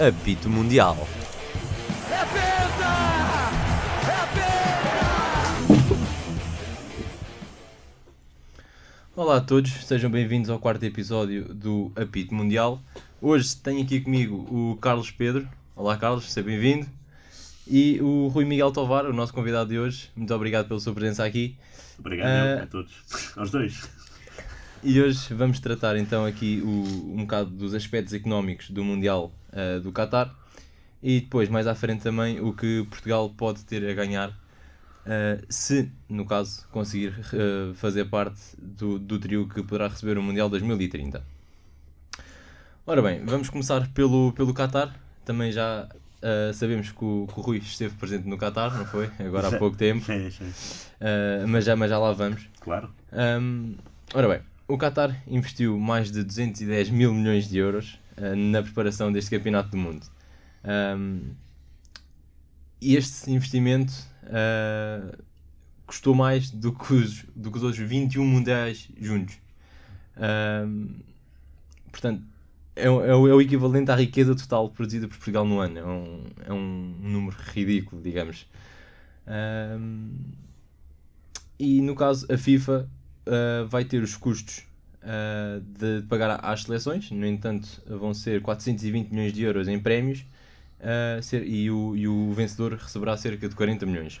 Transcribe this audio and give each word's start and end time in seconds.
Apito 0.00 0.48
Mundial. 0.48 0.96
Olá 9.14 9.36
a 9.36 9.40
todos, 9.40 9.70
sejam 9.84 10.10
bem-vindos 10.10 10.50
ao 10.50 10.58
quarto 10.58 10.82
episódio 10.82 11.54
do 11.54 11.92
Apito 11.94 12.34
Mundial. 12.34 12.80
Hoje 13.20 13.54
tenho 13.54 13.82
aqui 13.82 14.00
comigo 14.00 14.36
o 14.50 14.76
Carlos 14.80 15.10
Pedro. 15.10 15.46
Olá 15.76 15.96
Carlos, 15.96 16.32
seja 16.32 16.46
bem-vindo. 16.46 16.86
E 17.72 18.00
o 18.02 18.26
Rui 18.26 18.44
Miguel 18.44 18.72
Tovar, 18.72 19.06
o 19.06 19.12
nosso 19.12 19.32
convidado 19.32 19.70
de 19.70 19.78
hoje. 19.78 20.10
Muito 20.16 20.34
obrigado 20.34 20.66
pela 20.66 20.80
sua 20.80 20.92
presença 20.92 21.24
aqui. 21.24 21.56
Obrigado 22.00 22.58
uh, 22.58 22.62
a 22.64 22.66
todos, 22.66 22.92
aos 23.36 23.52
dois. 23.52 23.88
E 24.82 25.00
hoje 25.00 25.32
vamos 25.32 25.60
tratar 25.60 25.96
então 25.96 26.24
aqui 26.24 26.60
o, 26.64 27.14
um 27.14 27.18
bocado 27.18 27.48
dos 27.50 27.72
aspectos 27.72 28.12
económicos 28.12 28.70
do 28.70 28.82
Mundial 28.82 29.32
uh, 29.52 29.78
do 29.80 29.92
Qatar 29.92 30.34
e 31.00 31.20
depois, 31.20 31.48
mais 31.48 31.68
à 31.68 31.74
frente 31.76 32.02
também, 32.02 32.40
o 32.40 32.52
que 32.52 32.84
Portugal 32.90 33.30
pode 33.30 33.64
ter 33.64 33.88
a 33.88 33.94
ganhar 33.94 34.30
uh, 34.30 35.46
se, 35.48 35.92
no 36.08 36.26
caso, 36.26 36.66
conseguir 36.72 37.14
fazer 37.76 38.06
parte 38.06 38.40
do, 38.58 38.98
do 38.98 39.16
trio 39.16 39.48
que 39.48 39.62
poderá 39.62 39.86
receber 39.86 40.18
o 40.18 40.22
Mundial 40.24 40.48
2030. 40.48 41.22
Ora 42.84 43.00
bem, 43.00 43.24
vamos 43.24 43.48
começar 43.48 43.86
pelo, 43.92 44.32
pelo 44.32 44.52
Qatar. 44.52 44.92
Também 45.24 45.52
já 45.52 45.88
sabemos 46.54 46.90
que 46.90 47.04
o, 47.04 47.26
que 47.26 47.38
o, 47.38 47.42
Rui 47.42 47.58
esteve 47.58 47.94
presente 47.96 48.28
no 48.28 48.36
Qatar, 48.36 48.76
não 48.76 48.84
foi? 48.84 49.10
Agora 49.18 49.48
há 49.48 49.58
pouco 49.58 49.76
tempo. 49.76 50.06
mas, 51.48 51.64
já, 51.64 51.76
mas 51.76 51.90
já 51.90 51.98
lá 51.98 52.12
vamos. 52.12 52.48
Claro. 52.60 52.92
Um, 53.12 53.74
ora 54.14 54.28
bem, 54.28 54.40
o 54.68 54.78
Qatar 54.78 55.20
investiu 55.26 55.78
mais 55.78 56.10
de 56.12 56.22
210 56.22 56.90
mil 56.90 57.12
milhões 57.12 57.48
de 57.48 57.58
euros 57.58 57.98
uh, 58.16 58.36
na 58.36 58.62
preparação 58.62 59.10
deste 59.10 59.30
campeonato 59.30 59.70
do 59.70 59.76
mundo. 59.76 60.06
Um, 60.64 61.32
e 62.80 62.96
este 62.96 63.30
investimento 63.30 63.92
uh, 64.24 65.16
custou 65.86 66.14
mais 66.14 66.50
do 66.50 66.72
que, 66.72 66.94
os, 66.94 67.24
do 67.34 67.50
que 67.50 67.58
os 67.58 67.64
outros 67.64 67.86
21 67.86 68.24
mundiais 68.24 68.88
juntos. 69.00 69.36
Um, 70.16 70.94
portanto, 71.90 72.22
é, 72.76 72.84
é, 72.84 72.90
o, 72.90 73.28
é, 73.28 73.34
o, 73.34 73.40
equivalente 73.40 73.90
à 73.90 73.94
riqueza 73.94 74.34
total 74.34 74.68
produzida 74.70 75.08
por 75.08 75.16
Portugal 75.16 75.44
no 75.44 75.60
ano. 75.60 75.78
É 75.78 75.84
um, 75.84 76.24
é 76.46 76.52
um 76.52 76.94
número 77.00 77.36
ridículo, 77.52 78.00
digamos. 78.02 78.46
Um, 79.26 80.10
e 81.58 81.80
no 81.80 81.94
caso, 81.94 82.26
a 82.32 82.38
FIFA 82.38 82.88
uh, 83.26 83.66
vai 83.68 83.84
ter 83.84 84.02
os 84.02 84.16
custos 84.16 84.64
uh, 85.02 85.60
de 85.60 86.06
pagar 86.08 86.40
às 86.42 86.62
seleções, 86.62 87.10
no 87.10 87.26
entanto, 87.26 87.82
vão 87.86 88.14
ser 88.14 88.40
420 88.40 89.10
milhões 89.10 89.32
de 89.32 89.42
euros 89.42 89.68
em 89.68 89.78
prémios 89.78 90.24
uh, 90.80 91.22
ser, 91.22 91.46
e, 91.46 91.70
o, 91.70 91.94
e 91.96 92.08
o 92.08 92.32
vencedor 92.32 92.74
receberá 92.74 93.16
cerca 93.16 93.48
de 93.48 93.54
40 93.54 93.84
milhões. 93.86 94.20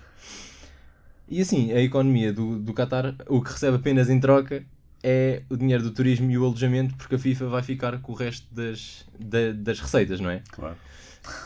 E 1.28 1.40
assim, 1.40 1.72
a 1.72 1.80
economia 1.80 2.32
do, 2.32 2.58
do 2.58 2.74
Qatar, 2.74 3.14
o 3.28 3.40
que 3.40 3.52
recebe 3.52 3.76
apenas 3.76 4.10
em 4.10 4.18
troca 4.18 4.64
é 5.02 5.42
o 5.48 5.56
dinheiro 5.56 5.82
do 5.82 5.90
turismo 5.90 6.30
e 6.30 6.38
o 6.38 6.44
alojamento, 6.44 6.94
porque 6.94 7.14
a 7.14 7.18
FIFA 7.18 7.46
vai 7.48 7.62
ficar 7.62 7.98
com 8.00 8.12
o 8.12 8.14
resto 8.14 8.46
das, 8.54 9.06
da, 9.18 9.52
das 9.52 9.80
receitas, 9.80 10.20
não 10.20 10.30
é? 10.30 10.42
Claro. 10.50 10.76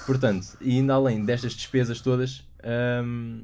Portanto, 0.06 0.56
e 0.60 0.76
ainda 0.78 0.94
além 0.94 1.24
destas 1.24 1.54
despesas 1.54 2.00
todas, 2.00 2.44
um, 3.04 3.42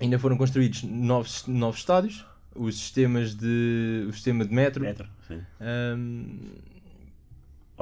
ainda 0.00 0.18
foram 0.18 0.36
construídos 0.36 0.82
novos, 0.82 1.46
novos 1.46 1.80
estádios, 1.80 2.24
os 2.54 2.76
sistemas 2.78 3.34
de 3.34 4.06
o 4.08 4.12
sistema 4.12 4.44
de 4.44 4.54
metro. 4.54 4.82
metro 4.82 5.08
um, 5.60 6.38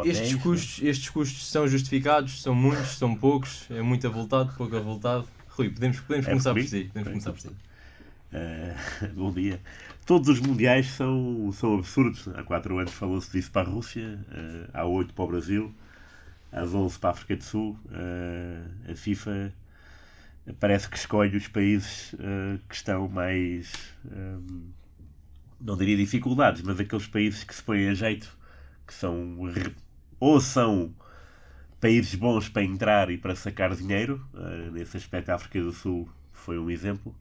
estes, 0.04 0.34
custos, 0.36 0.82
estes 0.82 1.10
custos 1.10 1.46
são 1.46 1.66
justificados, 1.66 2.42
são 2.42 2.54
muitos, 2.54 2.98
são 2.98 3.16
poucos, 3.16 3.66
é 3.70 3.82
muito 3.82 4.06
avultado, 4.06 4.52
pouco 4.56 4.76
avultado. 4.76 5.26
Rui, 5.48 5.70
podemos, 5.70 5.98
podemos 6.00 6.26
é 6.26 6.30
começar 6.30 6.54
por 6.54 6.62
si. 6.62 6.84
Podemos 6.84 7.08
começar 7.08 7.32
por 7.32 7.40
si. 7.40 7.48
Uh, 7.48 9.08
bom 9.16 9.32
dia. 9.32 9.60
Todos 10.08 10.26
os 10.30 10.40
mundiais 10.40 10.86
são, 10.86 11.52
são 11.52 11.74
absurdos. 11.74 12.28
Há 12.28 12.42
4 12.42 12.78
anos 12.78 12.94
falou-se 12.94 13.30
disso 13.30 13.50
para 13.50 13.68
a 13.68 13.70
Rússia, 13.70 14.18
uh, 14.30 14.70
há 14.72 14.82
8 14.86 15.12
para 15.12 15.22
o 15.22 15.28
Brasil, 15.28 15.74
há 16.50 16.62
11 16.62 16.98
para 16.98 17.10
a 17.10 17.12
África 17.12 17.36
do 17.36 17.44
Sul. 17.44 17.78
Uh, 17.84 18.90
a 18.90 18.94
FIFA 18.94 19.52
parece 20.58 20.88
que 20.88 20.96
escolhe 20.96 21.36
os 21.36 21.46
países 21.46 22.14
uh, 22.14 22.58
que 22.66 22.74
estão 22.74 23.06
mais. 23.06 23.70
Um, 24.10 24.70
não 25.60 25.76
diria 25.76 25.98
dificuldades, 25.98 26.62
mas 26.62 26.80
aqueles 26.80 27.06
países 27.06 27.44
que 27.44 27.54
se 27.54 27.62
põem 27.62 27.90
a 27.90 27.92
jeito, 27.92 28.34
que 28.86 28.94
são. 28.94 29.36
ou 30.18 30.40
são 30.40 30.90
países 31.82 32.14
bons 32.14 32.48
para 32.48 32.62
entrar 32.64 33.10
e 33.10 33.18
para 33.18 33.36
sacar 33.36 33.76
dinheiro, 33.76 34.26
nesse 34.72 34.96
aspecto 34.96 35.28
a 35.28 35.34
África 35.34 35.60
do 35.60 35.70
Sul 35.70 36.08
foi 36.32 36.58
um 36.58 36.70
exemplo, 36.70 37.14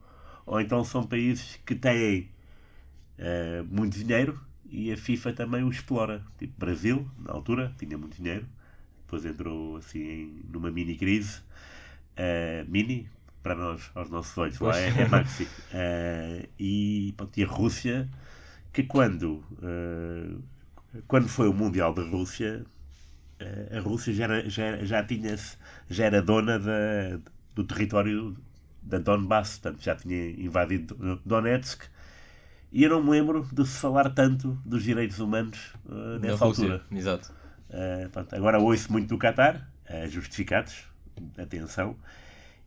ou 0.46 0.58
então 0.58 0.82
são 0.82 1.02
países 1.02 1.60
que 1.66 1.74
têm 1.74 2.30
uh, 3.18 3.64
muito 3.70 3.98
dinheiro 3.98 4.38
e 4.70 4.92
a 4.92 4.96
FIFA 4.96 5.32
também 5.32 5.62
o 5.62 5.70
explora. 5.70 6.22
Tipo 6.38 6.52
Brasil, 6.58 7.10
na 7.18 7.32
altura, 7.32 7.74
tinha 7.78 7.96
muito 7.96 8.16
dinheiro, 8.16 8.46
depois 9.00 9.24
entrou 9.24 9.76
assim 9.76 10.42
numa 10.48 10.70
mini 10.70 10.96
crise. 10.96 11.40
Uh, 12.18 12.68
mini, 12.68 13.08
para 13.42 13.54
nós, 13.54 13.90
aos 13.94 14.10
nossos 14.10 14.36
olhos, 14.36 14.58
lá 14.58 14.78
é, 14.78 14.88
é 14.88 15.08
maxi. 15.08 15.44
Uh, 15.44 16.48
e, 16.58 17.14
pronto, 17.16 17.38
e 17.38 17.44
a 17.44 17.46
Rússia, 17.46 18.08
que 18.72 18.82
quando, 18.82 19.42
uh, 19.62 20.42
quando 21.06 21.28
foi 21.28 21.48
o 21.48 21.54
Mundial 21.54 21.94
da 21.94 22.02
Rússia, 22.02 22.64
a 23.70 23.78
Rússia 23.78 24.12
já, 24.12 24.24
era, 24.24 24.50
já, 24.50 24.84
já, 24.84 25.04
tinha 25.04 25.36
já 25.88 26.06
era 26.06 26.20
dona 26.20 26.58
da, 26.58 27.20
do 27.54 27.62
território 27.62 28.36
da 28.82 28.98
Donbass, 28.98 29.60
portanto 29.60 29.80
já 29.80 29.94
tinha 29.94 30.30
invadido 30.30 31.20
Donetsk. 31.24 31.84
E 32.70 32.84
eu 32.84 32.90
não 32.90 33.02
me 33.02 33.10
lembro 33.10 33.48
de 33.52 33.66
se 33.66 33.78
falar 33.78 34.10
tanto 34.10 34.58
dos 34.64 34.82
direitos 34.82 35.18
humanos 35.18 35.72
nessa 36.20 36.44
altura. 36.44 36.82
Exato. 36.90 37.32
Pronto, 38.12 38.34
agora 38.34 38.58
ouço 38.58 38.92
muito 38.92 39.08
do 39.08 39.18
Qatar, 39.18 39.66
justificados, 40.08 40.84
atenção, 41.38 41.96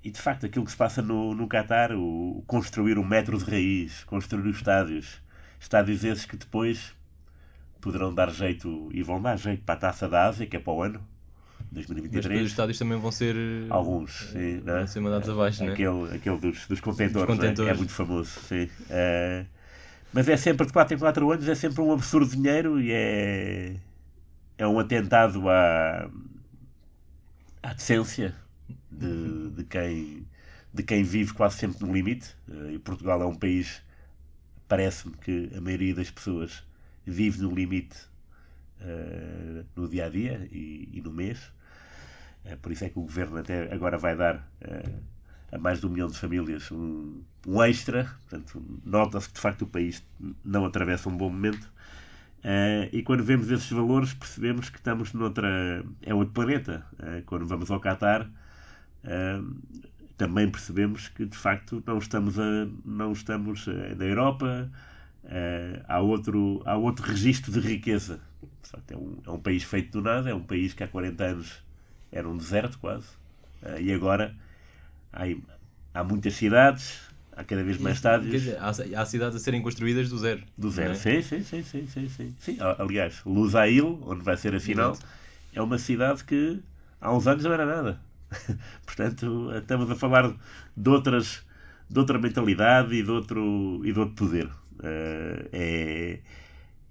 e 0.03 0.09
de 0.09 0.19
facto, 0.19 0.45
aquilo 0.45 0.65
que 0.65 0.71
se 0.71 0.77
passa 0.77 1.01
no, 1.01 1.35
no 1.35 1.47
Qatar, 1.47 1.91
o, 1.91 2.43
construir 2.47 2.97
um 2.97 3.05
metro 3.05 3.37
de 3.37 3.43
raiz, 3.43 4.03
construir 4.05 4.49
os 4.49 4.57
estádios, 4.57 5.21
estádios 5.59 6.03
esses 6.03 6.25
que 6.25 6.35
depois 6.35 6.93
poderão 7.79 8.13
dar 8.13 8.31
jeito 8.31 8.89
e 8.91 9.03
vão 9.03 9.21
dar 9.21 9.37
jeito 9.37 9.63
para 9.63 9.75
a 9.75 9.77
taça 9.77 10.09
da 10.09 10.25
Ásia, 10.25 10.47
que 10.47 10.55
é 10.55 10.59
para 10.59 10.73
o 10.73 10.81
ano 10.81 10.99
2023. 11.71 12.33
Mas 12.33 12.45
os 12.45 12.51
estádios 12.51 12.79
também 12.79 12.99
vão 12.99 13.11
ser. 13.11 13.35
Alguns, 13.69 14.29
sim. 14.31 14.59
Vão 14.61 14.77
é? 14.77 14.87
ser 14.87 14.99
mandados 15.01 15.29
abaixo, 15.29 15.63
aquele, 15.63 16.09
né? 16.09 16.15
aquele 16.15 16.37
dos, 16.37 16.67
dos 16.67 16.81
contentores, 16.81 17.27
dos 17.27 17.37
contentores. 17.37 17.69
É? 17.69 17.73
é? 17.73 17.77
muito 17.77 17.93
famoso, 17.93 18.39
sim. 18.41 18.63
Uh, 18.63 19.45
mas 20.13 20.27
é 20.27 20.35
sempre 20.37 20.65
de 20.65 20.73
4 20.73 20.95
em 20.95 20.99
4 20.99 21.31
anos, 21.31 21.47
é 21.47 21.55
sempre 21.55 21.81
um 21.81 21.91
absurdo 21.91 22.35
dinheiro 22.35 22.79
e 22.79 22.91
é. 22.91 23.75
É 24.57 24.67
um 24.67 24.77
atentado 24.77 25.49
à, 25.49 26.07
à 27.63 27.73
decência 27.73 28.35
de, 28.91 29.49
de, 29.49 29.63
quem, 29.63 30.27
de 30.71 30.83
quem 30.83 31.03
vive 31.03 31.33
quase 31.33 31.57
sempre 31.57 31.83
no 31.83 31.91
limite. 31.91 32.35
Eh, 32.47 32.73
e 32.73 32.79
Portugal 32.79 33.21
é 33.23 33.25
um 33.25 33.33
país, 33.33 33.81
parece-me 34.67 35.15
que 35.17 35.49
a 35.55 35.61
maioria 35.61 35.95
das 35.95 36.11
pessoas 36.11 36.63
vive 37.05 37.41
no 37.41 37.49
limite 37.49 37.97
uh, 38.81 39.65
no 39.75 39.87
dia 39.87 40.05
a 40.05 40.09
dia 40.09 40.47
e, 40.51 40.89
e 40.93 41.01
no 41.01 41.11
mês. 41.11 41.39
Uh, 42.45 42.57
por 42.61 42.71
isso 42.71 42.85
é 42.85 42.89
que 42.89 42.99
o 42.99 43.03
governo 43.03 43.37
até 43.37 43.73
agora 43.73 43.97
vai 43.97 44.15
dar 44.15 44.35
uh, 44.35 45.03
a 45.51 45.57
mais 45.57 45.79
de 45.79 45.87
um 45.87 45.89
milhão 45.89 46.07
de 46.07 46.17
famílias 46.17 46.71
um, 46.71 47.21
um 47.47 47.61
extra. 47.63 48.05
Portanto, 48.29 48.63
nota-se 48.85 49.27
que 49.27 49.35
de 49.35 49.41
facto 49.41 49.63
o 49.63 49.67
país 49.67 50.03
não 50.43 50.65
atravessa 50.65 51.09
um 51.09 51.17
bom 51.17 51.29
momento. 51.29 51.65
Uh, 52.39 52.89
e 52.91 53.03
quando 53.03 53.23
vemos 53.23 53.51
esses 53.51 53.69
valores, 53.69 54.13
percebemos 54.13 54.69
que 54.69 54.77
estamos 54.77 55.13
noutra. 55.13 55.83
é 56.01 56.13
outro 56.13 56.33
planeta. 56.33 56.85
Uh, 56.93 57.23
quando 57.25 57.45
vamos 57.45 57.69
ao 57.69 57.79
Qatar, 57.79 58.29
também 60.21 60.47
percebemos 60.51 61.07
que 61.09 61.25
de 61.25 61.35
facto 61.35 61.81
não 61.83 61.97
estamos, 61.97 62.37
a, 62.37 62.67
não 62.85 63.11
estamos 63.11 63.67
eh, 63.67 63.95
na 63.95 64.05
Europa, 64.05 64.69
uh, 65.23 65.83
há, 65.87 65.99
outro, 65.99 66.61
há 66.63 66.77
outro 66.77 67.03
registro 67.07 67.51
de 67.51 67.59
riqueza. 67.59 68.19
De 68.61 68.69
facto, 68.69 68.91
é, 68.91 68.97
um, 68.97 69.17
é 69.25 69.31
um 69.31 69.39
país 69.39 69.63
feito 69.63 69.93
do 69.93 70.03
nada, 70.03 70.29
é 70.29 70.33
um 70.35 70.43
país 70.43 70.75
que 70.75 70.83
há 70.83 70.87
40 70.87 71.23
anos 71.23 71.63
era 72.11 72.29
um 72.29 72.37
deserto 72.37 72.77
quase, 72.77 73.07
uh, 73.63 73.81
e 73.81 73.91
agora 73.91 74.35
há, 75.13 75.23
há 75.93 76.03
muitas 76.03 76.33
cidades, 76.33 76.99
há 77.31 77.43
cada 77.43 77.63
vez 77.63 77.77
mais 77.77 77.97
estádios. 77.97 78.31
Dizer, 78.31 78.57
há, 78.59 78.69
há, 78.69 79.05
cidades 79.05 79.35
a 79.35 79.39
serem 79.39 79.61
construídas 79.61 80.09
do 80.09 80.17
zero. 80.17 80.41
Do 80.57 80.69
zero, 80.69 80.91
é? 80.91 80.95
sim, 80.95 81.21
sim, 81.21 81.43
sim, 81.43 81.63
sim, 81.63 81.87
sim, 81.87 82.09
sim, 82.09 82.35
sim. 82.39 82.57
Aliás, 82.77 83.21
Lusail, 83.25 84.01
onde 84.05 84.23
vai 84.23 84.37
ser 84.37 84.55
a 84.55 84.59
final, 84.59 84.91
Exato. 84.91 85.07
é 85.53 85.61
uma 85.61 85.77
cidade 85.77 86.23
que 86.23 86.59
há 86.99 87.13
uns 87.13 87.27
anos 87.27 87.43
não 87.43 87.53
era 87.53 87.65
nada. 87.65 87.99
Portanto, 88.85 89.51
estamos 89.55 89.89
a 89.91 89.95
falar 89.95 90.33
de 90.75 90.89
outras 90.89 91.43
de 91.91 91.99
outra 91.99 92.17
mentalidade 92.17 92.95
e 92.95 93.03
de 93.03 93.11
outro, 93.11 93.81
e 93.83 93.91
de 93.91 93.99
outro 93.99 94.15
poder. 94.15 94.45
Uh, 94.45 95.49
é, 95.51 96.19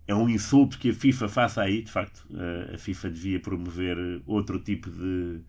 é 0.07 0.15
um 0.15 0.29
insulto 0.29 0.79
que 0.79 0.91
a 0.91 0.95
FIFA 0.95 1.29
faça 1.29 1.63
aí, 1.63 1.81
de 1.81 1.91
facto. 1.91 2.23
Uh, 2.31 2.75
a 2.75 2.79
FIFA 2.79 3.11
devia 3.11 3.41
promover 3.41 3.97
outro 4.27 4.59
tipo 4.59 4.91
de 4.91 5.41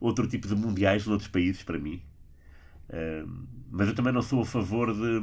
outro 0.00 0.26
tipo 0.26 0.46
de 0.46 0.54
mundiais 0.54 1.06
noutros 1.06 1.28
países, 1.28 1.62
para 1.62 1.78
mim. 1.78 2.02
Uh, 2.88 3.46
mas 3.70 3.88
eu 3.88 3.94
também 3.94 4.12
não 4.12 4.22
sou 4.22 4.42
a 4.42 4.46
favor 4.46 4.94
de, 4.94 5.20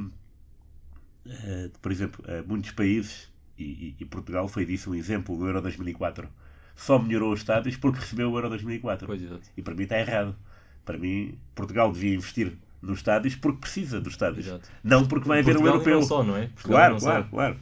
de 1.26 1.80
por 1.82 1.92
exemplo, 1.92 2.24
muitos 2.46 2.72
países, 2.72 3.32
e, 3.58 3.96
e, 4.00 4.06
Portugal 4.06 4.48
foi 4.48 4.66
disso 4.66 4.92
um 4.92 4.96
exemplo, 4.96 5.38
no 5.38 5.46
Euro 5.46 5.62
2004, 5.62 6.28
só 6.76 7.00
melhorou 7.00 7.32
os 7.32 7.40
estádios 7.40 7.78
porque 7.78 8.00
recebeu 8.00 8.32
o 8.32 8.38
Euro 8.38 8.50
2004. 8.50 9.08
Pois, 9.08 9.22
e 9.56 9.62
para 9.62 9.76
mim 9.76 9.84
está 9.84 10.00
errado. 10.00 10.36
Para 10.84 10.98
mim, 10.98 11.38
Portugal 11.56 11.92
devia 11.92 12.16
investir 12.16 12.58
nos 12.82 13.00
estádios 13.00 13.36
porque 13.36 13.60
precisa 13.60 14.02
dos 14.02 14.14
estádios. 14.14 14.48
Exato. 14.48 14.70
Não 14.84 15.06
porque 15.06 15.28
vai 15.28 15.40
haver 15.40 15.58
um 15.58 15.66
europeu. 15.66 16.00
Não 16.00 16.06
só, 16.06 16.24
não 16.24 16.36
é? 16.36 16.48
Portugal 16.48 16.78
claro, 16.78 17.00
claro, 17.00 17.24
só. 17.24 17.30
claro. 17.30 17.56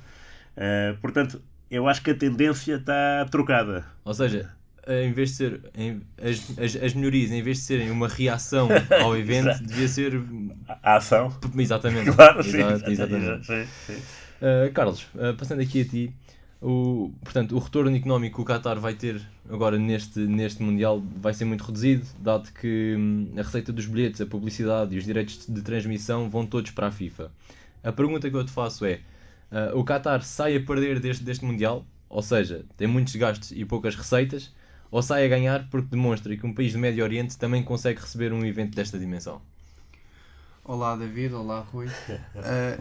Uh, 0.58 0.98
portanto, 1.00 1.42
eu 1.70 1.88
acho 1.88 2.02
que 2.02 2.12
a 2.12 2.16
tendência 2.16 2.76
está 2.76 3.26
trocada. 3.30 3.86
Ou 4.04 4.14
seja, 4.14 4.52
em 4.88 5.12
vez 5.14 5.32
de 5.32 5.36
ser 5.36 5.62
em, 5.76 6.02
as, 6.22 6.60
as, 6.60 6.84
as 6.84 6.94
melhorias, 6.94 7.32
em 7.32 7.42
vez 7.42 7.58
de 7.58 7.64
serem 7.64 7.92
uma 7.92 8.08
reação 8.08 8.68
ao 9.02 9.16
evento, 9.16 9.64
devia 9.64 9.88
ser 9.88 10.22
a 10.68 10.96
ação. 10.96 11.36
Exatamente. 11.58 12.12
Claro, 12.12 12.40
Exato, 12.40 12.80
sim, 12.80 12.92
exatamente. 12.92 13.46
Sim, 13.46 13.66
sim. 13.86 14.02
Uh, 14.42 14.72
Carlos, 14.74 15.06
uh, 15.14 15.36
passando 15.38 15.62
aqui 15.62 15.82
a 15.82 15.86
ti, 15.86 16.14
o, 16.62 17.12
portanto, 17.24 17.56
o 17.56 17.60
retorno 17.60 17.96
económico 17.96 18.36
que 18.36 18.42
o 18.42 18.46
Qatar 18.46 18.80
vai 18.80 18.94
ter 18.94 19.22
agora 19.50 19.80
neste, 19.80 20.20
neste 20.20 20.62
Mundial 20.62 21.04
vai 21.16 21.34
ser 21.34 21.46
muito 21.46 21.64
reduzido, 21.64 22.06
dado 22.20 22.52
que 22.54 22.96
hum, 22.98 23.32
a 23.36 23.42
receita 23.42 23.74
dos 23.74 23.88
bilhetes, 23.88 24.22
a 24.22 24.26
publicidade 24.26 24.96
e 24.96 24.98
os 25.00 25.04
direitos 25.04 25.46
de 25.48 25.62
transmissão 25.62 26.30
vão 26.30 26.46
todos 26.46 26.72
para 26.72 26.88
a 26.88 26.92
FIFA. 26.92 27.32
A 27.84 27.92
pergunta 27.92 28.30
que 28.30 28.36
eu 28.36 28.46
te 28.46 28.52
faço 28.52 28.86
é: 28.86 29.00
uh, 29.52 29.78
o 29.78 29.84
Qatar 29.84 30.22
sai 30.24 30.56
a 30.56 30.62
perder 30.62 31.00
deste, 31.00 31.24
deste 31.24 31.44
Mundial, 31.44 31.84
ou 32.08 32.22
seja, 32.22 32.64
tem 32.78 32.88
muitos 32.88 33.16
gastos 33.16 33.52
e 33.52 33.66
poucas 33.66 33.96
receitas, 33.96 34.52
ou 34.92 35.02
sai 35.02 35.26
a 35.26 35.30
ganhar 35.30 35.68
porque 35.70 35.88
demonstra 35.90 36.36
que 36.36 36.46
um 36.46 36.54
país 36.54 36.74
do 36.74 36.80
Médio 36.80 37.04
Oriente 37.04 37.38
também 37.38 37.64
consegue 37.64 38.02
receber 38.02 38.34
um 38.34 38.46
evento 38.46 38.76
desta 38.76 39.00
dimensão? 39.00 39.42
Olá 40.64 40.96
David, 40.96 41.34
olá 41.34 41.62
Rui. 41.62 41.88
Uh, 41.88 41.92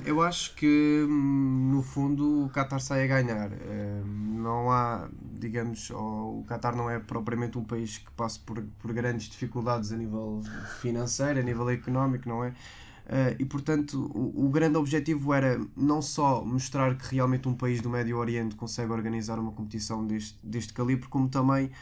eu 0.04 0.20
acho 0.20 0.54
que 0.54 1.06
hum, 1.08 1.70
no 1.72 1.82
fundo 1.82 2.44
o 2.44 2.50
Qatar 2.50 2.80
sai 2.80 3.04
a 3.04 3.06
ganhar. 3.06 3.50
Uh, 3.50 4.04
não 4.04 4.70
há, 4.70 5.08
digamos, 5.38 5.90
o 5.90 6.44
Qatar 6.46 6.76
não 6.76 6.90
é 6.90 6.98
propriamente 6.98 7.56
um 7.56 7.64
país 7.64 7.98
que 7.98 8.10
passe 8.10 8.38
por, 8.40 8.62
por 8.80 8.92
grandes 8.92 9.28
dificuldades 9.28 9.92
a 9.92 9.96
nível 9.96 10.42
financeiro, 10.80 11.40
a 11.40 11.42
nível 11.42 11.70
económico, 11.70 12.28
não 12.28 12.44
é? 12.44 12.48
Uh, 12.48 13.34
e 13.38 13.44
portanto 13.44 14.10
o, 14.14 14.46
o, 14.46 14.48
grande 14.50 14.76
objetivo 14.76 15.34
era 15.34 15.60
não 15.76 16.00
só 16.00 16.44
mostrar 16.44 16.94
que 16.96 17.12
realmente 17.12 17.48
um 17.48 17.54
país 17.54 17.80
do 17.80 17.90
Médio 17.90 18.16
Oriente 18.18 18.54
consegue 18.54 18.92
organizar 18.92 19.36
uma 19.36 19.50
competição 19.50 20.06
deste, 20.06 20.38
deste 20.44 20.72
calibre, 20.72 21.08
como 21.08 21.28
também 21.28 21.72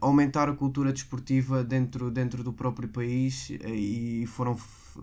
aumentar 0.00 0.48
a 0.48 0.52
cultura 0.52 0.92
desportiva 0.92 1.62
dentro, 1.62 2.10
dentro 2.10 2.42
do 2.42 2.52
próprio 2.52 2.88
país 2.88 3.50
e 3.50 4.24
foram 4.26 4.56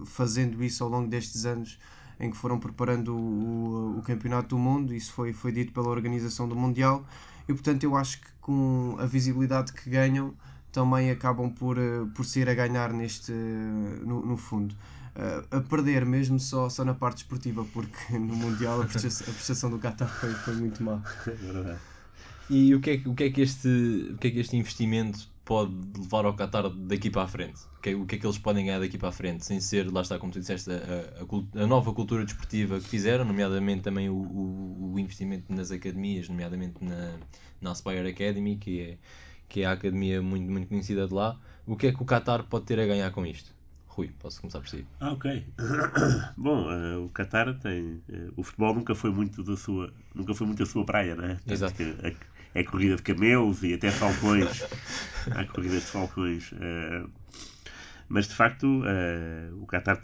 fazendo 0.06 0.64
isso 0.64 0.84
ao 0.84 0.90
longo 0.90 1.08
destes 1.08 1.46
anos 1.46 1.80
em 2.20 2.30
que 2.32 2.38
foram 2.38 2.60
preparando 2.60 3.16
o, 3.16 3.98
o, 3.98 4.02
Campeonato 4.02 4.50
do 4.50 4.58
Mundo, 4.58 4.94
isso 4.94 5.12
foi, 5.14 5.34
foi 5.34 5.52
dito 5.52 5.72
pela 5.74 5.90
organização 5.90 6.48
do 6.48 6.56
Mundial, 6.56 7.06
e 7.48 7.54
portanto 7.54 7.84
eu 7.84 7.96
acho 7.96 8.22
que 8.22 8.28
com 8.40 8.96
a 9.00 9.06
visibilidade 9.06 9.74
que 9.74 9.90
ganham 9.90 10.34
também 10.72 11.12
acabam 11.12 11.50
por, 11.52 11.78
eh, 11.78 12.06
por 12.16 12.26
ser 12.26 12.50
a 12.50 12.54
ganhar 12.54 12.92
neste, 12.92 13.32
no, 13.32 14.26
no 14.26 14.38
fundo. 14.38 14.76
Uh, 15.16 15.58
a 15.58 15.62
perder 15.62 16.04
mesmo 16.04 16.40
só, 16.40 16.68
só 16.70 16.84
na 16.84 16.96
parte 16.96 17.18
esportiva, 17.18 17.64
porque 17.72 18.14
no 18.18 18.36
Mundial 18.36 18.82
a 18.82 18.86
prestação, 18.86 19.28
a 19.30 19.34
prestação 19.34 19.70
do 19.70 19.78
Qatar 19.78 20.10
foi, 20.10 20.34
foi 20.34 20.56
muito 20.56 20.84
má. 20.84 21.00
É 21.28 21.93
e 22.50 22.76
o 22.76 22.82
que, 22.82 22.92
é, 22.92 23.10
o, 23.10 23.14
que 23.14 23.24
é 23.24 23.30
que 23.30 23.42
este, 23.42 23.68
o 24.14 24.18
que 24.18 24.28
é 24.28 24.32
que 24.32 24.40
este 24.40 24.56
investimento 24.58 25.32
pode 25.46 25.74
levar 25.98 26.26
ao 26.26 26.34
Qatar 26.36 26.70
daqui 26.70 27.10
para 27.10 27.24
a 27.24 27.28
frente? 27.28 27.62
O 27.78 27.82
que, 27.82 27.90
é, 27.90 27.96
o 27.96 28.06
que 28.06 28.16
é 28.16 28.18
que 28.18 28.26
eles 28.26 28.38
podem 28.38 28.66
ganhar 28.66 28.80
daqui 28.80 28.98
para 28.98 29.10
a 29.10 29.12
frente? 29.12 29.46
Sem 29.46 29.60
ser, 29.60 29.92
lá 29.92 30.02
está, 30.02 30.18
como 30.18 30.32
tu 30.32 30.40
disseste, 30.40 30.70
a, 30.72 31.60
a, 31.60 31.64
a 31.64 31.68
nova 31.68 31.94
cultura 31.94 32.24
desportiva 32.24 32.80
que 32.80 32.88
fizeram, 32.88 33.26
nomeadamente 33.26 33.82
também 33.82 34.10
o, 34.10 34.16
o, 34.16 34.94
o, 34.94 35.00
investimento 35.00 35.54
nas 35.54 35.72
academias, 35.72 36.30
nomeadamente 36.30 36.84
na, 36.84 37.18
na 37.62 37.72
Aspire 37.72 38.08
Academy, 38.08 38.58
que 38.58 38.80
é, 38.80 38.98
que 39.50 39.62
é 39.62 39.66
a 39.66 39.72
academia 39.72 40.22
muito, 40.22 40.50
muito 40.50 40.68
conhecida 40.68 41.08
de 41.08 41.14
lá. 41.14 41.40
O 41.66 41.76
que 41.76 41.88
é 41.88 41.92
que 41.92 42.02
o 42.02 42.06
Qatar 42.06 42.44
pode 42.44 42.66
ter 42.66 42.80
a 42.80 42.86
ganhar 42.86 43.12
com 43.12 43.26
isto? 43.26 43.54
Rui, 43.88 44.10
posso 44.18 44.42
começar 44.42 44.60
por 44.60 44.70
si. 44.70 44.88
Ah, 45.00 45.12
ok. 45.12 45.46
Bom, 46.36 46.66
uh, 46.68 47.06
o 47.06 47.10
Qatar 47.10 47.54
tem. 47.60 48.02
Uh, 48.10 48.34
o 48.36 48.44
futebol 48.44 48.74
nunca 48.74 48.96
foi 48.96 49.12
muito 49.12 49.44
da 49.44 49.56
sua. 49.56 49.94
Nunca 50.16 50.34
foi 50.34 50.48
muito 50.48 50.64
a 50.64 50.66
sua 50.66 50.84
praia, 50.84 51.16
né? 51.16 51.40
Exato. 51.46 51.76
Que, 51.76 51.84
a, 51.84 52.12
é 52.54 52.64
corrida 52.64 52.96
de 52.96 53.02
camelos 53.02 53.64
e 53.64 53.74
até 53.74 53.90
falcões. 53.92 54.64
Há 55.32 55.44
corridas 55.46 55.82
de 55.82 55.88
falcões. 55.88 56.52
Uh, 56.52 57.10
mas 58.08 58.28
de 58.28 58.36
facto, 58.36 58.66
uh, 58.66 59.62
o 59.62 59.66
Qatar 59.66 60.00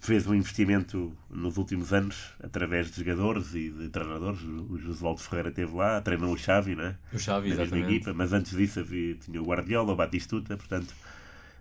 fez 0.00 0.26
um 0.26 0.34
investimento 0.34 1.16
nos 1.30 1.56
últimos 1.56 1.92
anos 1.92 2.34
através 2.42 2.90
de 2.90 3.04
jogadores 3.04 3.54
e 3.54 3.70
de 3.70 3.88
treinadores. 3.88 4.40
O 4.42 4.76
Josualdo 4.78 5.20
Ferreira 5.20 5.50
esteve 5.50 5.72
lá, 5.74 6.00
treinou 6.00 6.32
o 6.32 6.36
Xavi, 6.36 6.74
né? 6.74 6.96
O 7.12 7.18
Xavi, 7.18 7.52
exatamente. 7.52 7.94
Equipa, 7.94 8.12
mas 8.12 8.32
antes 8.32 8.56
disso 8.56 8.80
havia, 8.80 9.14
tinha 9.14 9.40
o 9.40 9.44
Guardiola, 9.44 9.92
o 9.92 9.96
Batistuta, 9.96 10.56
portanto 10.56 10.92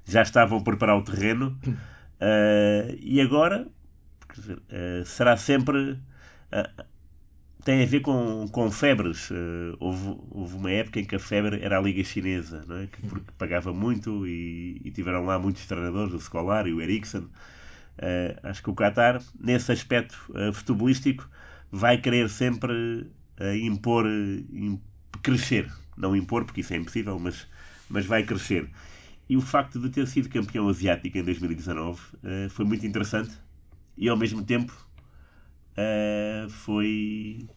já 0.04 0.24
estavam 0.24 0.58
a 0.58 0.64
preparar 0.64 0.98
o 0.98 1.04
terreno. 1.04 1.56
Uh, 1.68 2.98
e 3.00 3.22
agora 3.22 3.68
dizer, 4.34 4.60
será 5.06 5.36
sempre 5.36 6.00
tem 7.64 7.84
a 7.84 7.86
ver 7.86 8.02
com, 8.02 8.48
com 8.52 8.72
febres. 8.72 9.30
Uh, 9.30 9.76
houve, 9.80 10.18
houve 10.32 10.56
uma 10.56 10.72
época 10.72 11.00
em 11.00 11.06
que 11.06 11.16
a 11.16 11.20
febre 11.20 11.62
era 11.62 11.78
a 11.78 11.82
Liga 11.82 12.04
Chinesa, 12.04 12.64
não 12.68 12.78
é? 12.78 12.88
que, 12.88 13.02
porque 13.08 13.32
pagava 13.38 13.74
muito 13.74 14.28
e, 14.28 14.82
e 14.84 14.92
tiveram 14.92 15.26
lá 15.26 15.38
muitos 15.40 15.66
treinadores, 15.66 16.14
o 16.14 16.20
Scolar 16.20 16.68
e 16.68 16.74
o 16.74 16.82
Ericsson. 16.82 17.28
Uh, 17.98 18.40
acho 18.44 18.64
que 18.64 18.70
o 18.70 18.76
Qatar, 18.76 19.22
nesse 19.40 19.72
aspecto 19.72 20.18
uh, 20.30 20.52
futebolístico, 20.54 21.30
vai 21.72 21.98
querer 21.98 22.30
sempre 22.30 23.08
impor, 23.64 24.06
imp, 24.52 24.82
crescer. 25.24 25.72
Não 25.98 26.16
impor, 26.16 26.46
porque 26.46 26.62
isso 26.62 26.74
é 26.74 26.78
impossível, 26.78 27.18
mas, 27.18 27.48
mas 27.90 28.06
vai 28.06 28.24
crescer. 28.24 28.70
E 29.28 29.38
o 29.38 29.42
facto 29.42 29.80
de 29.80 29.90
ter 29.90 30.06
sido 30.08 30.30
campeão 30.30 30.68
asiático 30.68 31.18
em 31.18 31.24
2019 31.24 32.00
foi 32.50 32.66
muito 32.66 32.86
interessante 32.86 33.32
e, 33.98 34.10
ao 34.10 34.18
mesmo 34.18 34.44
tempo, 34.44 34.74
uh, 35.78 36.50
foi 36.50 37.48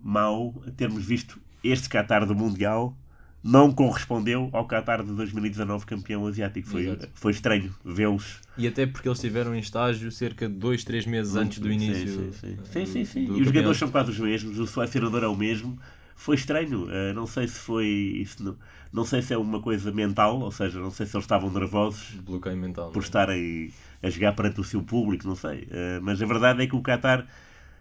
mau 0.00 0.52
termos 0.76 1.04
visto 1.04 1.40
este 1.62 1.88
Qatar 1.88 2.26
do 2.26 2.34
Mundial 2.34 2.96
não 3.42 3.72
correspondeu 3.72 4.48
ao 4.52 4.66
Qatar 4.66 5.02
de 5.02 5.12
2019 5.12 5.84
campeão 5.84 6.26
asiático. 6.26 6.68
Foi, 6.68 6.96
foi 7.14 7.32
estranho 7.32 7.74
vê-los. 7.84 8.40
E 8.56 8.68
até 8.68 8.86
porque 8.86 9.08
eles 9.08 9.18
estiveram 9.18 9.54
em 9.54 9.58
estágio 9.58 10.12
cerca 10.12 10.48
de 10.48 10.54
2, 10.54 10.84
3 10.84 11.06
meses 11.06 11.34
antes 11.34 11.58
do 11.58 11.70
início. 11.70 12.32
Sim, 12.32 12.32
sim, 12.32 12.56
sim. 12.64 12.86
sim, 12.86 13.04
sim, 13.04 13.24
E 13.24 13.40
os 13.40 13.46
jogadores 13.46 13.78
são 13.78 13.90
quase 13.90 14.10
os 14.10 14.18
mesmos, 14.18 14.58
o 14.58 14.66
selecionador 14.66 15.24
é 15.24 15.26
o 15.26 15.36
mesmo. 15.36 15.76
Foi 16.14 16.36
estranho, 16.36 16.84
uh, 16.84 17.12
não 17.14 17.26
sei 17.26 17.48
se 17.48 17.58
foi. 17.58 17.86
Isso 17.86 18.44
não, 18.44 18.56
não 18.92 19.04
sei 19.04 19.22
se 19.22 19.34
é 19.34 19.38
uma 19.38 19.60
coisa 19.60 19.90
mental, 19.90 20.38
ou 20.38 20.52
seja, 20.52 20.78
não 20.78 20.90
sei 20.90 21.06
se 21.06 21.16
eles 21.16 21.24
estavam 21.24 21.50
nervosos 21.50 22.14
Bloqueio 22.20 22.56
mental, 22.56 22.92
por 22.92 23.02
é? 23.02 23.04
estarem 23.04 23.72
a 24.02 24.10
jogar 24.10 24.32
perante 24.32 24.60
o 24.60 24.64
seu 24.64 24.82
público, 24.82 25.26
não 25.26 25.36
sei. 25.36 25.62
Uh, 25.62 26.02
mas 26.02 26.20
a 26.20 26.26
verdade 26.26 26.62
é 26.62 26.66
que 26.66 26.74
o 26.74 26.82
Qatar, 26.82 27.26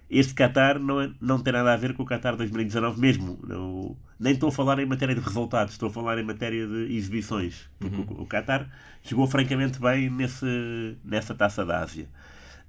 este 0.09 0.33
Qatar 0.33 0.79
não, 0.79 1.01
é, 1.01 1.11
não 1.19 1.39
tem 1.39 1.51
nada 1.51 1.73
a 1.73 1.77
ver 1.77 1.93
com 1.93 2.03
o 2.03 2.05
Qatar 2.05 2.35
2019 2.35 2.99
mesmo. 2.99 3.39
Não, 3.47 3.97
nem 4.19 4.33
estou 4.33 4.49
a 4.49 4.51
falar 4.51 4.79
em 4.79 4.85
matéria 4.85 5.15
de 5.15 5.21
resultados, 5.21 5.73
estou 5.73 5.89
a 5.89 5.91
falar 5.91 6.19
em 6.19 6.23
matéria 6.23 6.67
de 6.67 6.95
exibições. 6.95 7.69
Porque 7.79 7.95
uhum. 7.95 8.19
o, 8.19 8.23
o 8.23 8.27
Qatar 8.27 8.69
jogou 9.03 9.25
francamente 9.25 9.79
bem 9.79 10.09
nesse, 10.09 10.97
nessa 11.03 11.33
taça 11.33 11.65
da 11.65 11.79
Ásia. 11.79 12.07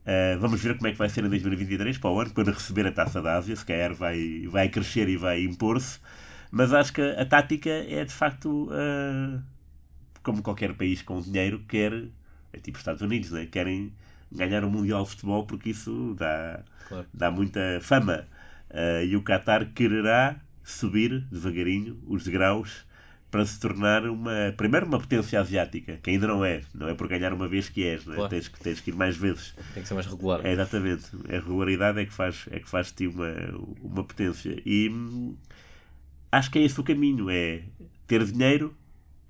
Uh, 0.03 0.39
vamos 0.41 0.61
ver 0.61 0.77
como 0.77 0.89
é 0.89 0.93
que 0.93 0.99
vai 0.99 1.09
ser 1.09 1.25
em 1.25 1.29
2023 1.29 1.99
para 1.99 2.11
o 2.11 2.21
ano, 2.21 2.31
quando 2.33 2.51
receber 2.51 2.87
a 2.87 2.93
taça 2.93 3.23
da 3.23 3.37
Ásia, 3.37 3.55
se 3.55 3.65
calhar 3.65 3.95
vai, 3.95 4.47
vai 4.49 4.69
crescer 4.69 5.09
e 5.09 5.17
vai 5.17 5.45
impor-se. 5.45 6.01
Mas 6.51 6.73
acho 6.73 6.93
que 6.93 7.01
a, 7.01 7.23
a 7.23 7.25
tática 7.25 7.71
é 7.71 8.05
de 8.05 8.13
facto 8.13 8.69
uh, 8.71 9.41
como 10.23 10.43
qualquer 10.43 10.75
país 10.75 11.03
com 11.03 11.21
dinheiro 11.21 11.63
quer 11.69 11.93
é 12.53 12.59
tipo 12.59 12.79
Estados 12.79 13.03
Unidos, 13.03 13.31
né? 13.31 13.47
querem 13.47 13.93
ganhar 14.31 14.65
o 14.65 14.71
Mundial 14.71 15.05
de 15.05 15.11
Futebol 15.11 15.47
porque 15.47 15.71
isso 15.71 16.15
dá, 16.19 16.63
claro. 16.89 17.07
dá 17.13 17.31
muita 17.31 17.61
fama. 17.81 18.27
Uh, 18.71 19.05
e 19.05 19.17
o 19.17 19.23
Qatar 19.23 19.71
quererá 19.75 20.41
subir 20.65 21.21
devagarinho 21.31 21.99
os 22.07 22.25
degraus 22.25 22.87
para 23.31 23.47
se 23.47 23.59
tornar 23.59 24.05
uma 24.07 24.53
primeiro 24.57 24.87
uma 24.87 24.99
potência 24.99 25.41
asiática, 25.41 25.99
que 26.03 26.11
ainda 26.11 26.27
não 26.27 26.45
é, 26.45 26.61
não 26.75 26.89
é 26.89 26.95
por 26.95 27.09
ganhar 27.09 27.33
uma 27.33 27.49
vez 27.49 27.67
que 27.67 27.83
és, 27.83 28.05
claro. 28.05 28.29
tens, 28.29 28.47
que, 28.47 28.61
tens 28.61 28.79
que 28.79 28.91
ir 28.91 28.95
mais 28.95 29.17
vezes. 29.17 29.55
Tem 29.73 29.83
que 29.83 29.89
ser 29.89 29.95
mais 29.95 30.07
regular. 30.07 30.45
É, 30.45 30.53
exatamente. 30.53 31.05
A 31.29 31.33
regularidade 31.33 31.99
é 31.99 32.05
que 32.05 32.13
faz, 32.13 32.45
é 32.51 32.61
que 32.61 32.69
faz 32.69 32.93
ti 32.93 33.07
uma, 33.07 33.33
uma 33.81 34.05
potência. 34.05 34.61
E 34.67 34.91
hum, 34.91 35.35
acho 36.31 36.51
que 36.51 36.59
é 36.59 36.63
esse 36.63 36.79
o 36.79 36.85
caminho, 36.85 37.31
é 37.31 37.63
ter 38.07 38.23
dinheiro, 38.23 38.77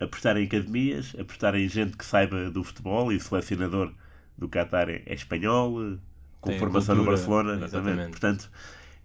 apostar 0.02 0.36
em 0.36 0.44
academias, 0.44 1.14
apostar 1.18 1.54
em 1.54 1.68
gente 1.68 1.96
que 1.96 2.04
saiba 2.04 2.50
do 2.50 2.62
futebol 2.62 3.12
e 3.12 3.16
o 3.16 3.20
selecionador 3.20 3.92
do 4.36 4.48
Qatar 4.48 4.88
é, 4.88 5.02
é 5.06 5.14
espanhol, 5.14 5.98
com 6.40 6.50
Tem 6.50 6.58
formação 6.58 6.94
no 6.94 7.04
cultura, 7.04 7.16
Barcelona. 7.16 7.52
Exatamente. 7.64 7.88
exatamente. 7.88 8.10
Portanto, 8.10 8.50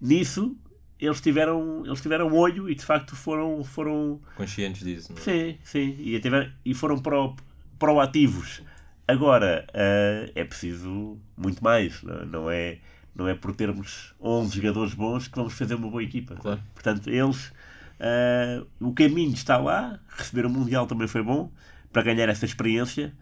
nisso 0.02 0.58
eles 1.00 1.22
tiveram, 1.22 1.86
eles 1.86 2.02
tiveram 2.02 2.34
olho 2.34 2.70
e 2.70 2.76
de 2.76 2.84
facto 2.84 3.16
foram, 3.16 3.64
foram 3.64 4.20
Conscientes 4.36 4.84
disso, 4.84 5.14
não 5.14 5.20
é? 5.20 5.22
sim, 5.22 5.58
sim, 5.64 5.96
e, 6.00 6.20
tiveram, 6.20 6.52
e 6.66 6.74
foram 6.74 6.98
pro, 6.98 7.36
proativos. 7.78 8.62
Agora, 9.08 9.66
eh, 9.74 10.32
é 10.36 10.44
preciso 10.44 11.18
muito 11.38 11.64
mais, 11.64 12.02
não, 12.04 12.26
não 12.26 12.52
é, 12.52 12.80
não 13.16 13.28
é 13.28 13.36
por 13.36 13.56
termos 13.56 14.14
11 14.20 14.56
jogadores 14.56 14.94
bons 14.94 15.28
que 15.28 15.36
vamos 15.36 15.54
fazer 15.54 15.76
uma 15.76 15.90
boa 15.90 16.04
equipa. 16.04 16.36
Claro. 16.36 16.60
Portanto, 16.74 17.10
eles, 17.10 17.54
eh, 18.00 18.64
o 18.80 18.94
caminho 18.94 19.34
está 19.34 19.58
lá, 19.58 20.00
receber 20.10 20.46
o 20.46 20.50
Mundial 20.50 20.88
também 20.88 21.08
foi 21.08 21.24
bom, 21.24 21.52
para 21.92 22.04
ganhar 22.04 22.30
essa 22.30 22.46
experiência, 22.46 23.14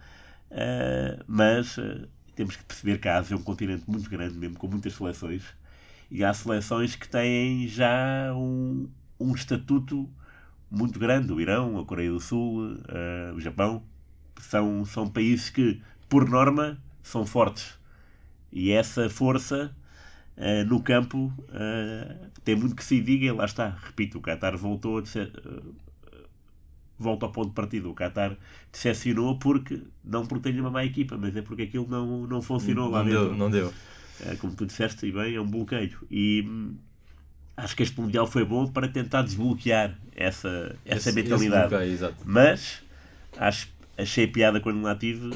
eh, 0.51 1.23
mas 1.27 1.77
eh, 1.77 2.07
temos 2.35 2.55
que 2.55 2.63
perceber 2.63 2.99
que 2.99 3.07
a 3.07 3.17
Ásia 3.17 3.35
é 3.35 3.37
um 3.37 3.41
continente 3.43 3.83
muito 3.87 4.09
grande 4.09 4.37
mesmo, 4.37 4.57
com 4.57 4.67
muitas 4.67 4.93
seleções, 4.93 5.43
e 6.11 6.23
há 6.23 6.33
seleções 6.33 6.95
que 6.95 7.07
têm 7.07 7.67
já 7.67 8.33
um, 8.35 8.89
um 9.19 9.33
estatuto 9.33 10.09
muito 10.69 10.99
grande, 10.99 11.31
o 11.31 11.39
Irão, 11.39 11.79
a 11.79 11.85
Coreia 11.85 12.11
do 12.11 12.19
Sul, 12.19 12.77
o 13.35 13.39
Japão, 13.39 13.83
são, 14.39 14.85
são 14.85 15.09
países 15.09 15.49
que, 15.49 15.81
por 16.09 16.27
norma, 16.29 16.77
são 17.01 17.25
fortes. 17.25 17.79
E 18.51 18.71
essa 18.71 19.09
força 19.09 19.75
eh, 20.37 20.63
no 20.65 20.81
campo 20.81 21.31
eh, 21.53 22.15
tem 22.43 22.55
muito 22.55 22.75
que 22.75 22.83
se 22.83 23.01
diga, 23.01 23.25
e 23.25 23.31
lá 23.31 23.45
está. 23.45 23.69
Repito, 23.85 24.17
o 24.17 24.21
Qatar 24.21 24.57
voltou 24.57 24.99
a 24.99 25.05
ser, 25.05 25.31
volta 26.97 27.25
ao 27.25 27.31
ponto 27.31 27.49
de 27.49 27.55
partida. 27.55 27.87
O 27.89 27.93
Qatar 27.93 28.35
decepcionou 28.71 29.37
porque, 29.37 29.81
não 30.03 30.25
porque 30.25 30.49
tenha 30.51 30.61
uma 30.61 30.71
má 30.71 30.85
equipa, 30.85 31.17
mas 31.17 31.35
é 31.35 31.41
porque 31.41 31.63
aquilo 31.63 31.87
não, 31.89 32.25
não 32.27 32.41
funcionou 32.41 32.89
lá 32.89 32.99
Não 32.99 33.05
dentro. 33.05 33.29
deu, 33.29 33.35
não 33.37 33.49
deu. 33.51 33.73
Eh, 34.21 34.35
como 34.37 34.53
tu 34.55 34.65
disseste, 34.65 35.05
e 35.05 35.11
bem, 35.11 35.35
é 35.35 35.41
um 35.41 35.45
bloqueio. 35.49 35.97
E 36.09 36.43
hum, 36.47 36.75
acho 37.57 37.75
que 37.75 37.83
este 37.83 37.99
Mundial 37.99 38.27
foi 38.27 38.45
bom 38.45 38.67
para 38.67 38.87
tentar 38.87 39.23
desbloquear 39.23 39.97
essa, 40.15 40.75
essa 40.85 41.09
Esse- 41.09 41.21
mentalidade. 41.21 41.73
esse 41.75 41.97
bloqueio. 41.99 42.15
Mas 42.25 42.81
acho, 43.37 43.67
achei 43.97 44.27
piada 44.27 44.59
quando 44.59 44.81
lá 44.81 44.93
estive 44.93 45.31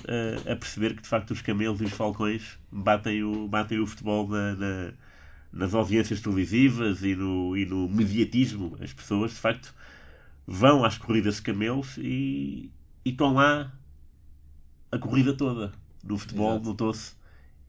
a, 0.48 0.52
a 0.52 0.56
perceber 0.56 0.96
que 0.96 1.02
de 1.02 1.08
facto 1.08 1.32
os 1.32 1.42
camelos 1.42 1.80
e 1.82 1.86
os 1.86 1.92
falcões 1.94 2.58
batem 2.72 3.24
o, 3.24 3.48
batem 3.48 3.80
o 3.80 3.88
futebol 3.88 4.28
na- 4.28 4.56
na- 4.56 4.92
nas 5.52 5.74
audiências 5.74 6.22
televisivas 6.22 7.02
e 7.04 7.16
no, 7.16 7.58
e 7.58 7.66
no 7.66 7.88
mediatismo. 7.90 8.78
As 8.82 8.94
pessoas 8.94 9.32
de 9.32 9.38
facto 9.38 9.74
vão 10.46 10.84
às 10.86 10.98
corridas 10.98 11.36
de 11.38 11.42
camelos 11.44 11.98
e, 11.98 12.70
e 13.06 13.10
estão 13.10 13.34
lá 13.34 13.72
a 14.92 14.98
corrida 14.98 15.34
toda. 15.34 15.72
No 16.04 16.18
futebol 16.18 16.52
Exato. 16.54 16.66
notou-se. 16.70 17.14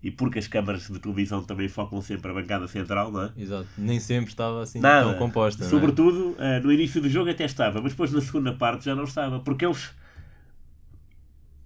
E 0.03 0.11
porque 0.11 0.39
as 0.39 0.47
câmaras 0.49 0.89
de 0.89 0.99
televisão 0.99 1.43
também 1.43 1.69
focam 1.69 2.01
sempre 2.01 2.31
a 2.31 2.35
bancada 2.35 2.67
central, 2.67 3.13
não 3.13 3.25
é? 3.25 3.33
Exato. 3.37 3.67
Nem 3.77 4.01
sempre 4.01 4.31
estava 4.31 4.63
assim 4.63 4.81
Nada. 4.81 5.11
tão 5.11 5.19
composta. 5.19 5.61
não 5.63 5.67
é? 5.67 5.71
Sobretudo, 5.71 6.35
eh, 6.39 6.59
no 6.61 6.73
início 6.73 7.03
do 7.03 7.09
jogo 7.11 7.29
até 7.31 7.45
estava, 7.45 7.83
mas 7.83 7.93
depois 7.93 8.11
na 8.11 8.21
segunda 8.23 8.53
parte 8.55 8.87
já 8.87 8.95
não 8.95 9.05
estava. 9.05 9.41
Porque 9.41 9.65
eles. 9.67 9.91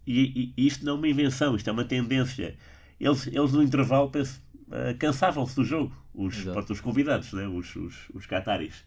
E, 0.07 0.53
e 0.57 0.67
isto 0.67 0.85
não 0.85 0.95
é 0.95 0.97
uma 0.97 1.09
invenção, 1.09 1.57
isto 1.57 1.69
é 1.69 1.73
uma 1.73 1.85
tendência. 1.85 2.57
Eles, 3.01 3.27
eles 3.27 3.53
no 3.53 3.63
intervalo 3.63 4.11
penso, 4.11 4.41
eh, 4.71 4.95
cansavam-se 4.95 5.55
do 5.57 5.65
jogo, 5.65 5.93
os, 6.15 6.43
pronto, 6.43 6.73
os 6.73 6.81
convidados, 6.81 7.33
né? 7.33 7.47
os, 7.47 7.75
os, 7.77 7.95
os 8.15 8.27
cataris. 8.27 8.85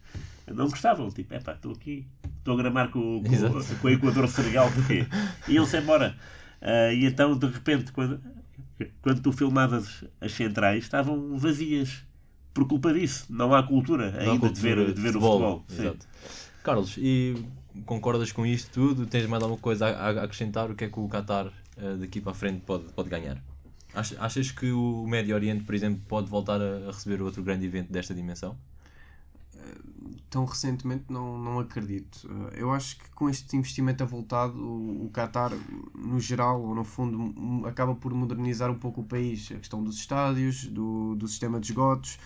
Não 0.48 0.70
gostavam, 0.70 1.10
tipo, 1.10 1.34
epá, 1.34 1.54
estou 1.54 1.74
aqui, 1.74 2.06
estou 2.38 2.54
a 2.54 2.58
gramar 2.58 2.90
com, 2.90 3.22
com, 3.24 3.34
Exato. 3.34 3.76
com 3.82 3.88
o 3.88 3.90
Equador 3.90 4.28
Senegal, 4.28 4.72
porquê? 4.72 5.06
Iam-se 5.48 5.78
embora. 5.78 6.16
Eh, 6.62 6.96
e 6.96 7.06
então, 7.06 7.38
de 7.38 7.48
repente, 7.48 7.92
quando, 7.92 8.22
quando 9.02 9.22
tu 9.22 9.32
filmavas 9.32 10.04
as 10.22 10.32
centrais, 10.32 10.84
estavam 10.84 11.38
vazias. 11.38 12.06
Por 12.54 12.68
culpa 12.68 12.92
disso. 12.92 13.28
Não 13.30 13.54
há 13.54 13.62
cultura 13.62 14.12
Não 14.12 14.20
há 14.20 14.34
ainda 14.34 14.50
de 14.50 14.60
ver, 14.60 14.76
cultura 14.76 14.94
de 14.96 15.02
ver 15.02 15.10
o 15.10 15.22
futebol. 15.22 15.66
Sim. 15.68 15.82
Exato. 15.82 16.08
Carlos, 16.64 16.98
e 16.98 17.36
concordas 17.86 18.32
com 18.32 18.46
isto 18.46 18.72
tudo? 18.72 19.06
Tens 19.08 19.26
mais 19.28 19.42
alguma 19.44 19.60
coisa 19.62 19.88
a, 19.88 20.08
a 20.10 20.24
acrescentar? 20.24 20.70
O 20.72 20.76
que 20.76 20.86
é 20.86 20.90
que 20.90 21.00
o 21.00 21.08
Qatar 21.08 21.52
eh, 21.78 21.96
daqui 21.98 22.22
para 22.22 22.32
a 22.32 22.36
frente 22.36 22.62
pode, 22.62 22.86
pode 22.94 23.10
ganhar? 23.10 23.42
Ach- 23.94 24.16
Achas 24.20 24.52
que 24.52 24.72
o 24.72 25.06
Médio 25.08 25.36
Oriente, 25.36 25.64
por 25.64 25.76
exemplo, 25.76 26.02
pode 26.08 26.30
voltar 26.30 26.62
a, 26.62 26.88
receber 26.92 27.22
outro 27.22 27.44
grande 27.44 27.66
evento 27.66 27.92
desta 27.92 28.14
dimensão? 28.14 28.58
tão 30.30 30.46
recentemente 30.46 31.06
não, 31.10 31.38
não 31.38 31.60
acredito. 31.60 32.28
Eh, 32.54 32.62
Eu 32.62 32.72
acho 32.72 32.98
que 32.98 33.10
com 33.12 33.30
este 33.30 33.56
investimento 33.56 34.04
avultado, 34.04 34.58
o, 34.60 35.06
o 35.06 35.10
Qatar, 35.12 35.52
no 35.96 36.20
geral, 36.20 36.62
ou 36.62 36.76
no 36.76 36.84
fundo, 36.84 37.66
acaba 37.66 37.96
por 37.96 38.14
modernizar 38.14 38.70
um 38.72 38.78
pouco 38.78 39.02
o 39.02 39.04
país. 39.04 39.52
A 39.52 39.56
questão 39.60 39.84
dos 39.84 39.98
estádios, 39.98 40.66
do, 40.66 41.16
do 41.16 41.28
sistema 41.28 41.60
de 41.60 41.68
esgotos, 41.68 42.18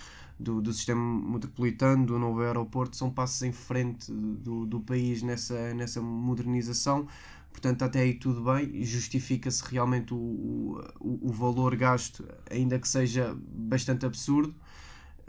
do, 0.42 0.62
do 0.62 0.74
sistema 0.74 1.02
metropolitano, 1.32 2.06
do 2.06 2.20
novo 2.20 2.42
aeroporto, 2.42 2.96
são 2.98 3.10
passos 3.10 3.42
em 3.44 3.52
frente 3.52 4.12
do, 4.12 4.66
do 4.66 4.80
país 4.80 5.22
nessa, 5.22 5.74
nessa 5.74 6.02
modernização. 6.02 7.08
Portanto, 7.52 7.84
até 7.84 8.00
aí 8.02 8.14
tudo 8.14 8.44
bem, 8.44 8.84
justifica-se 8.84 9.64
realmente 9.70 10.14
o, 10.14 10.82
o, 11.00 11.30
o 11.30 11.32
valor 11.32 11.76
gasto, 11.76 12.26
ainda 12.50 12.80
que 12.80 12.88
seja 12.88 13.36
bastante 13.54 14.06
absurdo. 14.06 14.56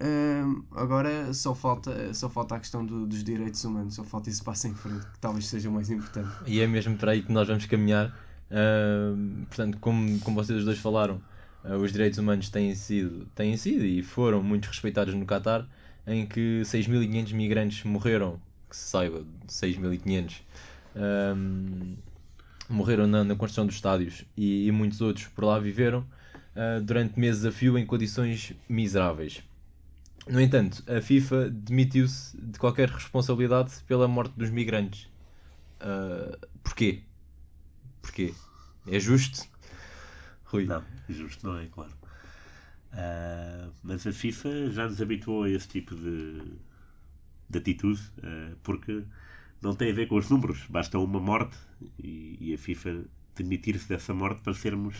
Hum, 0.00 0.64
agora 0.72 1.32
só 1.32 1.54
falta, 1.54 2.12
só 2.14 2.28
falta 2.28 2.56
a 2.56 2.58
questão 2.58 2.84
do- 2.84 3.06
dos 3.06 3.22
direitos 3.22 3.62
humanos, 3.64 3.94
só 3.94 4.02
falta 4.04 4.30
esse 4.30 4.42
passo 4.42 4.66
em 4.66 4.74
frente, 4.74 5.06
que 5.06 5.18
talvez 5.20 5.46
seja 5.46 5.68
o 5.68 5.72
mais 5.72 5.90
importante. 5.90 6.28
E 6.46 6.60
é 6.60 6.66
mesmo 6.66 6.96
para 6.96 7.12
aí 7.12 7.22
que 7.22 7.32
nós 7.32 7.46
vamos 7.46 7.66
caminhar. 7.66 8.12
Ahm, 8.50 9.44
portanto, 9.46 9.78
como, 9.80 10.18
como 10.20 10.36
vocês 10.42 10.64
dois 10.64 10.78
falaram, 10.78 11.20
os 11.64 11.92
direitos 11.92 12.18
humanos 12.18 12.48
têm 12.48 12.74
sido, 12.74 13.26
têm 13.34 13.56
sido 13.56 13.84
e 13.84 14.02
foram 14.02 14.42
muito 14.42 14.66
respeitados 14.66 15.14
no 15.14 15.24
Qatar, 15.24 15.66
em 16.06 16.26
que 16.26 16.62
6.500 16.64 17.32
migrantes 17.32 17.84
morreram, 17.84 18.40
que 18.68 18.76
se 18.76 18.88
saiba, 18.88 19.24
6.500, 19.46 20.40
ahm, 20.96 21.94
morreram 22.68 23.06
na, 23.06 23.22
na 23.22 23.36
construção 23.36 23.66
dos 23.66 23.76
estádios 23.76 24.24
e, 24.36 24.66
e 24.66 24.72
muitos 24.72 25.00
outros 25.00 25.26
por 25.28 25.44
lá 25.44 25.58
viveram 25.58 26.04
ah, 26.56 26.80
durante 26.82 27.18
meses 27.18 27.44
a 27.44 27.52
fio 27.52 27.78
em 27.78 27.86
condições 27.86 28.52
miseráveis. 28.68 29.42
No 30.28 30.40
entanto, 30.40 30.84
a 30.90 31.00
FIFA 31.00 31.50
demitiu-se 31.50 32.36
de 32.36 32.58
qualquer 32.58 32.88
responsabilidade 32.88 33.72
pela 33.86 34.06
morte 34.06 34.34
dos 34.36 34.50
migrantes. 34.50 35.08
Ah, 35.80 36.36
porquê? 36.62 37.02
Porquê? 38.00 38.34
É 38.86 38.98
justo? 38.98 39.51
Rui. 40.52 40.66
Não, 40.66 40.84
justo 41.08 41.46
não 41.46 41.58
é, 41.58 41.66
claro. 41.66 41.92
Ah, 42.92 43.70
mas 43.82 44.06
a 44.06 44.12
FIFA 44.12 44.70
já 44.70 44.86
nos 44.88 45.00
habituou 45.00 45.44
a 45.44 45.50
esse 45.50 45.68
tipo 45.68 45.94
de, 45.94 46.42
de 47.48 47.58
atitude, 47.58 48.00
ah, 48.22 48.54
porque 48.62 49.04
não 49.60 49.74
tem 49.74 49.90
a 49.90 49.94
ver 49.94 50.06
com 50.08 50.16
os 50.16 50.28
números, 50.30 50.66
basta 50.68 50.98
uma 50.98 51.20
morte 51.20 51.56
e, 51.98 52.36
e 52.40 52.54
a 52.54 52.58
FIFA 52.58 53.04
demitir-se 53.36 53.88
dessa 53.88 54.12
morte 54.14 54.40
para 54.42 54.54
sermos 54.54 54.96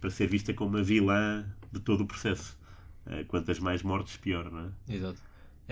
para 0.00 0.10
ser 0.10 0.28
vista 0.28 0.54
como 0.54 0.78
a 0.78 0.82
vilã 0.82 1.44
de 1.70 1.80
todo 1.80 2.02
o 2.02 2.06
processo. 2.06 2.58
Ah, 3.06 3.24
quantas 3.28 3.58
mais 3.58 3.82
mortes, 3.82 4.16
pior, 4.16 4.50
não 4.50 4.60
é? 4.60 4.94
Exato. 4.94 5.20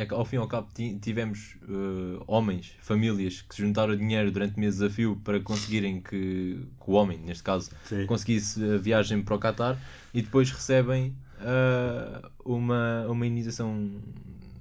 É 0.01 0.07
que 0.07 0.15
ao 0.15 0.25
fim 0.25 0.37
e 0.37 0.39
ao 0.39 0.47
cabo 0.47 0.69
ti- 0.73 0.97
tivemos 1.03 1.57
eh, 1.65 2.23
homens, 2.29 2.73
famílias 2.81 3.43
que 3.43 3.53
se 3.55 3.63
juntaram 3.63 3.97
dinheiro 3.97 4.31
durante 4.31 4.59
meses 4.59 4.81
a 4.81 4.89
fio 4.89 5.17
para 5.25 5.41
conseguirem 5.41 6.01
que, 6.01 6.61
que 6.81 6.91
o 6.91 6.93
homem, 6.93 7.19
neste 7.19 7.43
caso, 7.43 7.71
Sim. 7.85 8.07
conseguisse 8.07 8.63
a 8.65 8.79
viagem 8.79 9.21
para 9.21 9.35
o 9.35 9.39
Qatar 9.41 9.77
e 10.15 10.23
depois 10.23 10.53
recebem 10.53 11.13
ah, 11.41 12.31
uma, 12.45 13.07
uma 13.09 13.27
indenização 13.27 13.91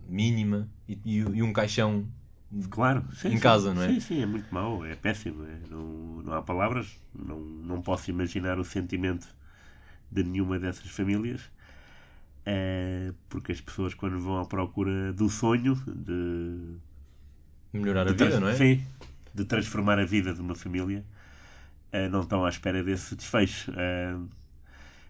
mínima 0.10 0.68
e, 0.90 0.94
e- 1.06 1.18
e 1.20 1.44
um 1.44 1.54
caixão. 1.54 2.08
Claro, 2.72 3.06
sim, 3.14 3.28
Em 3.30 3.32
sim. 3.36 3.40
casa, 3.40 3.74
não 3.74 3.84
é? 3.84 3.94
Sim, 3.94 4.00
sim, 4.00 4.22
é 4.24 4.26
muito 4.26 4.52
mau, 4.52 4.84
é 4.86 4.96
péssimo. 4.96 5.44
é. 5.46 5.58
Não, 5.70 6.22
não 6.24 6.34
há 6.34 6.42
palavras, 6.42 6.98
não, 7.14 7.40
não 7.40 7.82
posso 7.82 8.10
imaginar 8.10 8.58
o 8.58 8.64
sentimento 8.66 9.28
de 10.12 10.24
nenhuma 10.24 10.58
dessas 10.58 10.90
famílias, 10.90 11.42
é, 12.48 13.14
porque 13.30 13.52
as 13.54 13.62
pessoas, 13.62 13.94
quando 13.96 14.20
vão 14.22 14.40
à 14.40 14.46
procura 14.46 15.14
do 15.14 15.30
sonho 15.30 15.76
de, 15.88 16.78
Melhorar 17.74 18.08
a 18.08 18.12
de 18.12 18.14
vida, 18.14 18.18
trans- 18.18 18.42
não 18.42 18.50
é? 18.50 18.56
Sim, 18.56 18.84
de 19.34 19.46
transformar 19.46 20.00
a 20.00 20.06
vida 20.06 20.34
de 20.34 20.42
uma 20.42 20.56
família, 20.56 21.06
eh, 21.92 22.10
não 22.10 22.22
estão 22.22 22.46
à 22.46 22.50
espera 22.50 22.84
desse 22.84 23.16
desfecho. 23.16 23.72
Eh, 23.78 24.18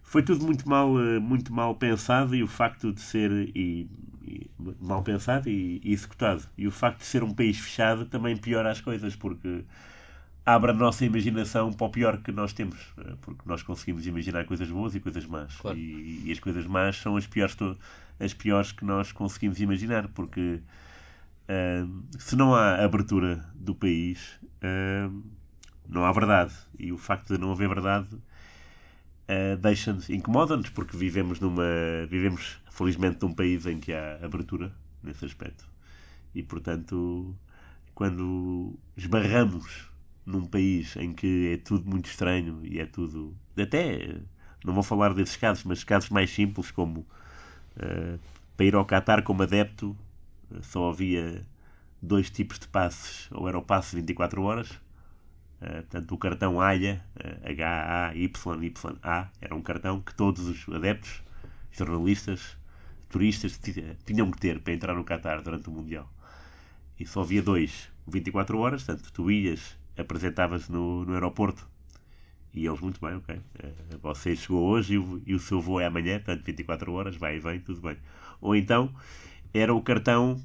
foi 0.03 0.23
tudo 0.23 0.45
muito 0.45 0.67
mal, 0.69 0.89
muito 1.21 1.53
mal 1.53 1.75
pensado 1.75 2.35
e 2.35 2.43
o 2.43 2.47
facto 2.47 2.93
de 2.93 3.01
ser 3.01 3.31
e, 3.55 3.89
e- 4.23 4.49
mal 4.79 5.03
pensado 5.03 5.49
e, 5.49 5.81
e 5.83 5.93
executado. 5.93 6.43
E 6.57 6.67
o 6.67 6.71
facto 6.71 6.99
de 6.99 7.05
ser 7.05 7.23
um 7.23 7.33
país 7.33 7.59
fechado 7.59 8.05
também 8.05 8.37
piora 8.37 8.71
as 8.71 8.81
coisas, 8.81 9.15
porque 9.15 9.63
abre 10.47 10.71
a 10.71 10.73
nossa 10.73 11.05
imaginação 11.05 11.71
para 11.71 11.87
o 11.87 11.89
pior 11.91 12.17
que 12.23 12.31
nós 12.31 12.53
temos, 12.53 12.79
eh, 12.97 13.13
porque 13.21 13.41
nós 13.45 13.61
conseguimos 13.61 14.07
imaginar 14.07 14.45
coisas 14.45 14.69
boas 14.69 14.95
e 14.95 14.99
coisas 14.99 15.25
más. 15.25 15.55
Claro. 15.57 15.77
E, 15.77 16.23
e 16.25 16.31
as 16.31 16.39
coisas 16.39 16.65
más 16.65 16.97
são 16.97 17.15
as 17.17 17.27
piores, 17.27 17.55
as 18.19 18.33
piores 18.33 18.71
que 18.71 18.85
nós 18.85 19.11
conseguimos 19.11 19.59
imaginar, 19.59 20.07
porque 20.07 20.61
Ahm, 21.47 22.03
se 22.19 22.35
não 22.35 22.53
há 22.53 22.83
abertura 22.83 23.45
do 23.55 23.73
país, 23.73 24.37
ahm, 24.61 25.21
não 25.87 26.05
há 26.05 26.11
verdade. 26.11 26.53
E 26.77 26.91
o 26.91 26.97
facto 26.97 27.33
de 27.33 27.39
não 27.39 27.51
haver 27.51 27.69
verdade 27.69 28.13
uh, 28.15 29.57
deixa-nos, 29.61 30.09
incomoda-nos, 30.09 30.69
porque 30.69 30.97
vivemos 30.97 31.39
numa. 31.39 31.63
vivemos, 32.09 32.59
felizmente, 32.69 33.19
num 33.21 33.33
país 33.33 33.65
em 33.65 33.79
que 33.79 33.93
há 33.93 34.19
abertura 34.23 34.73
nesse 35.03 35.25
aspecto. 35.25 35.65
E 36.35 36.43
portanto, 36.43 37.35
quando 37.95 38.77
esbarramos 38.97 39.89
num 40.27 40.45
país 40.45 40.95
em 40.97 41.13
que 41.13 41.53
é 41.53 41.57
tudo 41.57 41.89
muito 41.89 42.07
estranho 42.07 42.59
e 42.63 42.79
é 42.79 42.85
tudo. 42.85 43.33
Até 43.57 44.19
não 44.63 44.73
vou 44.73 44.83
falar 44.83 45.13
desses 45.13 45.37
casos, 45.37 45.63
mas 45.63 45.83
casos 45.85 46.09
mais 46.09 46.29
simples, 46.29 46.69
como 46.69 46.99
uh, 46.99 48.19
para 48.57 48.65
ir 48.65 48.75
ao 48.75 48.85
Qatar 48.85 49.23
como 49.23 49.43
adepto 49.43 49.95
só 50.61 50.89
havia 50.89 51.45
dois 52.01 52.29
tipos 52.29 52.59
de 52.59 52.67
passes, 52.67 53.29
ou 53.31 53.47
era 53.47 53.57
o 53.57 53.61
passe 53.61 53.95
24 53.95 54.41
horas, 54.41 54.69
uh, 54.71 54.79
portanto 55.59 56.11
o 56.11 56.17
cartão 56.17 56.59
AIA, 56.59 57.01
H-A-Y-Y-A, 57.43 59.29
era 59.39 59.55
um 59.55 59.61
cartão 59.61 60.01
que 60.01 60.13
todos 60.13 60.45
os 60.45 60.67
adeptos, 60.75 61.23
jornalistas, 61.71 62.57
turistas 63.07 63.57
tinham 64.05 64.29
que 64.29 64.39
ter 64.39 64.59
para 64.59 64.73
entrar 64.73 64.93
no 64.93 65.05
Qatar 65.05 65.41
durante 65.41 65.69
o 65.69 65.71
Mundial. 65.71 66.11
E 66.99 67.05
só 67.05 67.21
havia 67.21 67.41
dois, 67.41 67.89
24 68.05 68.57
horas, 68.57 68.83
portanto 68.83 69.13
tu 69.13 69.31
ias, 69.31 69.77
apresentavas 69.97 70.69
no, 70.69 71.05
no 71.05 71.13
aeroporto 71.13 71.67
e 72.57 72.65
eles 72.65 72.79
muito 72.79 72.99
bem, 72.99 73.15
ok. 73.15 73.35
Uh, 73.35 73.97
você 74.01 74.35
chegou 74.35 74.63
hoje 74.67 74.95
e 74.95 74.97
o, 74.97 75.21
e 75.25 75.35
o 75.35 75.39
seu 75.39 75.61
voo 75.61 75.79
é 75.79 75.85
amanhã, 75.85 76.17
portanto 76.17 76.43
24 76.43 76.91
horas, 76.91 77.15
vai 77.15 77.37
e 77.37 77.39
vem, 77.39 77.59
tudo 77.59 77.81
bem. 77.81 77.97
Ou 78.41 78.55
então 78.55 78.93
era 79.53 79.73
o 79.73 79.81
cartão 79.81 80.41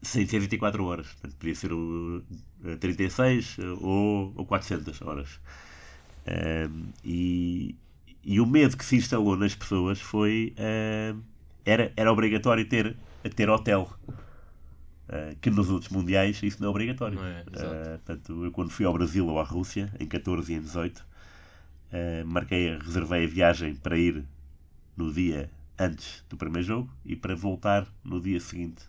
sem 0.00 0.26
ser 0.26 0.38
24 0.40 0.82
horas. 0.84 1.08
Portanto, 1.08 1.36
podia 1.36 1.54
ser 1.54 1.72
o 1.72 2.22
36 2.80 3.56
eh, 3.58 3.62
ou, 3.80 4.32
ou 4.34 4.46
400 4.46 5.02
horas. 5.02 5.40
Um, 6.26 6.90
e, 7.04 7.74
e 8.22 8.40
o 8.40 8.46
medo 8.46 8.76
que 8.76 8.84
se 8.84 8.96
instalou 8.96 9.36
nas 9.36 9.54
pessoas 9.54 10.00
foi. 10.00 10.54
Era, 11.64 11.92
era 11.96 12.12
obrigatório 12.12 12.66
ter, 12.66 12.96
ter 13.34 13.50
hotel. 13.50 13.90
Uh, 15.08 15.34
que 15.40 15.48
nos 15.48 15.70
outros 15.70 15.90
mundiais 15.90 16.42
isso 16.42 16.60
não 16.60 16.68
é 16.68 16.70
obrigatório. 16.70 17.16
Não 17.16 17.24
é, 17.24 17.40
uh, 17.40 17.98
portanto, 18.04 18.44
eu 18.44 18.52
quando 18.52 18.70
fui 18.70 18.84
ao 18.84 18.92
Brasil 18.92 19.26
ou 19.26 19.40
à 19.40 19.42
Rússia, 19.42 19.90
em 19.98 20.06
14 20.06 20.52
e 20.52 20.56
em 20.56 20.60
18, 20.60 21.06
marquei, 22.26 22.76
reservei 22.76 23.24
a 23.24 23.26
viagem 23.26 23.74
para 23.74 23.96
ir 23.96 24.22
no 24.94 25.10
dia 25.10 25.50
antes 25.78 26.24
do 26.28 26.36
primeiro 26.36 26.66
jogo 26.66 26.90
e 27.06 27.16
para 27.16 27.34
voltar 27.34 27.86
no 28.04 28.20
dia 28.20 28.38
seguinte 28.38 28.84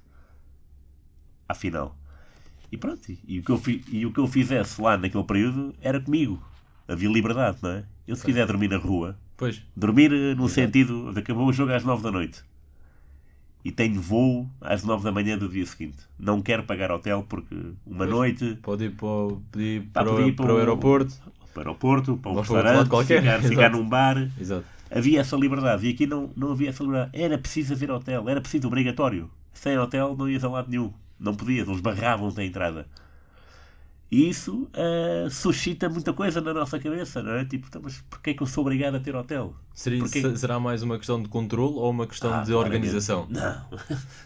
à 1.48 1.54
final. 1.54 1.96
E 2.72 2.78
pronto, 2.78 3.02
e 3.10 3.40
o, 3.40 3.44
que 3.44 3.52
eu, 3.52 3.62
e 3.88 4.06
o 4.06 4.14
que 4.14 4.20
eu 4.20 4.28
fizesse 4.28 4.82
lá 4.82 4.98
naquele 4.98 5.24
período 5.24 5.74
era 5.82 6.00
comigo. 6.00 6.44
Havia 6.88 7.10
liberdade, 7.10 7.58
não 7.62 7.72
é? 7.72 7.86
Eu 8.08 8.16
se 8.16 8.26
quiser 8.26 8.46
dormir 8.46 8.68
na 8.68 8.78
rua, 8.78 9.18
pois. 9.38 9.62
dormir 9.76 10.12
eh, 10.12 10.36
no 10.36 10.46
Exato. 10.46 10.50
sentido 10.50 11.14
de 11.14 11.20
acabou 11.20 11.48
o 11.48 11.54
jogo 11.54 11.72
às 11.72 11.84
9 11.84 12.04
da 12.04 12.12
noite 12.12 12.44
e 13.63 13.72
tenho 13.72 14.01
voo 14.01 14.50
às 14.62 14.84
9 14.84 15.04
da 15.04 15.12
manhã 15.12 15.38
do 15.38 15.50
dia 15.50 15.66
seguinte. 15.66 15.98
Não 16.18 16.42
quero 16.42 16.63
pagar 16.63 16.92
hotel 16.92 17.25
porque 17.28 17.56
uma 17.86 18.00
pois. 18.00 18.10
noite. 18.10 18.58
Pode 18.62 18.86
ir 18.86 18.92
para, 18.92 19.62
ir 19.62 19.82
para, 19.92 20.12
o, 20.12 20.34
para, 20.34 20.54
o, 20.54 20.58
aeroporto. 20.58 21.13
Para 21.54 21.62
o 21.62 21.68
aeroporto, 21.68 22.18
para 22.18 22.32
um 22.32 22.36
restaurante, 22.36 22.89
qualquer. 22.89 23.22
ficar, 23.22 23.42
ficar 23.48 23.70
num 23.72 23.88
bar. 23.88 24.30
Exato. 24.39 24.66
Havia 24.92 25.20
essa 25.20 25.36
liberdade 25.36 25.88
e 25.88 25.92
aqui 25.92 26.08
não, 26.08 26.32
não 26.36 26.51
havia 26.51 26.70
essa 26.70 26.84
liberdade. 26.84 27.12
Era 27.13 27.38
preciso 27.38 27.74
haver 27.74 27.92
hotel, 27.92 28.28
era 28.28 28.42
preciso 28.42 28.68
obrigatório. 28.68 29.30
Sem 29.54 29.78
hotel 29.78 30.16
não 30.18 30.30
ias 30.30 30.44
a 30.44 30.50
lado 30.50 30.70
nenhum. 30.70 30.92
Não 31.20 31.36
podias, 31.36 31.68
eles 31.68 31.82
barravam-te 31.82 32.39
a 32.39 32.46
entrada. 32.46 32.88
E 34.12 34.28
isso 34.28 34.68
uh, 34.74 35.30
suscita 35.30 35.88
muita 35.88 36.12
coisa 36.13 36.42
na 36.42 36.51
nossa 36.51 36.80
cabeça, 36.80 37.22
não 37.22 37.34
é? 37.34 37.46
Tipo, 37.46 37.68
então, 37.68 37.80
mas 37.84 38.01
porquê 38.10 38.32
é 38.32 38.34
que 38.34 38.42
eu 38.42 38.48
sou 38.48 38.63
obrigado 38.63 38.96
a 38.96 39.00
ter 39.00 39.16
hotel? 39.16 39.54
Seria, 39.72 40.00
Porque... 40.00 40.36
Será 40.36 40.60
mais 40.60 40.82
uma 40.82 40.98
questão 40.98 41.22
de 41.22 41.30
controle 41.30 41.76
ou 41.76 41.91
uma 41.91 42.08
questão 42.08 42.34
ah, 42.34 42.41
de 42.41 42.52
organização? 42.52 43.28
Não, 43.30 43.65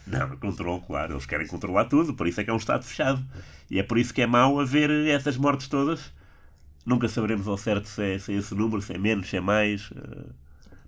não, 0.07 0.35
controle, 0.39 0.81
claro. 0.87 1.13
Eles 1.15 1.25
querem 1.25 1.47
controlar 1.47 1.85
tudo, 1.85 2.13
por 2.13 2.27
isso 2.27 2.39
é 2.39 2.45
que 2.45 2.49
é 2.49 2.53
um 2.53 2.57
Estado 2.57 2.85
fechado. 2.85 3.21
E 3.69 3.77
é 3.77 3.83
por 3.83 3.97
isso 3.97 4.13
que 4.13 4.21
é 4.21 4.27
mau 4.27 4.57
haver 4.57 4.89
essas 5.07 5.35
mortes 5.35 5.67
todas. 5.67 6.13
Nunca 6.85 7.09
saberemos 7.09 7.47
ao 7.47 7.57
certo 7.57 7.87
se 7.87 8.01
é, 8.01 8.19
se 8.19 8.33
é 8.33 8.37
esse 8.37 8.55
número, 8.55 8.81
se 8.81 8.93
é 8.93 8.97
menos, 8.97 9.29
se 9.29 9.35
é 9.35 9.41
mais. 9.41 9.91
Uh, 9.91 10.29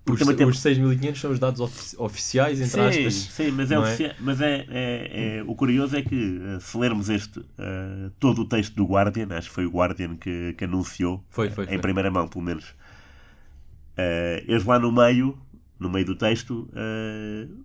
os, 0.08 0.36
temos... 0.36 0.56
os 0.56 0.62
6.500 0.62 1.16
são 1.16 1.30
os 1.32 1.38
dados 1.38 1.60
ofici 1.60 1.96
oficiais, 1.98 2.60
entre 2.60 2.70
sim, 2.70 2.80
aspas. 2.80 3.14
Sim, 3.14 3.50
mas, 3.50 3.70
é, 3.72 3.74
é? 3.74 4.16
mas 4.20 4.40
é, 4.40 4.66
é, 4.68 5.36
é, 5.38 5.42
o 5.44 5.54
curioso 5.54 5.96
é 5.96 6.02
que, 6.02 6.40
eh, 6.44 6.60
se 6.60 6.78
lermos 6.78 7.08
este, 7.08 7.40
uh, 7.40 8.10
todo 8.20 8.42
o 8.42 8.44
texto 8.44 8.74
do 8.74 8.84
Guardian, 8.84 9.28
acho 9.30 9.48
que 9.48 9.54
foi 9.54 9.66
o 9.66 9.70
Guardian 9.70 10.16
que, 10.16 10.54
que 10.56 10.64
anunciou, 10.64 11.24
foi, 11.28 11.50
foi, 11.50 11.64
em 11.64 11.68
foi. 11.68 11.78
primeira 11.78 12.10
mão, 12.10 12.28
pelo 12.28 12.44
menos, 12.44 12.70
uh, 12.70 14.44
eles 14.46 14.64
lá 14.64 14.78
no 14.78 14.92
meio, 14.92 15.36
no 15.78 15.90
meio 15.90 16.06
do 16.06 16.14
texto, 16.14 16.70
uh, 16.70 17.64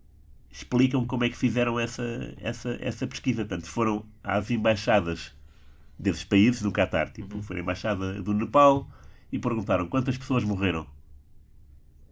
explicam 0.51 1.05
como 1.05 1.23
é 1.23 1.29
que 1.29 1.37
fizeram 1.37 1.79
essa, 1.79 2.33
essa, 2.41 2.77
essa 2.81 3.05
pesquisa. 3.05 3.45
Portanto, 3.45 3.67
foram 3.67 4.03
às 4.23 4.49
embaixadas 4.49 5.31
desses 5.97 6.23
países, 6.23 6.63
no 6.63 6.71
Qatar, 6.71 7.11
tipo, 7.11 7.35
uhum. 7.35 7.43
foi 7.43 7.57
a 7.57 7.59
embaixada 7.59 8.21
do 8.21 8.33
Nepal, 8.33 8.89
e 9.31 9.37
perguntaram 9.37 9.87
quantas 9.87 10.17
pessoas 10.17 10.43
morreram 10.43 10.87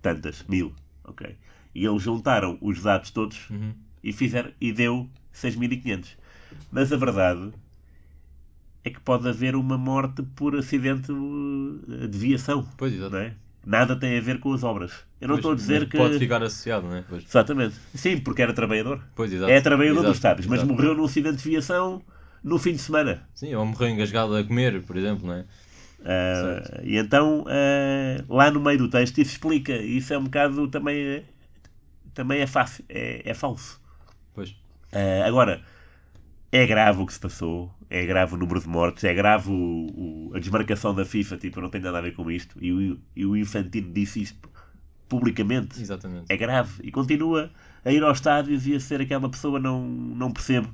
tantas, 0.02 0.44
mil, 0.48 0.74
ok. 1.04 1.36
E 1.74 1.86
eles 1.86 2.02
juntaram 2.02 2.58
os 2.62 2.82
dados 2.82 3.12
todos 3.12 3.50
uhum. 3.50 3.74
e, 4.04 4.12
fizeram, 4.12 4.52
e 4.60 4.72
deu 4.72 5.10
6.500. 5.34 6.18
Mas 6.72 6.92
a 6.92 6.98
verdade 6.98 7.52
é 8.84 8.90
que 8.90 9.00
pode 9.00 9.28
haver 9.28 9.56
uma 9.56 9.78
morte 9.78 10.24
por 10.36 10.56
acidente 10.56 11.12
eh, 11.12 12.08
de 12.08 12.18
viação. 12.18 12.68
Pois, 12.78 12.94
exato. 12.94 13.12
Não 13.12 13.20
é? 13.20 13.34
Nada 13.66 13.96
tem 13.96 14.18
a 14.18 14.22
ver 14.22 14.40
com 14.40 14.54
as 14.54 14.64
obras. 14.64 14.92
Eu 15.20 15.28
não 15.28 15.36
pois, 15.36 15.40
estou 15.40 15.52
a 15.52 15.56
dizer 15.56 15.90
que. 15.90 15.98
Pode 15.98 16.18
ficar 16.18 16.42
associado, 16.42 16.88
não 16.88 16.96
é? 16.96 17.04
Pois. 17.08 17.24
Exatamente. 17.24 17.76
Sim, 17.94 18.20
porque 18.20 18.42
era 18.42 18.54
trabalhador. 18.54 19.02
Pois, 19.16 19.32
exato. 19.32 19.52
É 19.52 19.62
trabalhador 19.62 20.00
exato, 20.00 20.08
dos 20.08 20.18
Estados, 20.18 20.46
mas 20.48 20.64
morreu 20.64 20.96
num 20.96 21.06
acidente 21.06 21.38
de 21.38 21.50
viação 21.50 22.02
no 22.44 22.58
fim 22.58 22.72
de 22.72 22.80
semana. 22.80 23.28
Sim, 23.34 23.54
ou 23.54 23.66
morreu 23.66 23.90
engasgado 23.90 24.36
a 24.36 24.44
comer, 24.44 24.82
por 24.84 24.96
exemplo, 24.96 25.28
não 25.28 25.34
é? 25.34 25.46
Uh, 26.00 26.82
e 26.84 26.98
então, 26.98 27.42
uh, 27.42 28.34
lá 28.34 28.50
no 28.50 28.60
meio 28.60 28.78
do 28.78 28.90
texto, 28.90 29.20
isso 29.20 29.32
explica. 29.32 29.76
Isso 29.76 30.14
é 30.14 30.18
um 30.18 30.24
bocado 30.24 30.68
também, 30.70 31.24
também 32.14 32.40
é 32.40 32.48
fácil, 32.48 32.84
é, 32.88 33.22
é 33.26 33.34
falso. 33.34 33.82
Pois. 34.34 34.52
Uh, 34.92 35.24
agora, 35.26 35.62
é 36.52 36.66
grave 36.66 37.02
o 37.02 37.06
que 37.06 37.14
se 37.14 37.20
passou, 37.20 37.72
é 37.90 38.06
grave 38.06 38.34
o 38.34 38.38
número 38.38 38.62
de 38.62 38.68
mortes, 38.68 39.04
é 39.04 39.14
grave 39.14 39.50
o, 39.50 39.54
o, 39.54 40.32
a 40.36 40.40
desmarcação 40.40 40.96
da 40.96 41.06
FIFA, 41.06 41.38
tipo, 41.38 41.62
não 41.62 41.70
tem 41.70 41.82
nada 41.82 41.98
a 41.98 42.02
ver 42.02 42.14
com 42.14 42.30
isto. 42.32 42.58
E 42.64 42.72
o, 42.72 43.00
e 43.16 43.26
o 43.26 43.36
Infantino 43.36 43.92
disse 43.92 44.22
isto 44.22 44.50
publicamente. 45.08 45.82
Exatamente. 45.82 46.26
É 46.30 46.38
grave. 46.38 46.82
E 46.84 46.92
continua 46.92 47.52
a 47.84 47.92
ir 47.92 48.04
aos 48.04 48.20
estádios 48.20 48.66
e 48.68 48.76
a 48.76 48.80
ser 48.80 49.02
aquela 49.02 49.30
pessoa, 49.30 49.60
não, 49.60 49.86
não 49.88 50.32
percebo. 50.32 50.74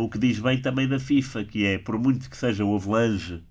o 0.00 0.08
que 0.08 0.18
diz 0.18 0.38
bem 0.38 0.60
também 0.60 0.88
da 0.88 0.98
FIFA, 0.98 1.44
que 1.44 1.66
é, 1.66 1.78
por 1.78 1.98
muito 1.98 2.28
que 2.28 2.36
seja 2.36 2.64
o 2.64 2.74
Avalanche 2.74 3.42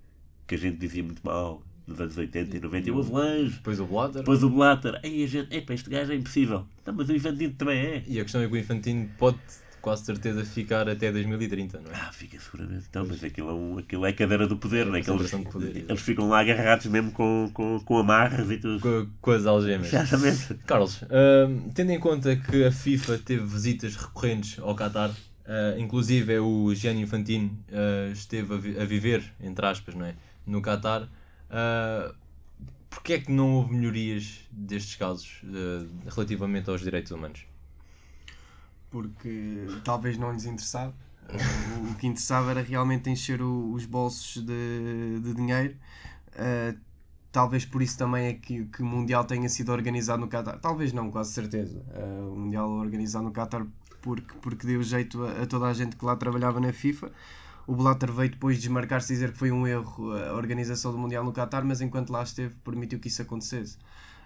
que 0.48 0.56
a 0.56 0.58
gente 0.58 0.78
dizia 0.78 1.04
muito 1.04 1.22
mal 1.24 1.62
nos 1.86 2.00
anos 2.00 2.18
80 2.18 2.56
e 2.56 2.60
90, 2.60 2.90
e 2.90 2.92
o 2.92 3.00
Avelange, 3.00 3.56
depois 3.56 3.80
o 3.80 3.86
Blatter, 3.86 4.22
depois 4.22 4.44
o 4.44 4.50
Blatter, 4.50 5.00
aí 5.04 5.24
a 5.24 5.28
gente, 5.28 5.56
epá, 5.56 5.74
este 5.74 5.90
gajo 5.90 6.14
é 6.14 6.16
impossível. 6.16 6.66
Não, 6.86 6.94
mas 6.94 7.10
o 7.10 7.14
Infantino 7.14 7.54
também 7.54 7.78
é. 7.78 8.04
E 8.08 8.20
a 8.20 8.24
questão 8.24 8.42
é 8.42 8.48
que 8.48 8.54
o 8.54 8.58
Infantino 8.58 9.10
pode 9.18 9.38
quase 9.84 10.06
certeza 10.06 10.46
ficar 10.46 10.88
até 10.88 11.12
2030, 11.12 11.82
não 11.82 11.92
é? 11.92 11.96
Ah, 11.96 12.12
fica 12.14 12.40
seguramente. 12.40 12.86
Então, 12.90 13.06
mas 13.06 13.22
aquilo 13.22 13.50
é, 13.50 13.54
um, 13.54 13.78
aquilo 13.80 14.06
é 14.06 14.14
cadeira 14.14 14.48
do 14.48 14.56
poder, 14.56 14.88
é 14.88 14.90
não 14.90 14.96
é? 14.96 15.00
Eles, 15.00 15.32
poder, 15.32 15.86
eles 15.90 16.02
ficam 16.02 16.30
lá 16.30 16.40
agarrados 16.40 16.86
mesmo 16.86 17.12
com, 17.12 17.52
com, 17.54 17.82
com 17.82 17.98
amarras 17.98 18.50
e 18.50 18.58
tudo. 18.58 18.80
Com, 18.80 19.08
com 19.20 19.32
as 19.32 19.46
algemas. 19.46 19.88
Exatamente. 19.88 20.54
Carlos, 20.66 21.02
uh, 21.02 21.70
tendo 21.76 21.92
em 21.92 22.00
conta 22.00 22.34
que 22.38 22.64
a 22.64 22.72
FIFA 22.72 23.18
teve 23.18 23.44
visitas 23.44 23.98
recorrentes 23.98 24.58
ao 24.58 24.74
Qatar, 24.74 25.10
uh, 25.10 25.78
inclusive 25.78 26.34
é 26.34 26.40
o 26.40 26.74
Gianni 26.74 27.02
Infantino 27.02 27.52
uh, 27.70 28.10
esteve 28.14 28.54
a, 28.54 28.58
vi 28.58 28.80
a 28.80 28.86
viver, 28.86 29.22
entre 29.42 29.66
aspas, 29.66 29.96
não 29.96 30.06
é? 30.06 30.16
No 30.46 30.62
Qatar. 30.62 31.04
Uh, 31.04 32.24
Porquê 32.94 33.14
é 33.14 33.20
que 33.20 33.32
não 33.32 33.56
houve 33.56 33.74
melhorias 33.74 34.48
destes 34.52 34.96
casos 34.96 35.42
uh, 35.44 36.10
relativamente 36.10 36.70
aos 36.70 36.82
direitos 36.82 37.12
humanos? 37.12 37.46
Porque 38.92 39.66
talvez 39.84 40.16
não 40.18 40.32
lhes 40.32 40.46
interessava. 40.46 40.94
o, 41.28 41.92
o, 41.92 41.96
que 41.96 42.06
interessava 42.06 42.52
era 42.52 42.62
realmente 42.62 43.10
encher 43.10 43.42
o, 43.42 43.74
os 43.74 43.86
bolsos 43.86 44.44
de, 44.44 45.20
de 45.22 45.34
dinheiro. 45.34 45.76
Uh, 46.34 46.80
talvez 47.32 47.66
por 47.66 47.82
isso 47.82 47.98
também 47.98 48.28
é 48.28 48.34
que, 48.34 48.66
que, 48.66 48.84
o 48.84 48.86
Mundial 48.86 49.26
tenha 49.26 49.50
sido 49.50 49.72
organizado 49.72 50.22
no 50.22 50.28
Qatar. 50.28 50.60
Talvez 50.60 50.94
não, 50.94 51.10
quase 51.10 51.34
certeza. 51.34 51.84
Uh, 51.96 52.32
o 52.32 52.38
Mundial 52.38 52.70
organizado 52.70 53.26
no 53.26 53.32
Qatar 53.32 53.66
porque, 54.04 54.36
porque 54.40 54.68
deu 54.68 54.84
jeito 54.84 55.26
a, 55.26 55.42
a, 55.42 55.48
toda 55.48 55.66
a 55.66 55.74
gente 55.74 55.96
que 55.96 56.06
lá 56.06 56.16
trabalhava 56.16 56.60
na 56.60 56.72
FIFA 56.72 57.12
o 57.68 57.76
Blatter 57.76 58.12
veio 58.12 58.32
depois 58.32 58.60
desmarcar-se 58.60 59.14
e 59.14 59.16
dizer 59.16 59.32
que 59.32 59.38
foi 59.38 59.52
um 59.52 59.66
erro 59.66 60.12
a 60.12 60.34
organização 60.34 60.92
do 60.92 60.98
Mundial 60.98 61.24
no 61.24 61.32
Qatar, 61.32 61.64
mas 61.66 61.82
enquanto 61.82 62.10
lá 62.12 62.24
esteve 62.24 62.54
permitiu 62.64 63.00
que 63.00 63.08
isso 63.08 63.22
acontecesse. 63.22 63.78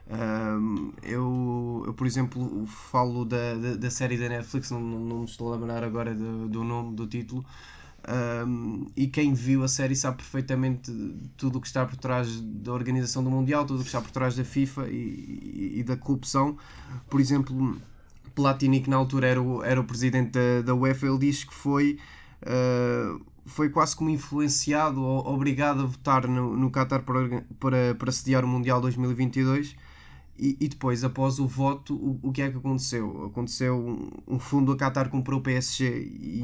Um, 0.09 0.93
eu, 1.03 1.83
eu, 1.85 1.93
por 1.93 2.07
exemplo, 2.07 2.65
falo 2.65 3.25
da, 3.25 3.55
da, 3.55 3.75
da, 3.75 3.91
série 3.91 4.17
da 4.17 4.29
Netflix, 4.29 4.71
não, 4.71 4.79
não, 4.79 5.19
me 5.19 5.25
estou 5.25 5.51
a 5.51 5.57
lembrar 5.57 5.83
agora 5.83 6.15
do, 6.15 6.47
do 6.47 6.63
nome, 6.63 6.95
do 6.95 7.05
título, 7.05 7.45
Um, 8.09 8.87
e 8.95 9.07
quem 9.07 9.33
viu 9.33 9.63
a 9.63 9.67
série 9.67 9.93
sabe 9.93 10.17
perfeitamente 10.17 10.89
tudo 11.35 11.57
o 11.57 11.61
que 11.61 11.67
está 11.67 11.85
por 11.85 11.97
trás 11.97 12.39
da 12.39 12.71
organização 12.71 13.21
do 13.21 13.29
Mundial, 13.29 13.65
tudo 13.65 13.79
o 13.79 13.83
que 13.83 13.87
está 13.87 13.99
por 13.99 14.11
trás 14.11 14.33
da 14.33 14.45
FIFA 14.45 14.87
e, 14.87 14.93
e, 14.93 15.79
e 15.79 15.83
da 15.83 15.97
corrupção. 15.97 16.57
Por 17.09 17.19
exemplo, 17.19 17.77
Platini, 18.33 18.79
que 18.79 18.89
na 18.89 18.95
altura 18.95 19.27
era 19.27 19.41
o, 19.41 19.61
era 19.61 19.81
o 19.81 19.83
presidente 19.83 20.31
da, 20.31 20.61
da 20.61 20.75
UEFA, 20.75 21.05
ele 21.05 21.17
diz 21.17 21.43
que 21.43 21.53
foi, 21.53 21.99
uh, 22.43 23.25
foi 23.45 23.69
quase 23.69 23.95
como 23.95 24.09
influenciado 24.09 25.01
ou 25.01 25.25
obrigado 25.27 25.81
a 25.81 25.85
votar 25.85 26.27
no, 26.27 26.55
no 26.55 26.69
Qatar 26.69 27.03
para, 27.03 27.43
para, 27.59 27.95
para 27.95 28.11
sediar 28.11 28.43
o 28.43 28.47
Mundial 28.47 28.81
2022 28.81 29.75
e, 30.39 30.55
e, 30.59 30.67
depois, 30.67 31.03
após 31.03 31.39
o 31.39 31.47
voto, 31.47 31.95
o, 31.95 32.19
o 32.21 32.31
que 32.31 32.43
é 32.43 32.51
que 32.51 32.57
aconteceu? 32.57 33.25
Aconteceu 33.25 33.75
um, 33.75 34.35
um 34.35 34.39
fundo 34.39 34.71
a 34.71 34.77
Qatar 34.77 35.09
comprou 35.09 35.39
o 35.39 35.41
PSG 35.41 35.83
e 35.99 36.41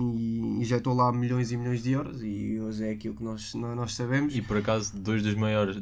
injetou 0.59 0.95
lá 0.95 1.11
milhões 1.11 1.51
e 1.51 1.57
milhões 1.57 1.83
de 1.83 1.91
euros 1.91 2.23
e 2.23 2.59
hoje 2.59 2.83
é 2.85 2.91
aquilo 2.91 3.13
que 3.13 3.23
nós, 3.23 3.53
nós 3.53 3.93
sabemos. 3.93 4.35
E 4.35 4.41
por 4.41 4.57
acaso, 4.57 4.97
dois 4.97 5.21
dos 5.21 5.35
maiores, 5.35 5.77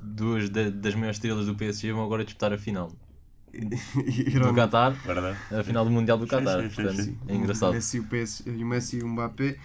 duas 0.00 0.48
das 0.48 0.94
maiores 0.94 1.16
estrelas 1.16 1.46
do 1.46 1.56
PSG 1.56 1.92
vão 1.92 2.04
agora 2.04 2.24
disputar 2.24 2.52
a 2.52 2.58
final. 2.58 2.92
do 4.40 4.54
Qatar, 4.54 4.94
a 5.50 5.62
final 5.64 5.84
do 5.84 5.90
Mundial 5.90 6.18
do 6.18 6.26
Qatar. 6.26 6.62
Portanto, 6.62 7.16
é 7.28 7.34
engraçado. 7.34 7.70
O 7.70 7.74
Messi, 7.74 8.00
o, 8.00 8.04
PS, 8.04 8.40
o 8.46 8.66
Messi 8.66 8.98
e 8.98 9.02
o 9.02 9.08
Mbappé. 9.08 9.56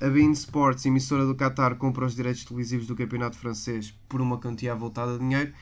A 0.00 0.08
Bein 0.08 0.32
Sports, 0.32 0.86
emissora 0.86 1.26
do 1.26 1.34
Qatar, 1.34 1.76
compra 1.76 2.06
os 2.06 2.14
direitos 2.14 2.44
televisivos 2.44 2.86
do 2.86 2.96
campeonato 2.96 3.36
francês 3.36 3.94
por 4.08 4.22
uma 4.22 4.38
quantia 4.38 4.74
voltada 4.74 5.12
de 5.12 5.18
dinheiro 5.18 5.52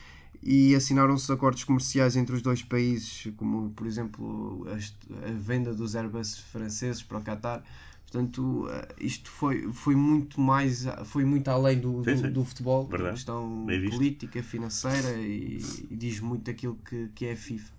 e 0.41 0.75
assinaram-se 0.75 1.31
acordos 1.31 1.63
comerciais 1.63 2.15
entre 2.15 2.35
os 2.35 2.41
dois 2.41 2.61
países, 2.61 3.33
como 3.35 3.71
por 3.71 3.87
exemplo 3.87 4.65
a, 4.69 5.27
a 5.27 5.31
venda 5.31 5.73
dos 5.73 5.95
Airbus 5.95 6.37
franceses 6.37 7.01
para 7.01 7.17
o 7.17 7.21
Qatar. 7.21 7.63
Portanto, 8.11 8.67
eh, 8.69 8.87
isto 8.99 9.29
foi, 9.29 9.71
foi 9.73 9.95
muito 9.95 10.39
mais, 10.39 10.85
foi 11.05 11.25
muito 11.25 11.47
além 11.49 11.79
do, 11.79 12.03
sim, 12.03 12.17
sim. 12.17 12.31
do, 12.31 12.45
futebol, 12.45 12.87
Verdade. 12.87 13.15
questão 13.15 13.65
política, 13.65 14.41
financeira 14.41 15.11
e, 15.17 15.59
e, 15.89 15.95
diz 15.95 16.19
muito 16.19 16.43
daquilo 16.43 16.77
que, 16.87 17.09
que 17.13 17.25
é 17.25 17.33
a 17.33 17.35
FIFA. 17.35 17.73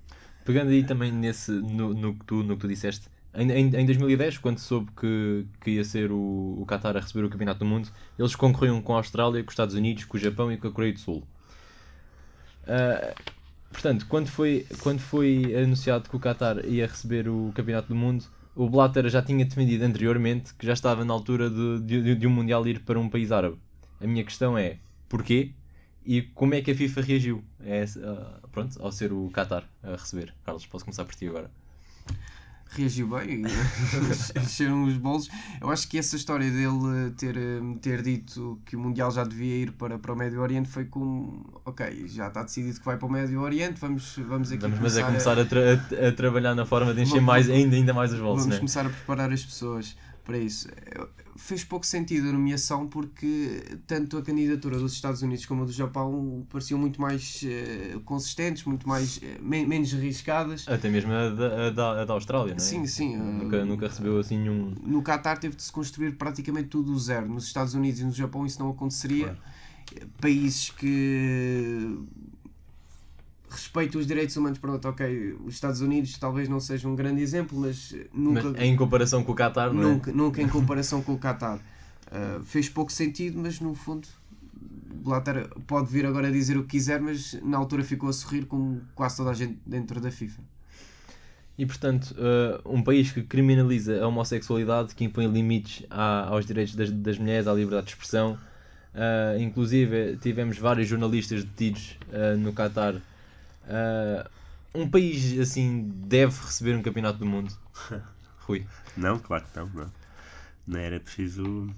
Pegando 0.44 0.70
aí 0.70 0.84
também 0.84 1.10
nesse, 1.10 1.50
no, 1.50 1.94
no, 1.94 2.14
que, 2.14 2.24
tu, 2.24 2.42
no 2.42 2.54
que 2.54 2.60
tu 2.60 2.68
disseste, 2.68 3.08
em, 3.36 3.50
em, 3.50 3.66
em 3.76 3.86
2010, 3.86 4.38
quando 4.38 4.58
soube 4.58 4.90
que, 4.98 5.46
que 5.60 5.72
ia 5.72 5.84
ser 5.84 6.10
o, 6.10 6.56
o 6.58 6.64
Qatar 6.66 6.96
a 6.96 7.00
receber 7.00 7.24
o 7.24 7.30
Campeonato 7.30 7.58
do 7.60 7.66
Mundo, 7.66 7.88
eles 8.18 8.34
concorriam 8.34 8.80
com 8.80 8.94
a 8.94 8.96
Austrália, 8.96 9.42
com 9.42 9.48
os 9.48 9.52
Estados 9.52 9.74
Unidos, 9.74 10.04
com 10.04 10.16
o 10.16 10.20
Japão 10.20 10.50
e 10.50 10.56
com 10.56 10.68
a 10.68 10.72
Coreia 10.72 10.92
do 10.92 11.00
Sul. 11.00 11.22
Uh, 12.62 13.14
portanto, 13.70 14.06
quando 14.08 14.28
foi, 14.28 14.66
quando 14.80 15.00
foi 15.00 15.54
anunciado 15.54 16.08
que 16.08 16.16
o 16.16 16.20
Qatar 16.20 16.64
ia 16.64 16.86
receber 16.86 17.28
o 17.28 17.52
Campeonato 17.54 17.88
do 17.88 17.94
Mundo, 17.94 18.24
o 18.56 18.68
Blatter 18.68 19.08
já 19.08 19.22
tinha 19.22 19.44
defendido 19.44 19.84
anteriormente 19.84 20.54
que 20.54 20.66
já 20.66 20.72
estava 20.72 21.04
na 21.04 21.12
altura 21.12 21.48
de, 21.48 21.80
de, 21.80 22.14
de 22.16 22.26
um 22.26 22.30
Mundial 22.30 22.66
ir 22.66 22.80
para 22.80 22.98
um 22.98 23.08
país 23.08 23.30
árabe. 23.30 23.58
A 24.00 24.06
minha 24.06 24.24
questão 24.24 24.56
é, 24.58 24.78
porquê? 25.08 25.52
E 26.04 26.22
como 26.22 26.54
é 26.54 26.62
que 26.62 26.70
a 26.70 26.74
FIFA 26.74 27.00
reagiu 27.02 27.44
pronto, 28.50 28.82
ao 28.82 28.90
ser 28.90 29.12
o 29.12 29.30
Qatar 29.30 29.64
a 29.82 29.92
receber? 29.92 30.32
Carlos, 30.44 30.64
posso 30.66 30.84
começar 30.84 31.04
por 31.04 31.14
ti 31.14 31.26
agora 31.28 31.50
reagiu 32.70 33.09
bem, 33.09 33.42
encheram 34.42 34.85
os 34.85 34.96
bolsos. 34.96 35.31
Eu 35.61 35.70
acho 35.70 35.88
que 35.88 35.98
essa 35.98 36.16
história 36.16 36.50
dele 36.50 37.11
ter, 37.16 37.37
ter 37.81 38.02
dito 38.02 38.61
que 38.64 38.76
o 38.76 38.81
Mundial 38.81 39.11
já 39.11 39.24
devia 39.24 39.62
ir 39.62 39.72
para, 39.72 39.98
para 39.98 40.12
o 40.12 40.16
Médio 40.16 40.40
Oriente 40.40 40.68
foi 40.68 40.85
como, 40.85 41.61
ok, 41.64 42.07
já 42.09 42.29
está 42.29 42.42
decidido 42.42 42.79
que 42.79 42.85
vai 42.85 42.96
para 42.96 43.07
o 43.07 43.11
Médio 43.11 43.40
Oriente, 43.40 43.81
vamos, 43.81 44.16
vamos 44.18 44.50
aqui 44.50 44.62
vamos, 44.62 44.81
mas 44.81 44.96
é 44.96 45.02
começar 45.02 45.38
a, 45.38 45.42
a, 45.42 45.44
tra 45.44 45.61
a, 46.09 46.12
trabalhar 46.12 46.55
na 46.55 46.66
forma 46.66 46.92
de 46.92 47.02
encher 47.02 47.14
vamos, 47.14 47.26
mais, 47.26 47.50
ainda, 47.50 47.76
ainda 47.76 47.94
mais 47.94 48.12
os 48.12 48.20
bolsos. 48.20 48.44
Vamos 48.44 48.55
né? 48.55 48.59
começar 48.59 48.87
a 48.87 48.90
preparar 48.90 49.33
as 49.33 49.44
pessoas 49.44 49.96
para 50.24 50.38
isso. 50.38 50.68
Fez 51.37 51.64
pouco 51.64 51.85
sentido 51.85 52.29
a 52.29 52.33
nomeação 52.33 52.87
porque 52.87 53.62
tanto 53.87 54.16
a 54.18 54.22
candidatura 54.22 54.79
dos 54.79 54.92
Estados 54.92 55.22
Unidos 55.22 55.44
como 55.46 55.62
a 55.62 55.66
do 55.66 55.72
Japão 55.72 56.46
pareciam 56.51 56.79
muito 56.79 57.01
mais 57.01 57.42
uh, 57.42 58.01
consistentes, 58.01 58.64
muito 58.64 58.88
mais 58.88 59.18
uh, 59.18 59.20
menos 59.40 59.92
arriscadas. 59.94 60.66
Até 60.68 60.88
mesmo 60.88 61.12
a 61.12 61.29
da, 61.29 61.66
a 61.66 61.70
da, 61.70 62.03
a 62.03 62.05
da 62.05 62.14
Austrália, 62.14 62.55
não 62.55 62.57
é? 62.57 62.59
Sim, 62.59 62.87
sim. 62.87 63.16
Nunca, 63.16 63.62
uh, 63.62 63.66
nunca 63.66 63.88
recebeu 63.88 64.18
assim 64.18 64.38
nenhum. 64.38 64.75
No 64.83 65.03
Qatar 65.03 65.38
teve 65.38 65.57
de 65.57 65.62
se 65.62 65.72
construir 65.72 66.12
praticamente 66.12 66.68
tudo 66.68 66.92
do 66.92 66.99
zero. 66.99 67.29
Nos 67.29 67.44
Estados 67.44 67.75
Unidos 67.75 68.01
e 68.01 68.05
no 68.05 68.12
Japão 68.12 68.46
isso 68.46 68.59
não 68.59 68.70
aconteceria. 68.70 69.25
Claro. 69.25 69.38
Países 70.20 70.70
que 70.70 71.96
respeito 73.48 73.98
os 73.98 74.06
direitos 74.06 74.37
humanos, 74.37 74.59
pronto, 74.59 74.88
ok, 74.88 75.37
os 75.44 75.54
Estados 75.54 75.80
Unidos 75.80 76.18
talvez 76.18 76.48
não 76.48 76.61
seja 76.61 76.88
um 76.88 76.96
grande 76.96 77.22
exemplo, 77.22 77.59
mas 77.59 77.94
nunca... 78.12 78.50
Mas 78.50 78.62
em 78.62 78.76
comparação 78.76 79.22
com 79.22 79.32
o 79.32 79.35
Qatar, 79.35 79.72
não 79.72 79.82
é? 79.82 79.85
Nunca, 79.85 80.12
nunca 80.12 80.42
em 80.42 80.48
comparação 80.48 81.02
com 81.02 81.14
o 81.14 81.18
Qatar. 81.18 81.59
Uh, 82.06 82.44
fez 82.44 82.68
pouco 82.68 82.92
sentido, 82.92 83.38
mas 83.38 83.61
no 83.61 83.74
fundo 83.74 84.06
Blatter 85.06 85.48
pode 85.66 85.90
vir 85.90 86.06
agora 86.06 86.28
a 86.28 86.30
dizer 86.30 86.56
o 86.56 86.62
que 86.62 86.70
quiser, 86.70 87.00
mas 87.00 87.35
na 87.42 87.56
altura 87.56 87.85
ficou 87.85 88.09
a 88.09 88.12
sorrir 88.12 88.46
como 88.46 88.80
quase 88.94 89.16
toda 89.16 89.30
a 89.30 89.35
gente 89.35 89.59
dentro 89.64 90.00
da 90.00 90.11
FIFA. 90.11 90.42
E 91.59 91.64
portanto, 91.64 92.14
uh, 92.14 92.61
um 92.70 92.82
país 92.82 93.11
que 93.11 93.22
criminaliza 93.22 94.02
a 94.02 94.09
homossexualidade, 94.09 94.94
que 94.94 95.04
impõe 95.04 95.26
limites 95.26 95.87
à, 95.88 96.28
aos 96.28 96.44
direitos 96.44 96.74
das, 96.74 96.90
das 96.90 97.18
mulheres, 97.18 97.46
à 97.46 97.54
liberdade 97.54 97.87
de 97.87 97.92
expressão, 97.92 98.38
uh, 98.94 99.40
inclusive 99.40 100.16
tivemos 100.20 100.59
vários 100.59 100.88
jornalistas 100.88 101.44
detidos 101.44 101.96
no 102.38 102.52
Qatar 102.52 103.00
Uh, 103.66 104.29
um 104.74 104.88
país 104.88 105.38
assim 105.38 105.90
deve 106.07 106.37
receber 106.44 106.76
um 106.76 106.83
campeonato 106.83 107.18
do 107.18 107.26
mundo? 107.26 107.52
Rui. 108.40 108.66
Não, 108.96 109.18
claro 109.18 109.44
que 109.44 109.59
não, 109.59 109.68
não. 109.68 109.92
Não 110.66 110.79
era 110.79 111.00
preciso. 111.00 111.68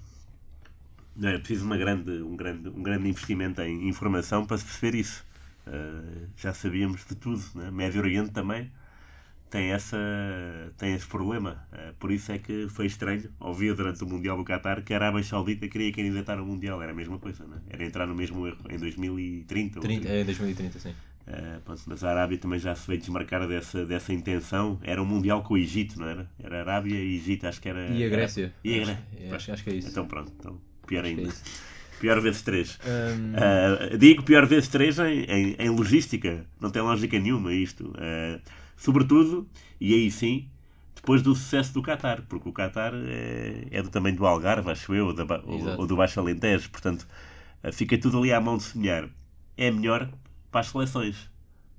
Não 1.15 1.29
era 1.29 1.39
preciso 1.39 1.65
uma 1.65 1.77
grande, 1.77 2.11
um, 2.21 2.35
grande, 2.35 2.69
um 2.69 2.81
grande 2.81 3.09
investimento 3.09 3.61
em 3.61 3.87
informação 3.87 4.45
para 4.45 4.57
se 4.57 4.65
perceber 4.65 4.97
isso. 4.97 5.25
Uh, 5.67 6.27
já 6.37 6.53
sabíamos 6.53 7.05
de 7.05 7.15
tudo. 7.15 7.43
Né? 7.55 7.69
Médio 7.71 8.01
Oriente 8.01 8.31
também 8.31 8.71
tem, 9.49 9.71
essa, 9.71 9.97
tem 10.77 10.93
esse 10.93 11.07
problema. 11.07 11.67
Uh, 11.73 11.93
por 11.95 12.11
isso 12.11 12.31
é 12.31 12.37
que 12.37 12.67
foi 12.69 12.85
estranho. 12.85 13.29
Ouvia 13.39 13.73
durante 13.73 14.03
o 14.03 14.07
Mundial 14.07 14.37
do 14.37 14.43
Qatar 14.43 14.83
que 14.83 14.93
a 14.93 14.97
Arábia 14.97 15.23
Saudita 15.23 15.67
queria 15.67 15.91
candidatar 15.91 16.37
ao 16.37 16.45
Mundial. 16.45 16.81
Era 16.81 16.91
a 16.91 16.95
mesma 16.95 17.19
coisa, 17.19 17.45
né? 17.45 17.59
era 17.69 17.83
entrar 17.83 18.07
no 18.07 18.15
mesmo 18.15 18.47
erro 18.47 18.59
em 18.69 18.77
2030. 18.77 19.79
30, 19.79 20.07
é, 20.07 20.23
2030, 20.23 20.79
sim. 20.79 20.93
Uh, 21.29 21.61
mas 21.85 22.03
a 22.03 22.09
Arábia 22.09 22.39
também 22.39 22.57
já 22.57 22.73
se 22.73 22.87
veio 22.87 22.99
desmarcar 22.99 23.47
dessa, 23.47 23.85
dessa 23.85 24.11
intenção. 24.11 24.79
Era 24.81 25.01
um 25.01 25.05
Mundial 25.05 25.43
com 25.43 25.53
o 25.53 25.57
Egito, 25.57 25.99
não 25.99 26.07
era? 26.07 26.29
Era 26.41 26.61
Arábia 26.61 26.95
e 26.95 27.15
Egito, 27.15 27.45
acho 27.45 27.61
que 27.61 27.69
era. 27.69 27.87
E 27.89 28.03
a 28.03 28.09
Grécia. 28.09 28.45
Era, 28.45 28.53
e 28.63 28.73
a 28.73 28.85
Grécia. 28.85 29.03
Acho, 29.25 29.35
acho, 29.35 29.51
acho, 29.51 29.63
que 29.63 29.69
é 29.69 29.73
isso. 29.75 29.89
Então 29.89 30.07
pronto, 30.07 30.31
então, 30.39 30.59
pior 30.87 31.05
acho 31.05 31.09
ainda. 31.09 31.29
É 31.29 31.69
pior 31.99 32.19
vezes 32.19 32.41
3. 32.41 32.79
Um... 32.85 33.93
Uh, 33.93 33.97
digo 33.97 34.23
pior 34.23 34.45
vezes 34.45 34.69
3 34.69 34.99
em, 34.99 35.23
em, 35.23 35.55
em, 35.59 35.69
logística. 35.69 36.45
Não 36.59 36.71
tem 36.71 36.81
lógica 36.81 37.19
nenhuma 37.19 37.53
isto. 37.53 37.89
Uh, 37.89 38.41
sobretudo, 38.75 39.47
e 39.79 39.93
aí 39.93 40.09
sim, 40.09 40.47
depois 40.95 41.21
do 41.21 41.35
sucesso 41.35 41.73
do 41.73 41.83
Qatar, 41.83 42.23
porque 42.27 42.49
o 42.49 42.53
Qatar 42.53 42.93
é, 42.95 43.67
é 43.69 43.83
do 43.83 43.89
tamanho 43.89 44.15
do 44.15 44.25
Algarve, 44.25 44.71
acho 44.71 44.93
eu, 44.93 45.07
ou, 45.07 45.13
da, 45.13 45.23
ou, 45.45 45.79
ou 45.79 45.87
do 45.87 45.95
Baixo 45.95 46.19
Alentejo, 46.19 46.69
portanto 46.69 47.07
fica 47.73 47.97
tudo 47.97 48.19
ali 48.19 48.31
à 48.31 48.39
mão 48.39 48.57
de 48.57 48.63
semear. 48.63 49.09
É 49.57 49.69
melhor 49.69 50.09
para 50.51 50.61
as 50.61 50.67
seleções. 50.67 51.29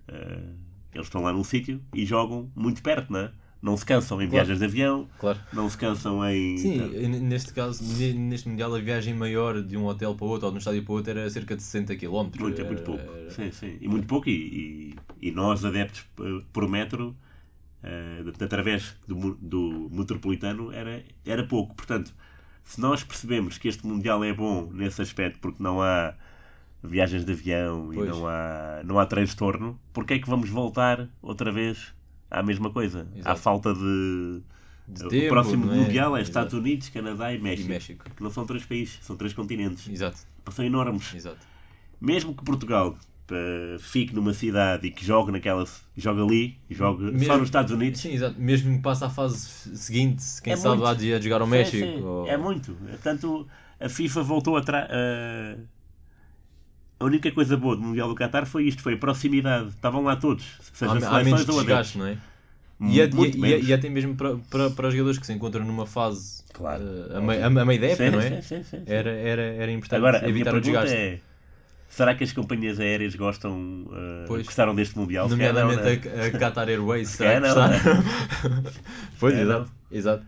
Uh, 0.08 0.54
eles 0.92 1.06
estão 1.06 1.22
lá 1.22 1.32
num 1.32 1.44
sítio 1.44 1.80
e 1.94 2.04
jogam 2.04 2.50
muito 2.54 2.82
perto, 2.82 3.12
não 3.12 3.20
é? 3.20 3.32
Não 3.62 3.76
se 3.76 3.84
cansam 3.84 4.22
em 4.22 4.26
claro. 4.26 4.46
viagens 4.46 4.58
de 4.58 4.64
avião, 4.64 5.08
claro. 5.18 5.38
não 5.52 5.68
se 5.68 5.76
cansam 5.76 6.24
em. 6.26 6.56
Sim, 6.56 6.78
neste 7.20 7.52
caso, 7.52 7.84
neste 8.14 8.48
Mundial, 8.48 8.74
a 8.74 8.78
viagem 8.78 9.12
maior 9.12 9.62
de 9.62 9.76
um 9.76 9.84
hotel 9.84 10.14
para 10.14 10.26
outro 10.26 10.46
ou 10.46 10.52
de 10.52 10.56
um 10.56 10.58
estádio 10.58 10.82
para 10.82 10.94
outro 10.94 11.10
era 11.10 11.28
cerca 11.28 11.54
de 11.54 11.62
60 11.62 11.94
km. 11.96 12.30
Muito, 12.40 12.60
é 12.60 12.64
muito 12.64 12.82
pouco. 12.82 13.02
Era... 13.02 13.30
Sim, 13.30 13.52
sim. 13.52 13.76
E 13.78 13.86
muito 13.86 14.06
pouco, 14.06 14.30
e, 14.30 14.94
e, 15.20 15.28
e 15.28 15.30
nós, 15.30 15.62
adeptos 15.62 16.06
por 16.54 16.66
metro, 16.70 17.14
uh, 17.84 18.44
através 18.44 18.96
do, 19.06 19.34
do 19.34 19.90
metropolitano, 19.92 20.72
era, 20.72 21.04
era 21.26 21.46
pouco. 21.46 21.74
Portanto, 21.74 22.14
se 22.64 22.80
nós 22.80 23.04
percebemos 23.04 23.58
que 23.58 23.68
este 23.68 23.86
Mundial 23.86 24.24
é 24.24 24.32
bom 24.32 24.70
nesse 24.72 25.02
aspecto, 25.02 25.38
porque 25.38 25.62
não 25.62 25.82
há 25.82 26.14
viagens 26.82 27.24
de 27.24 27.32
avião 27.32 27.90
pois. 27.92 28.08
e 28.08 28.10
não 28.10 28.26
há, 28.26 28.82
não 28.84 28.98
há 28.98 29.06
transtorno, 29.06 29.78
porque 29.92 30.14
é 30.14 30.18
que 30.18 30.28
vamos 30.28 30.48
voltar 30.48 31.08
outra 31.20 31.52
vez 31.52 31.92
à 32.30 32.42
mesma 32.42 32.70
coisa? 32.70 33.06
Exato. 33.14 33.28
À 33.28 33.36
falta 33.36 33.74
de. 33.74 34.40
de 34.88 35.08
tempo, 35.08 35.26
o 35.26 35.28
próximo 35.28 35.72
é? 35.72 35.76
Mundial 35.76 36.16
é 36.16 36.22
Estados 36.22 36.52
Exato. 36.52 36.64
Unidos, 36.64 36.88
Canadá 36.88 37.32
e 37.32 37.38
México, 37.38 37.68
e 37.68 37.72
México, 37.72 38.04
Que 38.16 38.22
não 38.22 38.30
são 38.30 38.46
três 38.46 38.64
países, 38.64 38.98
são 39.02 39.16
três 39.16 39.32
continentes. 39.32 39.88
Exato. 39.88 40.18
São 40.50 40.64
enormes. 40.64 41.14
Exato. 41.14 41.38
Mesmo 42.00 42.34
que 42.34 42.42
Portugal 42.42 42.96
uh, 43.30 43.78
fique 43.78 44.14
numa 44.14 44.32
cidade 44.32 44.88
e 44.88 44.90
que 44.90 45.04
jogue 45.04 45.30
naquela. 45.30 45.64
jogue 45.96 46.22
ali, 46.22 46.58
jogue 46.70 47.04
mesmo, 47.04 47.24
só 47.24 47.36
nos 47.36 47.48
Estados 47.48 47.72
Unidos. 47.72 48.00
Sim, 48.00 48.12
exato. 48.12 48.40
Mesmo 48.40 48.76
que 48.76 48.82
passe 48.82 49.04
à 49.04 49.10
fase 49.10 49.76
seguinte, 49.76 50.24
quem 50.42 50.54
é 50.54 50.56
sabe 50.56 50.76
muito. 50.76 50.82
lá 50.84 50.94
de 50.94 51.22
jogar 51.22 51.40
ao 51.40 51.46
México. 51.46 51.84
Sim, 51.84 51.96
sim. 51.98 52.02
Ou... 52.02 52.26
É 52.26 52.36
muito. 52.36 52.76
Tanto 53.02 53.46
a 53.78 53.88
FIFA 53.88 54.22
voltou 54.22 54.56
a. 54.56 54.60
Uh, 54.60 55.60
a 57.00 57.04
única 57.04 57.30
coisa 57.32 57.56
boa 57.56 57.74
do 57.74 57.82
Mundial 57.82 58.08
do 58.08 58.14
Qatar 58.14 58.44
foi 58.46 58.64
isto, 58.64 58.82
foi 58.82 58.94
a 58.94 58.96
proximidade. 58.98 59.70
Estavam 59.70 60.02
lá 60.04 60.16
todos, 60.16 60.44
seja 60.74 60.92
há, 61.08 61.18
há 61.18 61.24
menos 61.24 61.44
desgaste, 61.46 61.96
não 61.98 62.06
é? 62.06 62.18
E, 62.82 63.00
é, 63.00 63.04
e, 63.06 63.14
menos. 63.14 63.36
e, 63.36 63.68
e 63.68 63.72
até 63.74 63.88
mesmo 63.88 64.14
para, 64.14 64.36
para, 64.50 64.70
para 64.70 64.88
os 64.88 64.94
jogadores 64.94 65.18
que 65.18 65.26
se 65.26 65.32
encontram 65.32 65.64
numa 65.64 65.86
fase 65.86 66.42
Claro. 66.52 66.82
eh, 67.10 67.16
a, 67.16 67.20
meio, 67.20 67.42
a, 67.42 67.46
a 67.46 67.64
meio 67.64 67.80
da 67.80 67.86
época, 67.88 68.04
Sim, 68.04 68.10
não 68.10 68.20
é? 68.20 68.42
sim, 68.42 68.62
sim. 68.62 68.82
Era, 68.86 69.10
era, 69.10 69.42
era 69.42 69.72
importante 69.72 69.98
Agora, 69.98 70.18
a 70.18 70.20
minha 70.22 70.30
evitar 70.30 70.54
o 70.54 70.60
desgaste. 70.60 70.94
é: 70.94 71.20
será 71.88 72.14
que 72.14 72.24
as 72.24 72.32
companhias 72.32 72.78
aéreas 72.80 73.14
gostam, 73.14 73.84
uh, 73.86 74.26
Pois. 74.26 74.44
gostaram 74.46 74.74
deste 74.74 74.98
Mundial? 74.98 75.28
Calhar 75.28 75.52
não, 75.54 75.62
Nomeadamente 75.68 76.08
né? 76.08 76.22
a, 76.22 76.26
a 76.26 76.30
Qatar 76.38 76.68
Airways, 76.68 77.08
Se 77.10 77.16
será 77.18 77.34
que 77.34 77.40
não, 77.40 77.54
gostaram? 77.54 78.62
pois, 79.18 79.38
exato. 79.38 79.70
exato. 79.90 80.24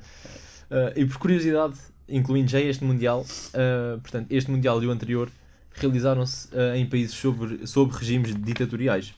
Uh, 0.71 0.93
e 0.99 1.05
por 1.07 1.19
curiosidade, 1.19 1.75
incluindo 2.09 2.51
já 2.51 2.61
este 2.61 2.85
Mundial, 2.85 3.21
uh, 3.55 4.01
portanto, 4.01 4.27
este 4.31 4.51
Mundial 4.51 4.83
e 4.83 4.87
o 4.87 4.91
anterior 4.91 5.31
realizaram-se 5.75 6.49
uh, 6.49 6.75
em 6.77 6.87
países 6.87 7.15
sobre, 7.15 7.67
sob 7.67 7.93
regimes 7.95 8.35
ditatoriais. 8.35 9.15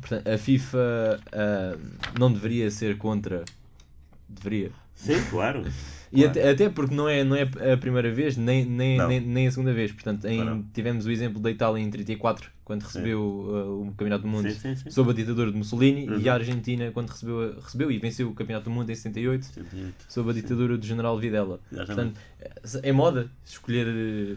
Portanto, 0.00 0.28
a 0.28 0.38
FIFA 0.38 1.20
uh, 1.26 1.80
não 2.18 2.32
deveria 2.32 2.70
ser 2.70 2.96
contra. 2.98 3.44
Deveria. 4.28 4.70
Sim, 4.94 5.14
claro. 5.30 5.64
E 6.10 6.22
Claro. 6.22 6.30
até, 6.30 6.50
até 6.50 6.68
porque 6.70 6.94
não 6.94 7.06
é, 7.06 7.22
não 7.22 7.36
é 7.36 7.42
a 7.42 7.76
primeira 7.76 8.10
vez, 8.10 8.34
nem, 8.34 8.64
nem, 8.64 8.96
nem, 9.06 9.20
nem 9.20 9.46
a 9.46 9.50
segunda 9.50 9.74
vez. 9.74 9.92
Portanto, 9.92 10.24
em- 10.24 10.62
tivemos 10.72 11.04
o 11.04 11.10
exemplo 11.10 11.38
da 11.38 11.50
Itália 11.50 11.82
em 11.82 11.90
34, 11.90 12.50
quando 12.64 12.80
recebeu 12.84 13.20
uh, 13.20 13.82
o 13.82 13.90
Campeonato 13.90 14.22
do 14.22 14.28
Mundo 14.28 14.50
Sim, 14.50 14.58
sim, 14.58 14.76
sim. 14.76 14.90
sob 14.90 15.10
a 15.10 15.12
ditadura 15.12 15.52
de 15.52 15.58
Mussolini, 15.58 16.08
Uhum. 16.08 16.18
e 16.18 16.26
a 16.26 16.32
Argentina, 16.32 16.90
quando 16.92 17.10
recebeu, 17.10 17.60
recebeu 17.60 17.90
e 17.92 17.98
venceu 17.98 18.26
o 18.30 18.32
Campeonato 18.34 18.64
do 18.64 18.70
Mundo 18.70 18.88
em 18.90 18.94
78, 18.94 19.44
78. 19.44 19.94
sob 20.08 20.30
a 20.30 20.32
ditadura 20.32 20.78
do 20.78 20.86
General 20.86 21.18
Videla. 21.18 21.60
Exatamente. 21.70 22.14
Portanto, 22.38 22.80
é 22.82 22.90
moda 22.90 23.30
escolher, 23.44 23.86
eh, 23.86 24.36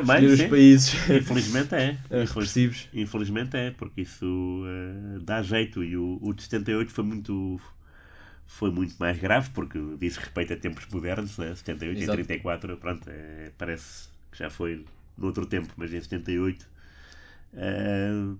Também, 0.00 0.24
escolher 0.24 0.44
os 0.44 0.50
países 0.50 0.94
Infelizmente 1.10 1.74
é. 1.74 1.98
eh, 2.10 2.22
Infeliz-. 2.22 2.88
Infelizmente 2.92 3.56
é, 3.56 3.70
porque 3.70 4.02
isso 4.02 4.62
eh, 4.66 5.18
dá 5.22 5.42
jeito. 5.42 5.82
E 5.82 5.96
o, 5.96 6.18
o 6.20 6.32
de 6.32 6.42
78 6.42 6.92
foi 6.92 7.04
muito, 7.04 7.60
foi 8.46 8.70
muito 8.70 8.94
mais 8.98 9.18
grave, 9.18 9.50
porque 9.50 9.78
diz 9.98 10.16
respeito 10.16 10.52
a 10.52 10.56
tempos 10.56 10.86
modernos, 10.90 11.36
né? 11.38 11.54
78 11.54 11.98
Exato. 12.02 12.20
e 12.20 12.24
34, 12.24 12.76
pronto, 12.76 13.08
é, 13.08 13.52
parece 13.56 14.08
que 14.30 14.38
já 14.38 14.50
foi 14.50 14.84
no 15.16 15.26
outro 15.26 15.46
tempo, 15.46 15.72
mas 15.76 15.92
em 15.92 16.00
78 16.00 16.66
eh, 17.54 18.34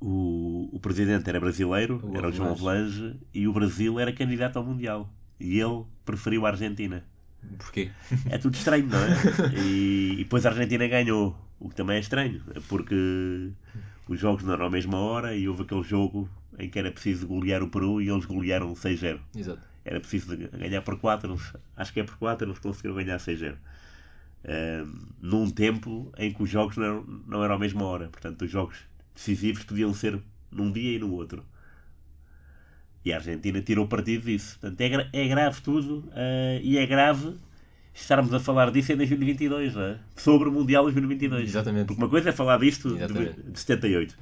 o, 0.00 0.68
o 0.72 0.80
presidente 0.80 1.28
era 1.28 1.40
brasileiro, 1.40 2.00
O 2.02 2.16
era 2.16 2.28
o 2.28 2.32
João. 2.32 2.50
Avelange, 2.50 3.16
e 3.32 3.48
o 3.48 3.52
Brasil 3.52 3.98
era 3.98 4.12
candidato 4.12 4.58
ao 4.58 4.64
Mundial. 4.64 5.08
E 5.40 5.58
ele 5.58 5.84
preferiu 6.04 6.44
a 6.46 6.50
Argentina. 6.50 7.04
Porquê? 7.58 7.90
É 8.30 8.38
tudo 8.38 8.54
estranho, 8.54 8.86
não 8.86 8.98
é? 8.98 9.14
E, 9.58 10.12
e 10.14 10.16
depois 10.18 10.44
a 10.46 10.50
Argentina 10.50 10.86
ganhou, 10.86 11.36
o 11.58 11.68
que 11.68 11.74
também 11.74 11.96
é 11.96 12.00
estranho, 12.00 12.42
porque 12.68 13.50
os 14.08 14.18
jogos 14.18 14.42
não 14.44 14.52
eram 14.54 14.66
à 14.66 14.70
mesma 14.70 14.98
hora 14.98 15.34
e 15.34 15.48
houve 15.48 15.62
aquele 15.62 15.82
jogo 15.82 16.28
em 16.58 16.68
que 16.68 16.78
era 16.78 16.90
preciso 16.90 17.26
golear 17.26 17.62
o 17.62 17.68
Peru 17.68 18.00
e 18.00 18.08
eles 18.08 18.24
golearam 18.24 18.72
6-0. 18.74 19.18
Exato. 19.36 19.62
Era 19.84 20.00
preciso 20.00 20.36
ganhar 20.36 20.82
por 20.82 20.98
4, 20.98 21.30
eles, 21.30 21.52
acho 21.76 21.92
que 21.92 22.00
é 22.00 22.04
por 22.04 22.16
4, 22.16 22.46
eles 22.46 22.58
conseguiram 22.58 22.94
ganhar 22.94 23.18
6-0. 23.18 23.56
Ahm, 24.46 25.08
num 25.20 25.50
tempo 25.50 26.12
em 26.18 26.32
que 26.32 26.42
os 26.42 26.50
jogos 26.50 26.76
não 26.76 27.02
não 27.26 27.42
eram 27.42 27.54
à 27.54 27.58
mesma 27.58 27.84
hora, 27.84 28.08
portanto, 28.08 28.42
os 28.42 28.50
jogos 28.50 28.78
decisivos 29.14 29.64
podiam 29.64 29.92
ser 29.94 30.20
num 30.50 30.70
dia 30.70 30.96
e 30.96 30.98
no 30.98 31.12
outro. 31.12 31.44
E 33.04 33.12
a 33.12 33.16
Argentina 33.16 33.60
tirou 33.60 33.86
partido 33.86 34.24
disso. 34.24 34.58
Portanto, 34.60 34.80
é, 34.80 34.88
gra- 34.88 35.08
é 35.12 35.28
grave 35.28 35.60
tudo 35.60 36.08
ah, 36.12 36.58
e 36.62 36.78
é 36.78 36.86
grave 36.86 37.34
estarmos 37.92 38.32
a 38.32 38.40
falar 38.40 38.70
disso 38.70 38.92
em 38.92 38.96
2022, 38.96 39.74
não 39.74 39.82
é? 39.82 39.98
Sobre 40.16 40.48
o 40.48 40.52
Mundial 40.52 40.84
2022. 40.84 41.48
Exatamente. 41.50 41.86
Porque 41.86 42.02
uma 42.02 42.08
coisa 42.08 42.30
é 42.30 42.32
falar 42.32 42.58
disto 42.58 42.88
de, 42.88 42.96
Exatamente. 43.02 43.42
de 43.42 43.60
78. 43.60 44.16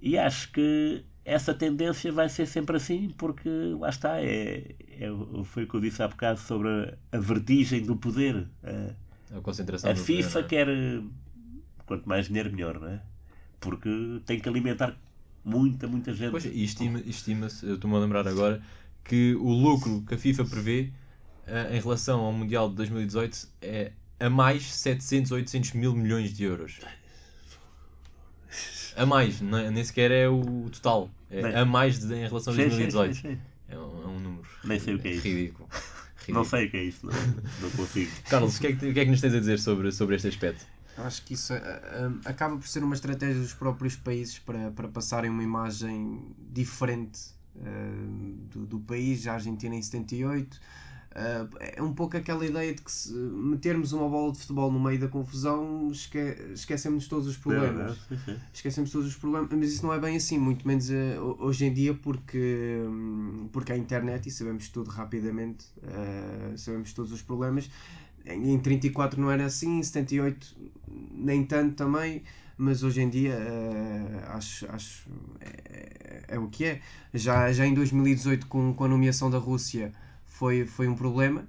E 0.00 0.16
acho 0.18 0.50
que 0.52 1.04
essa 1.24 1.52
tendência 1.52 2.10
vai 2.10 2.28
ser 2.30 2.46
sempre 2.46 2.76
assim, 2.76 3.12
porque 3.18 3.48
lá 3.78 3.90
está, 3.90 4.18
é, 4.22 4.74
é, 4.98 5.08
foi 5.44 5.64
o 5.64 5.68
que 5.68 5.74
eu 5.74 5.80
disse 5.80 6.02
há 6.02 6.08
bocado 6.08 6.40
sobre 6.40 6.68
a, 6.68 6.94
a 7.16 7.20
vertigem 7.20 7.82
do 7.82 7.94
poder. 7.96 8.46
A, 8.64 9.36
A 9.36 9.40
concentração 9.42 9.90
a 9.90 9.94
FIFA 9.94 10.30
poder, 10.42 10.48
quer 10.48 10.68
eh, 10.68 11.02
quanto 11.84 12.08
mais 12.08 12.28
dinheiro 12.28 12.50
melhor, 12.50 12.80
não 12.80 12.88
é? 12.88 13.02
Porque 13.60 13.90
tem 14.24 14.40
que 14.40 14.48
alimentar 14.48 14.96
muita, 15.44 15.86
muita 15.86 16.12
gente. 16.12 16.30
Pois, 16.30 16.44
e 16.44 16.64
estima- 16.64 17.00
estima-se, 17.06 17.64
eu 17.66 17.74
estou-me 17.76 17.96
a 17.96 18.00
lembrar 18.00 18.26
agora, 18.28 18.62
que 19.04 19.34
o 19.36 19.50
lucro 19.52 20.02
que 20.06 20.14
a 20.14 20.18
FIFA 20.18 20.44
prevê 20.44 20.90
eh, 21.46 21.76
em 21.76 21.80
relação 21.80 22.20
ao 22.20 22.32
Mundial 22.32 22.68
de 22.68 22.76
2018 22.76 23.48
é 23.62 23.92
a 24.20 24.28
mais 24.28 24.64
700, 24.64 25.32
800 25.32 25.72
mil 25.72 25.94
milhões 25.94 26.32
de 26.34 26.44
euros. 26.44 26.78
A 28.96 29.06
mais, 29.06 29.40
não 29.40 29.58
é- 29.58 29.70
nem 29.70 29.84
sequer 29.84 30.10
é 30.10 30.28
o 30.28 30.68
total. 30.72 31.10
É 31.30 31.42
Nem- 31.42 31.54
a 31.54 31.64
mais 31.64 31.98
de- 32.00 32.12
em 32.14 32.26
relação 32.26 32.52
a 32.52 32.56
Sim, 32.56 32.62
sim, 32.62 32.68
2018. 32.68 33.14
sim, 33.14 33.22
sim. 33.22 33.38
É, 33.68 33.78
um, 33.78 34.02
é 34.02 34.06
um 34.06 34.18
número 34.20 34.48
Nem 34.64 34.78
sei 34.78 34.94
o 34.94 34.98
que 34.98 35.08
é 35.08 35.12
isso. 35.12 35.22
ridículo. 35.28 35.68
Não 35.70 36.42
Ridículo. 36.42 36.44
sei 36.46 36.66
o 36.66 36.70
que 36.70 36.76
é 36.76 36.84
isso, 36.84 37.06
não, 37.06 37.12
não 37.60 37.70
consigo. 37.70 38.10
Carlos, 38.28 38.56
o 38.56 38.60
que, 38.60 38.66
é 38.66 38.72
que, 38.74 38.86
o 38.88 38.94
que 38.94 39.00
é 39.00 39.04
que 39.04 39.10
nos 39.10 39.20
tens 39.20 39.34
a 39.34 39.38
dizer 39.38 39.58
sobre, 39.60 39.92
sobre 39.92 40.16
este 40.16 40.28
aspecto? 40.28 40.66
Acho 41.04 41.24
que 41.24 41.34
isso 41.34 41.52
ah, 41.54 41.58
ah, 41.62 42.30
acaba 42.30 42.56
por 42.56 42.66
ser 42.66 42.82
uma 42.82 42.94
estratégia 42.94 43.40
dos 43.40 43.54
próprios 43.54 43.94
países 43.96 44.38
para, 44.38 44.70
para 44.72 44.88
passarem 44.88 45.30
uma 45.30 45.42
imagem 45.42 46.34
diferente 46.52 47.20
ah, 47.56 47.60
do, 48.50 48.66
do 48.66 48.80
país. 48.80 49.26
A 49.26 49.34
Argentina 49.34 49.74
em 49.74 49.82
78. 49.82 50.60
ah, 51.14 51.46
é 51.60 51.82
um 51.82 51.92
pouco 51.94 52.16
aquela 52.16 52.44
ideia 52.44 52.74
de 52.74 52.82
que 52.82 52.90
se 52.90 53.12
metermos 53.12 53.92
uma 53.92 54.08
bola 54.08 54.32
de 54.32 54.38
futebol 54.40 54.70
no 54.72 54.80
meio 54.80 54.98
da 54.98 55.08
confusão, 55.08 55.88
esque, 55.92 56.18
esquecemos 56.52 57.06
todos 57.06 57.26
os 57.28 57.36
problemas. 57.36 57.96
Sim, 58.08 58.18
sim. 58.24 58.36
esquecemos 58.52 58.90
todos 58.90 59.06
os 59.08 59.16
problemas, 59.16 59.48
mas 59.52 59.72
isso 59.72 59.86
não 59.86 59.92
é 59.92 60.00
bem 60.00 60.16
assim, 60.16 60.36
muito 60.38 60.66
menos 60.66 60.90
eh, 60.90 61.18
ho- 61.20 61.36
hoje 61.40 61.64
em 61.64 61.72
dia, 61.72 61.94
porque, 61.94 62.82
hum, 62.86 63.48
porque 63.52 63.72
há 63.72 63.76
internet 63.76 64.28
e 64.28 64.32
sabemos 64.32 64.68
tudo 64.68 64.90
rapidamente, 64.90 65.66
eh, 65.82 66.54
sabemos 66.56 66.92
todos 66.92 67.12
os 67.12 67.22
problemas. 67.22 67.70
Em, 68.26 68.54
em 68.54 68.58
34 68.58 69.20
não 69.20 69.30
era 69.30 69.46
assim, 69.46 69.78
em 69.78 69.82
78 69.82 70.56
nem 71.12 71.44
tanto 71.44 71.74
também, 71.74 72.22
mas 72.56 72.82
hoje 72.82 73.00
em 73.00 73.08
dia 73.08 73.34
eh, 73.34 74.24
acho, 74.28 74.70
acho 74.70 75.08
é, 75.40 76.24
é 76.28 76.38
o 76.38 76.48
que 76.48 76.64
é. 76.64 76.80
Já, 77.14 77.52
já 77.52 77.66
em 77.66 77.74
2018, 77.74 78.46
com, 78.46 78.74
com 78.74 78.84
a 78.84 78.88
nomeação 78.88 79.30
da 79.30 79.38
Rússia, 79.38 79.92
foi, 80.26 80.66
foi 80.66 80.88
um 80.88 80.94
problema. 80.94 81.46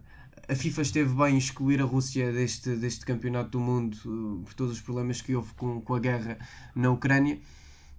A 0.47 0.55
FIFA 0.55 0.81
esteve 0.81 1.13
bem 1.13 1.35
em 1.35 1.37
excluir 1.37 1.79
a 1.81 1.85
Rússia 1.85 2.31
deste, 2.31 2.75
deste 2.75 3.05
campeonato 3.05 3.51
do 3.51 3.59
mundo 3.59 3.97
eh, 3.97 4.45
por 4.45 4.53
todos 4.53 4.73
os 4.73 4.81
problemas 4.81 5.21
que 5.21 5.35
houve 5.35 5.53
com, 5.53 5.81
com 5.81 5.95
a 5.95 5.99
guerra 5.99 6.37
na 6.75 6.89
Ucrânia, 6.89 7.39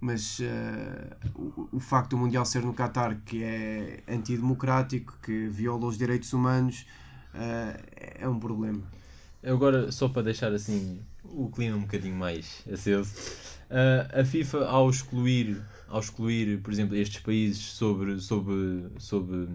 mas 0.01 0.41
eh, 0.41 1.17
o, 1.35 1.69
o 1.73 1.81
facto 1.81 2.11
do 2.11 2.19
Mundial 2.19 2.45
ser 2.45 2.63
no 2.63 2.75
Qatar, 2.75 3.21
que 3.25 3.43
é 3.43 4.03
antidemocrático, 4.09 5.17
que 5.23 5.49
viola 5.49 5.87
os 5.87 5.99
direitos 5.99 6.33
humanos, 6.33 6.87
é 7.35 8.29
um 8.29 8.39
problema. 8.39 8.83
Agora, 9.43 9.91
só 9.91 10.09
para 10.09 10.23
deixar 10.23 10.53
assim 10.53 11.01
o 11.25 11.49
clima 11.51 11.77
um 11.77 11.83
bocadinho 11.83 12.15
mais 12.15 12.63
aceso, 12.71 13.11
ah, 13.71 14.21
a 14.21 14.25
FIFA 14.25 14.67
ao 14.67 14.91
excluir, 14.91 15.61
ao 15.89 16.01
excluir, 16.01 16.61
por 16.61 16.73
exemplo, 16.73 16.95
estes 16.97 17.21
países 17.23 17.63
sobre, 17.63 18.21
sobre, 18.21 18.87
sobre, 18.99 19.49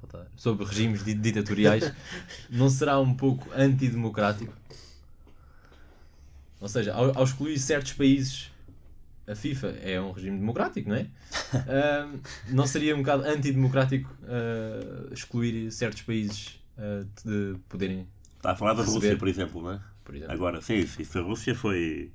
faltar, 0.00 0.26
sobre 0.36 0.66
regimes 0.66 1.02
di- 1.04 1.14
ditatoriais, 1.14 1.90
não 2.50 2.68
será 2.68 2.98
um 3.00 3.14
pouco 3.14 3.48
antidemocrático? 3.54 4.52
Ou 6.60 6.68
seja, 6.68 6.92
ao, 6.94 7.16
ao 7.16 7.24
excluir 7.24 7.58
certos 7.58 7.92
países, 7.94 8.51
a 9.32 9.34
FIFA 9.34 9.68
é 9.82 10.00
um 10.00 10.12
regime 10.12 10.38
democrático, 10.38 10.88
não 10.88 10.96
é? 10.96 11.06
Ah, 11.54 12.08
não 12.48 12.66
seria 12.66 12.94
um 12.94 12.98
bocado 12.98 13.24
antidemocrático 13.24 14.10
ah, 14.24 15.08
excluir 15.12 15.70
certos 15.70 16.02
países 16.02 16.60
ah, 16.78 17.04
de 17.24 17.56
poderem, 17.68 18.06
Está 18.36 18.52
a 18.52 18.56
falar 18.56 18.74
da 18.74 18.82
Receber. 18.82 18.98
Rússia, 18.98 19.18
por 19.18 19.28
exemplo, 19.28 19.62
não 19.62 19.72
é? 19.72 19.80
por 20.04 20.14
exemplo? 20.16 20.34
Agora, 20.34 20.60
sim, 20.60 20.74
isso 20.74 21.18
a 21.18 21.22
Rússia 21.22 21.54
foi, 21.54 22.10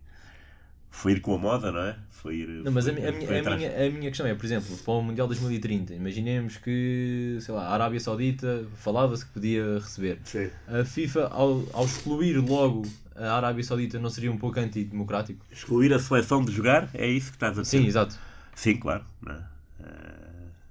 foi 0.90 1.14
ir 1.14 1.22
com 1.22 1.36
a 1.36 1.38
moda, 1.38 1.72
não 1.72 1.82
é? 1.82 1.96
Foi 2.10 2.36
ir. 2.38 2.48
Não, 2.48 2.72
mas 2.72 2.88
a, 2.88 2.94
foi- 2.94 3.08
a 3.08 3.12
minha, 3.12 3.28
foi 3.28 3.40
a, 3.40 3.56
minha, 3.56 3.88
a 3.88 3.90
minha 3.90 4.10
questão 4.10 4.26
é, 4.26 4.34
por 4.34 4.46
exemplo, 4.46 4.76
para 4.78 4.94
o 4.94 5.02
Mundial 5.02 5.28
2030, 5.28 5.94
imaginemos 5.94 6.58
que, 6.58 7.38
sei 7.40 7.54
lá, 7.54 7.68
a 7.68 7.74
Arábia 7.74 8.00
Saudita 8.00 8.66
falava-se 8.76 9.26
que 9.26 9.32
podia 9.34 9.76
receber. 9.76 10.20
Sim. 10.24 10.50
A 10.68 10.84
FIFA, 10.84 11.28
ao, 11.28 11.64
ao 11.74 11.86
excluir 11.86 12.38
logo 12.38 12.84
a 13.16 13.34
Arábia 13.36 13.64
Saudita, 13.64 14.00
não 14.00 14.10
seria 14.10 14.32
um 14.32 14.38
pouco 14.38 14.60
antidemocrático? 14.60 15.46
Excluir 15.52 15.94
a 15.94 16.00
seleção 16.00 16.44
de 16.44 16.52
jogar, 16.52 16.90
é 16.94 17.08
isso 17.08 17.30
que 17.32 17.36
estás 17.36 17.58
a 17.58 17.62
dizer? 17.62 17.80
Sim, 17.80 17.88
exato. 17.88 18.18
Sim, 18.56 18.78
claro. 18.78 19.04
é? 19.28 19.32
Eh, 19.80 20.18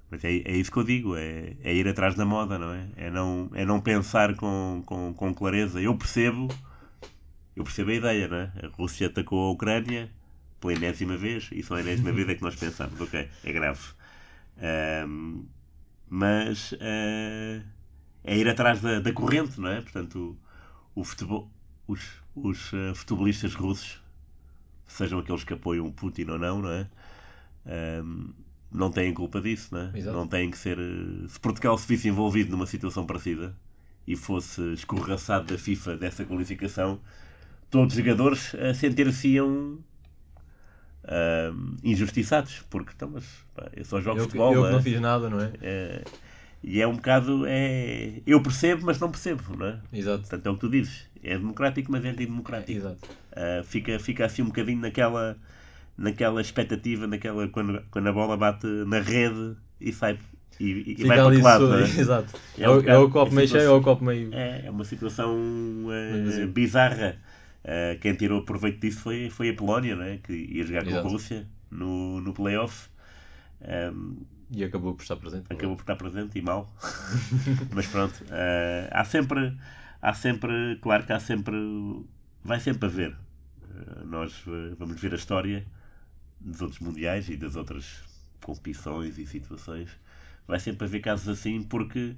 mas 0.09 0.23
é, 0.23 0.29
é 0.29 0.55
isso 0.55 0.71
que 0.71 0.77
eu 0.77 0.83
digo, 0.83 1.15
é, 1.17 1.53
é 1.63 1.73
ir 1.73 1.87
atrás 1.87 2.15
da 2.15 2.25
moda, 2.25 2.57
não 2.57 2.73
é? 2.73 2.87
É 2.95 3.09
não, 3.09 3.49
é 3.53 3.65
não 3.65 3.81
pensar 3.81 4.35
com, 4.35 4.81
com, 4.85 5.13
com 5.13 5.33
clareza. 5.33 5.81
Eu 5.81 5.95
percebo, 5.95 6.47
eu 7.57 7.63
percebo 7.65 7.91
a 7.91 7.95
ideia, 7.95 8.27
não 8.29 8.37
é? 8.37 8.51
A 8.63 8.67
Rússia 8.69 9.07
atacou 9.07 9.47
a 9.49 9.51
Ucrânia 9.51 10.11
pela 10.61 10.73
enésima 10.73 11.17
vez, 11.17 11.49
e 11.51 11.63
só 11.63 11.75
a 11.75 11.81
enésima 11.81 12.11
vez 12.13 12.29
é 12.29 12.35
que 12.35 12.43
nós 12.43 12.55
pensamos, 12.55 12.99
ok, 13.01 13.29
é 13.43 13.53
grave. 13.53 13.81
Ahm, 14.59 15.45
mas 16.09 16.73
eh, 16.79 17.61
é 18.23 18.37
ir 18.37 18.49
atrás 18.49 18.81
da, 18.81 18.99
da 18.99 19.13
corrente, 19.13 19.59
não 19.59 19.69
é? 19.69 19.81
Portanto, 19.81 20.37
o, 20.95 21.01
o 21.01 21.03
futebol, 21.03 21.51
os, 21.87 22.01
os 22.35 22.71
eh, 22.73 22.93
futebolistas 22.95 23.55
russos, 23.55 24.01
sejam 24.87 25.19
aqueles 25.19 25.43
que 25.43 25.53
apoiam 25.53 25.91
Putin 25.91 26.25
ou 26.31 26.39
não, 26.39 26.61
não 26.61 26.71
é? 26.71 26.87
um, 28.03 28.33
não 28.71 28.91
têm 28.91 29.13
culpa 29.13 29.41
disso, 29.41 29.73
não 29.73 29.81
é? 29.93 29.97
Exato. 29.97 30.17
Não 30.17 30.27
têm 30.27 30.51
que 30.51 30.57
ser. 30.57 30.77
eh, 30.79 31.27
Se 31.27 31.39
Portugal 31.39 31.77
se 31.77 31.87
visse 31.87 32.07
envolvido 32.09 32.51
numa 32.51 32.65
situação 32.67 33.05
parecida 33.05 33.55
e 34.07 34.15
fosse 34.15 34.61
escorraçado 34.73 35.45
da 35.47 35.57
FIFA 35.57 35.97
dessa 35.97 36.25
qualificação, 36.25 36.99
todos 37.69 37.93
os 37.95 37.97
jogadores 38.03 38.53
eh, 38.55 38.73
sentir-se-iam 38.73 39.79
ahm, 41.07 41.75
injustiçados, 41.83 42.63
porque 42.69 42.91
então, 42.95 43.09
mas, 43.13 43.25
pá, 43.55 43.69
eu 43.75 43.85
só 43.85 43.99
jogo 44.01 44.19
Eu, 44.19 44.23
futebol. 44.25 44.53
eu 44.53 44.59
não 44.61 44.63
que 44.63 44.69
é? 44.69 44.71
não 44.73 44.81
fiz 44.83 45.01
nada, 45.01 45.29
não 45.29 45.39
é? 45.41 45.51
É, 45.61 46.03
e 46.63 46.81
é 46.81 46.87
um 46.87 46.95
bocado. 46.95 47.45
É, 47.47 48.21
eu 48.25 48.41
percebo, 48.41 48.85
mas 48.85 48.99
não 48.99 49.09
percebo, 49.11 49.55
não 49.57 49.67
é? 49.67 49.79
Exato. 49.93 50.21
Portanto, 50.21 50.45
é 50.47 50.49
o 50.49 50.53
que 50.55 50.59
tu 50.61 50.69
dizes. 50.69 51.07
É 51.23 51.37
democrático, 51.37 51.91
mas 51.91 52.03
é 52.05 52.09
antidemocrático. 52.09 52.77
Exato. 52.77 52.97
Uh, 53.31 53.63
fica, 53.63 53.99
fica 53.99 54.25
assim 54.25 54.41
um 54.41 54.47
bocadinho 54.47 54.79
naquela, 54.79 55.37
naquela 55.97 56.41
expectativa, 56.41 57.05
naquela, 57.07 57.47
quando, 57.49 57.81
quando 57.91 58.07
a 58.07 58.13
bola 58.13 58.35
bate 58.37 58.65
na 58.87 58.99
rede 58.99 59.55
e 59.79 59.91
sai 59.93 60.17
e, 60.59 60.93
e- 60.93 60.95
Fica 60.95 61.07
vai 61.07 61.17
para 61.17 61.25
outro 61.25 61.43
lado. 61.43 61.67
não 61.69 61.77
é? 61.77 61.81
Exato. 61.99 62.33
É 62.57 62.63
É, 62.63 62.69
um 62.69 62.73
o, 62.73 62.75
é 62.77 62.81
bocado- 62.81 63.05
o 63.05 63.09
copo 63.11 63.31
é 63.31 63.35
meio 63.35 63.47
cheio 63.47 63.71
ou 63.71 63.79
o 63.79 63.81
copo 63.83 64.03
meio. 64.03 64.33
É, 64.33 64.65
é 64.65 64.71
uma 64.71 64.83
situação 64.83 65.35
uh, 65.35 66.25
vazio. 66.25 66.47
bizarra. 66.47 67.17
Uh, 67.67 67.99
quem 67.99 68.15
tirou 68.15 68.43
proveito 68.45 68.79
disso 68.79 69.01
foi, 69.01 69.29
foi 69.29 69.49
a 69.49 69.53
Polónia, 69.53 69.93
não 69.95 70.03
é? 70.03 70.17
que 70.17 70.31
ia 70.31 70.63
jogar 70.63 70.83
com 70.83 70.89
Exato. 70.91 71.07
a 71.07 71.11
Rússia 71.11 71.47
no, 71.69 72.21
no 72.21 72.33
playoff. 72.33 72.87
Um, 73.93 74.25
E 74.49 74.63
acabou 74.63 74.93
por 74.95 75.01
estar 75.01 75.17
presente. 75.17 75.51
acabou 75.51 75.75
por 75.75 75.81
estar 75.83 75.97
presente 75.97 76.39
e 76.39 76.41
mal. 76.41 76.73
Mas 77.75 77.85
pronto, 77.87 78.23
eh, 78.29 78.87
há 78.89 79.03
sempre, 79.03 79.53
há 80.01 80.13
sempre, 80.13 80.77
claro 80.81 81.05
que 81.05 81.11
há 81.11 81.19
sempre, 81.19 81.55
vai 82.41 82.59
sempre 82.61 82.85
haver. 82.87 83.11
Eh, 83.75 84.03
nós 84.05 84.43
vamos 84.77 85.01
ver 85.01 85.11
a 85.11 85.17
história 85.17 85.65
dos 86.39 86.61
outros 86.61 86.79
mundiais 86.79 87.27
e 87.27 87.35
das 87.35 87.57
outras 87.57 88.01
competições 88.41 89.17
e 89.17 89.25
situações. 89.25 89.89
Vai 90.47 90.59
sempre 90.61 90.85
haver 90.87 91.01
casos 91.01 91.27
assim 91.27 91.61
porque 91.63 92.15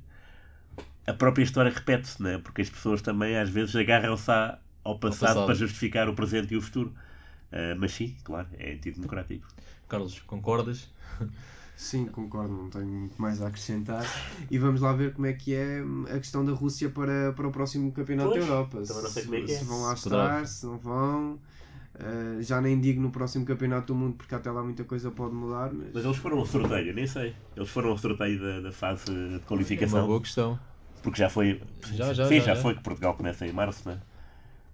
a 1.08 1.14
própria 1.14 1.44
história 1.44 1.72
repete-se, 1.72 2.22
não 2.22 2.30
é? 2.30 2.38
Porque 2.38 2.62
as 2.62 2.70
pessoas 2.70 3.02
também 3.02 3.36
às 3.36 3.50
vezes 3.50 3.76
agarram-se 3.76 4.30
à- 4.30 4.60
ao 4.84 4.98
passado, 5.00 5.42
passado. 5.42 5.46
para 5.46 5.56
justificar 5.56 6.10
o 6.10 6.14
presente 6.16 6.54
e 6.54 6.58
o 6.58 6.62
futuro. 6.62 6.94
Eh, 7.52 7.76
mas 7.76 7.92
sim, 7.94 8.16
claro, 8.24 8.48
é 8.58 8.74
antidemocrático. 8.74 9.48
Carlos, 9.88 10.20
concordas? 10.22 10.90
Sim, 11.76 12.08
concordo, 12.08 12.54
não 12.54 12.70
tenho 12.70 12.86
muito 12.88 13.22
mais 13.22 13.42
a 13.42 13.48
acrescentar. 13.48 14.04
E 14.52 14.58
vamos 14.58 14.82
lá 14.82 14.92
ver 14.94 15.14
como 15.14 15.28
é 15.28 15.34
que 15.34 15.56
é 15.56 15.82
a 16.14 16.20
questão 16.20 16.44
da 16.44 16.52
Rússia 16.52 16.90
para, 16.90 17.32
para 17.34 17.48
o 17.48 17.52
próximo 17.52 17.92
Campeonato 17.94 18.32
Pois, 18.32 18.46
da 18.46 18.46
Europa. 18.54 18.82
também 18.84 19.02
não 19.04 19.10
sei 19.10 19.24
se, 19.24 19.28
como 19.28 19.36
é 19.36 19.42
que 19.42 19.52
é. 19.52 19.58
se 19.58 19.64
vão 19.66 19.82
lá 19.84 19.94
estar, 19.94 20.46
se 20.48 20.66
não 20.66 20.78
vão. 20.78 21.40
Uh, 21.96 22.42
já 22.42 22.62
nem 22.62 22.80
digo 22.80 23.02
no 23.02 23.12
próximo 23.12 23.46
Campeonato 23.46 23.88
do 23.88 23.96
Mundo, 23.96 24.16
porque 24.18 24.34
até 24.36 24.52
lá 24.52 24.64
muita 24.64 24.84
coisa 24.86 25.12
pode 25.12 25.34
mudar. 25.36 25.72
Mas, 25.74 25.94
Mas 25.94 26.06
eles 26.06 26.18
foram 26.18 26.40
ao 26.40 26.46
sorteio, 26.46 26.88
eu 26.90 26.94
nem 26.94 27.08
sei. 27.08 27.36
Eles 27.56 27.70
foram 27.70 27.90
ao 27.92 27.98
sorteio 27.98 28.40
da, 28.42 28.60
da 28.62 28.72
fase 28.72 29.06
de 29.06 29.40
É 29.40 29.40
uma 29.40 29.40
qualificação. 29.42 30.08
boa 30.08 30.22
questão. 30.22 30.60
Porque 31.02 31.20
já 31.20 31.30
foi. 31.30 31.62
Já, 31.92 32.14
já, 32.14 32.28
sim, 32.28 32.40
já, 32.40 32.42
já, 32.42 32.56
já. 32.56 32.62
foi 32.62 32.76
que 32.76 32.82
Portugal 32.84 33.16
começa 33.16 33.46
em 33.48 33.54
março, 33.54 33.88
né? 33.88 34.02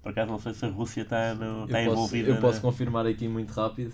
Por 0.05 0.11
acaso 0.11 0.29
não 0.31 0.37
sei 0.37 0.53
se 0.53 0.63
a 0.63 0.69
Rússia 0.69 1.01
está, 1.01 1.33
no, 1.33 1.65
está 1.65 1.81
eu 1.81 1.85
posso, 1.89 1.97
envolvida. 1.97 2.29
eu 2.29 2.37
posso 2.39 2.57
na- 2.57 2.61
confirmar 2.61 3.07
aqui 3.07 3.27
muito 3.27 3.49
rápido. 3.53 3.91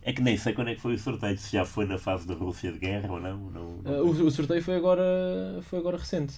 É 0.00 0.10
que 0.10 0.22
nem 0.22 0.34
sei 0.38 0.54
quando 0.54 0.68
é 0.68 0.74
que 0.74 0.80
foi 0.80 0.94
o 0.94 0.98
sorteio, 0.98 1.36
se 1.36 1.52
já 1.52 1.62
foi 1.66 1.84
na 1.84 1.98
fase 1.98 2.26
da 2.26 2.32
Rússia 2.32 2.72
de 2.72 2.78
guerra 2.78 3.12
ou 3.12 3.20
não. 3.20 3.36
não, 3.50 3.76
não 3.82 3.94
Ah, 3.94 4.02
o, 4.02 4.08
o 4.08 4.30
sorteio 4.30 4.62
foi 4.62 4.76
agora, 4.76 5.02
foi 5.64 5.78
agora 5.78 5.98
recente. 5.98 6.34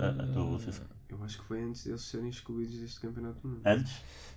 Ah, 0.00 0.12
então 0.28 0.42
a 0.42 0.50
Rússia- 0.50 0.72
eu 1.08 1.22
acho 1.22 1.38
que 1.40 1.44
foi 1.46 1.62
antes 1.62 1.84
deles 1.84 2.00
serem 2.02 2.28
excluídos 2.28 2.76
deste 2.76 3.00
Campeonato 3.00 3.38
do 3.40 3.48
Mundo. 3.50 3.60
Antes? 3.64 3.92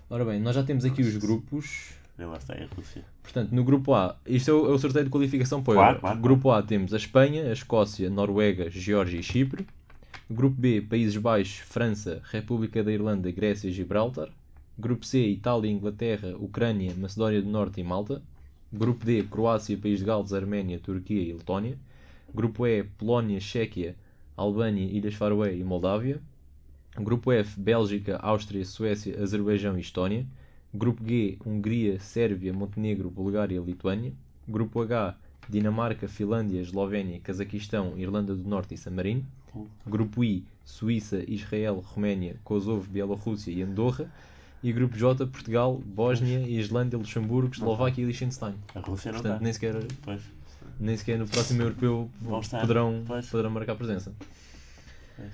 Ora 0.08 0.24
bem, 0.24 0.40
nós 0.40 0.54
já 0.54 0.62
temos 0.62 0.84
aqui 0.84 1.02
os 1.02 1.16
grupos. 1.16 1.90
Nem 2.16 2.28
lá 2.28 2.36
está, 2.36 2.54
é 2.54 2.64
a 2.64 2.68
Rússia. 2.76 3.04
Portanto, 3.20 3.50
no 3.52 3.64
grupo 3.64 3.94
A, 3.94 4.16
isto 4.24 4.48
é 4.50 4.54
o, 4.54 4.66
é 4.66 4.70
o 4.74 4.78
sorteio 4.78 5.06
de 5.06 5.10
qualificação 5.10 5.60
para 5.60 5.72
o 5.72 5.74
Claro, 5.74 5.98
claro, 6.00 6.20
grupo 6.20 6.52
A 6.52 6.62
temos 6.62 6.94
a 6.94 6.96
Espanha, 6.96 7.48
a 7.50 7.52
Escócia, 7.52 8.08
Noruega, 8.08 8.70
Geórgia 8.70 9.18
e 9.18 9.22
Chipre. 9.24 9.66
Grupo 10.30 10.60
B, 10.60 10.82
Países 10.82 11.16
Baixos, 11.16 11.60
França, 11.60 12.20
República 12.30 12.84
da 12.84 12.92
Irlanda, 12.92 13.30
Grécia 13.30 13.68
e 13.68 13.72
Gibraltar. 13.72 14.28
Grupo 14.78 15.06
C, 15.06 15.26
Itália, 15.26 15.70
Inglaterra, 15.70 16.36
Ucrânia, 16.36 16.94
Macedónia 16.94 17.40
do 17.40 17.48
Norte 17.48 17.80
e 17.80 17.84
Malta. 17.84 18.22
Grupo 18.70 19.06
D, 19.06 19.22
Croácia, 19.22 19.78
País 19.78 20.00
de 20.00 20.04
Gales, 20.04 20.34
Arménia, 20.34 20.78
Turquia 20.78 21.22
e 21.22 21.32
Letónia. 21.32 21.78
Grupo 22.34 22.66
E, 22.66 22.84
Polónia, 22.84 23.40
Chequia, 23.40 23.96
Albânia, 24.36 24.84
Ilhas 24.84 25.14
Faroé 25.14 25.56
e 25.56 25.64
Moldávia. 25.64 26.20
Grupo 26.94 27.32
F, 27.32 27.58
Bélgica, 27.58 28.18
Áustria, 28.18 28.66
Suécia, 28.66 29.22
Azerbaijão 29.22 29.78
e 29.78 29.80
Estónia. 29.80 30.26
Grupo 30.74 31.02
G, 31.08 31.38
Hungria, 31.46 31.98
Sérvia, 32.00 32.52
Montenegro, 32.52 33.10
Bulgária 33.10 33.56
e 33.56 33.64
Lituânia. 33.64 34.12
Grupo 34.46 34.82
H, 34.82 35.16
Dinamarca, 35.48 36.06
Finlândia, 36.06 36.60
Eslovénia, 36.60 37.18
Cazaquistão, 37.18 37.96
Irlanda 37.96 38.36
do 38.36 38.46
Norte 38.46 38.74
e 38.74 38.76
San 38.76 38.90
Marino. 38.90 39.24
Grupo 39.86 40.22
I, 40.24 40.44
Suíça, 40.64 41.22
Israel, 41.26 41.82
Roménia, 41.86 42.36
Kosovo, 42.44 42.86
Bielorrússia 42.90 43.50
e 43.50 43.62
Andorra. 43.62 44.10
E 44.62 44.72
grupo 44.72 44.96
J, 44.96 45.24
Portugal, 45.26 45.80
Bósnia, 45.86 46.40
Islândia, 46.40 46.98
Luxemburgo, 46.98 47.54
Eslováquia 47.54 48.02
e 48.02 48.04
Liechtenstein. 48.06 48.54
A 48.74 48.80
Rússia 48.80 49.12
não 49.12 49.20
Portanto, 49.20 49.34
está. 49.34 49.44
nem 49.44 49.52
sequer, 49.52 49.74
Pois. 50.02 50.20
nem 50.80 50.96
sequer 50.96 51.18
no 51.18 51.28
próximo 51.28 51.62
europeu 51.62 52.10
poderão, 52.60 53.04
poderão 53.30 53.50
marcar 53.50 53.76
presença. 53.76 54.12
Pois. 55.16 55.32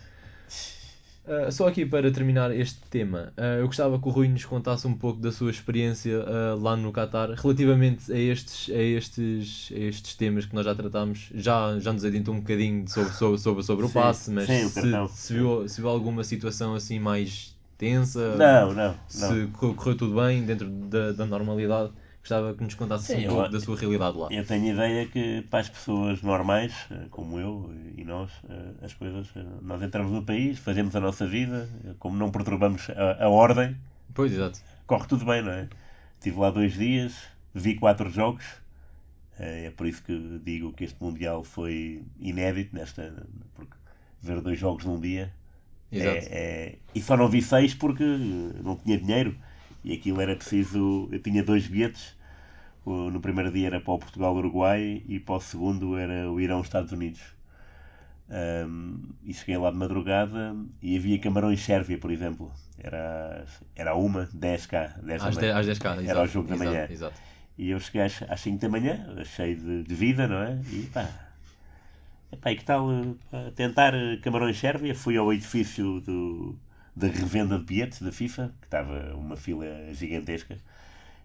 Uh, 1.27 1.51
só 1.51 1.69
aqui 1.69 1.87
para 1.87 2.11
terminar 2.13 2.55
este 2.55 2.81
tema, 2.91 3.33
uh, 3.39 3.61
eu 3.61 3.67
gostava 3.67 3.99
que 3.99 4.07
o 4.07 4.11
Rui 4.11 4.29
nos 4.29 4.45
contasse 4.45 4.87
um 4.87 4.93
pouco 4.95 5.19
da 5.19 5.33
sua 5.33 5.51
experiência 5.51 6.19
uh, 6.21 6.61
lá 6.61 6.77
no 6.77 6.93
Qatar 6.93 7.31
relativamente 7.31 8.13
a 8.13 8.19
estes, 8.19 8.69
a, 8.69 8.79
estes, 8.79 9.73
a 9.75 9.79
estes 9.79 10.15
temas 10.17 10.45
que 10.45 10.55
nós 10.55 10.67
já 10.67 10.75
tratámos. 10.75 11.31
Já, 11.35 11.79
já 11.79 11.95
nos 11.95 12.05
adiantou 12.05 12.35
um 12.35 12.41
bocadinho 12.41 12.87
sobre, 12.89 13.13
sobre, 13.15 13.39
sobre, 13.39 13.63
sobre 13.63 13.85
o 13.87 13.89
Sim, 13.89 13.95
passe, 13.95 14.31
mas 14.31 14.47
sim, 14.47 14.69
se, 14.69 14.83
se, 15.15 15.33
viu, 15.33 15.67
se 15.67 15.81
viu 15.81 15.89
alguma 15.89 16.23
situação 16.25 16.75
assim 16.75 16.99
mais 16.99 17.57
tensa, 17.79 18.37
Não, 18.37 18.75
não. 18.75 18.89
não. 18.89 18.95
se 19.09 19.47
correu, 19.55 19.75
correu 19.75 19.97
tudo 19.97 20.15
bem 20.21 20.45
dentro 20.45 20.69
da, 20.69 21.13
da 21.13 21.25
normalidade, 21.25 21.91
gostava 22.25 22.55
que 22.55 22.65
nos 22.65 22.75
contasse 22.75 23.07
Sim, 23.07 23.19
um 23.19 23.23
eu- 23.23 23.35
pouco 23.35 23.49
da 23.51 23.61
sua 23.61 23.77
realidade 23.77 24.17
lá. 24.17 24.29
Eu 24.31 24.45
tenho 24.47 24.73
ideia 24.75 25.07
que 25.07 25.43
para 25.51 25.61
as 25.61 25.69
pessoas 25.69 26.23
normais, 26.23 26.73
eh, 26.91 27.07
como 27.11 27.39
eu 27.39 27.71
e 27.97 28.05
nós, 28.05 28.31
eh, 28.49 28.85
as 28.87 28.95
coisas, 28.95 29.29
eh, 29.37 29.45
nós 29.61 29.83
entramos 29.83 30.11
no 30.11 30.23
país, 30.25 30.59
fazemos 30.59 30.97
a 30.97 31.01
nossa 31.01 31.27
vida, 31.27 31.69
como 31.99 32.17
não 32.17 32.31
perturbamos 32.31 32.89
a, 32.91 33.25
a 33.25 33.29
ordem, 33.29 33.77
Pois, 34.15 34.33
exato. 34.33 34.59
corre 34.87 35.07
tudo 35.07 35.25
bem, 35.27 35.43
não 35.43 35.53
é? 35.53 35.69
Estive 36.19 36.39
lá 36.41 36.51
dois 36.51 36.73
dias, 36.75 37.13
vi 37.55 37.75
quatro 37.75 38.09
jogos, 38.11 38.45
é 39.39 39.71
por 39.77 39.87
isso 39.87 40.03
que 40.03 40.41
digo 40.45 40.73
que 40.73 40.85
este 40.85 41.03
Mundial 41.03 41.45
foi 41.45 42.03
inédito, 42.21 42.75
nesta, 42.75 43.13
porque 43.55 43.75
ver 44.23 44.41
dois 44.41 44.59
jogos 44.59 44.85
num 44.85 45.01
dia. 45.01 45.33
Exato. 45.93 46.27
É, 46.31 46.73
é- 46.73 46.79
e 46.95 47.01
só 47.03 47.17
não 47.17 47.29
vi 47.29 47.43
seis 47.43 47.75
porque 47.75 48.05
não 48.05 48.77
tinha 48.77 48.99
dinheiro 48.99 49.37
e 49.85 49.93
aquilo 49.93 50.21
era 50.21 50.35
preciso. 50.37 51.09
Eu 51.13 51.21
tinha 51.21 51.43
dois 51.43 51.67
bilhetes. 51.67 52.14
O- 52.85 53.11
No 53.11 53.21
primeiro 53.21 53.51
dia 53.53 53.67
era 53.69 53.81
para 53.81 53.95
o 53.95 53.99
Portugal-Uruguai 53.99 55.03
e 55.09 55.21
para 55.21 55.37
o 55.37 55.41
segundo 55.41 55.97
era 55.99 56.31
o 56.31 56.41
Irão-Estados 56.41 56.93
Unidos. 56.93 57.23
Ahm, 58.29 59.15
e 59.23 59.35
cheguei 59.35 59.57
lá 59.59 59.71
de 59.71 59.77
madrugada 59.77 60.57
e 60.83 60.97
havia 60.97 61.19
Camarões-Sérvia, 61.21 61.99
por 61.99 62.11
exemplo. 62.11 62.51
Era, 62.79 63.45
era 63.77 63.95
uma, 63.95 64.29
10k. 64.33 64.95
10 65.03 65.23
da 65.25 65.31
Às, 65.31 65.37
manhã. 65.37 65.51
10, 65.53 65.57
às 65.59 65.67
10k, 65.67 65.87
exato. 66.03 66.05
Era 66.05 66.23
o 66.23 66.27
jogo 66.27 66.49
da 66.49 66.57
exato, 66.57 66.57
manhã. 66.57 66.89
Exato. 66.89 67.21
E 67.59 67.71
eu 67.71 67.81
cheguei 67.81 68.03
às, 68.03 68.23
às 68.29 68.41
5 68.41 68.61
da 68.61 68.69
manhã, 68.69 69.25
cheio 69.25 69.57
de, 69.57 69.85
de 69.85 69.95
vida, 69.95 70.27
não 70.29 70.39
é? 70.39 70.61
E 70.71 70.87
pá, 70.93 71.09
epá, 72.33 72.51
e 72.53 72.57
que 72.57 72.65
tal 72.65 72.89
pá, 73.31 73.51
tentar 73.55 73.95
eh, 73.95 74.17
Camarões-Sérvia? 74.19 74.95
Fui 74.95 75.17
ao 75.17 75.33
edifício 75.33 76.01
do, 76.01 76.57
da 76.95 77.07
revenda 77.09 77.59
de 77.59 77.65
bilhetes 77.65 78.03
da 78.03 78.13
FIFA, 78.13 78.53
que 78.61 78.67
estava 78.67 79.15
uma 79.17 79.37
fila 79.37 79.67
gigantesca, 79.93 80.59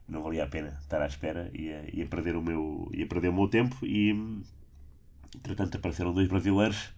não 0.10 0.24
valia 0.24 0.44
a 0.44 0.48
pena 0.48 0.78
estar 0.82 1.02
à 1.02 1.08
espera, 1.08 1.50
ia, 1.54 1.84
ia, 1.94 2.06
perder, 2.06 2.36
o 2.36 2.42
meu, 2.42 2.90
ia 2.94 3.06
perder 3.06 3.30
o 3.30 3.34
meu 3.34 3.48
tempo 3.48 3.78
e 3.84 4.42
entretanto 5.36 5.78
apareceram 5.78 6.14
dois 6.14 6.28
brasileiros 6.28 6.92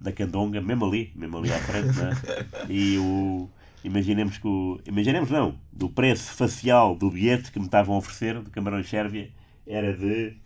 da 0.00 0.12
Candonga, 0.12 0.60
mesmo 0.60 0.84
ali, 0.84 1.12
mesmo 1.14 1.38
ali 1.38 1.52
à 1.52 1.58
frente, 1.58 1.98
é? 2.00 2.72
E 2.72 2.98
o. 2.98 3.48
Imaginemos 3.82 4.38
que 4.38 4.46
o. 4.46 4.80
Imaginemos 4.86 5.30
não, 5.30 5.58
do 5.72 5.88
preço 5.88 6.32
facial 6.34 6.94
do 6.94 7.10
bilhete 7.10 7.50
que 7.50 7.58
me 7.58 7.66
estavam 7.66 7.94
a 7.94 7.98
oferecer 7.98 8.42
de 8.42 8.50
Camarões 8.50 8.88
Sérvia 8.88 9.30
era 9.66 9.96
de. 9.96 10.36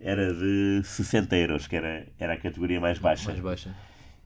Era 0.00 0.32
de 0.32 0.80
60 0.84 1.36
euros, 1.36 1.66
que 1.66 1.74
era, 1.74 2.06
era 2.18 2.34
a 2.34 2.36
categoria 2.36 2.80
mais 2.80 2.98
baixa. 2.98 3.28
Mais 3.28 3.40
baixa. 3.40 3.74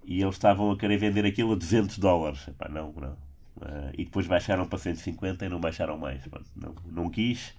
E 0.04 0.20
eles 0.20 0.34
estavam 0.34 0.70
a 0.70 0.76
querer 0.76 0.98
vender 0.98 1.24
aquilo 1.24 1.52
a 1.52 1.56
200 1.56 1.98
dólares. 1.98 2.46
Epá, 2.46 2.68
não, 2.68 2.92
não. 2.92 3.16
Ah, 3.60 3.90
e 3.96 4.04
depois 4.04 4.26
baixaram 4.26 4.66
para 4.66 4.78
150 4.78 5.44
e 5.44 5.48
não 5.48 5.60
baixaram 5.60 5.98
mais. 5.98 6.22
Não, 6.56 6.74
não 6.86 7.10
quis. 7.10 7.54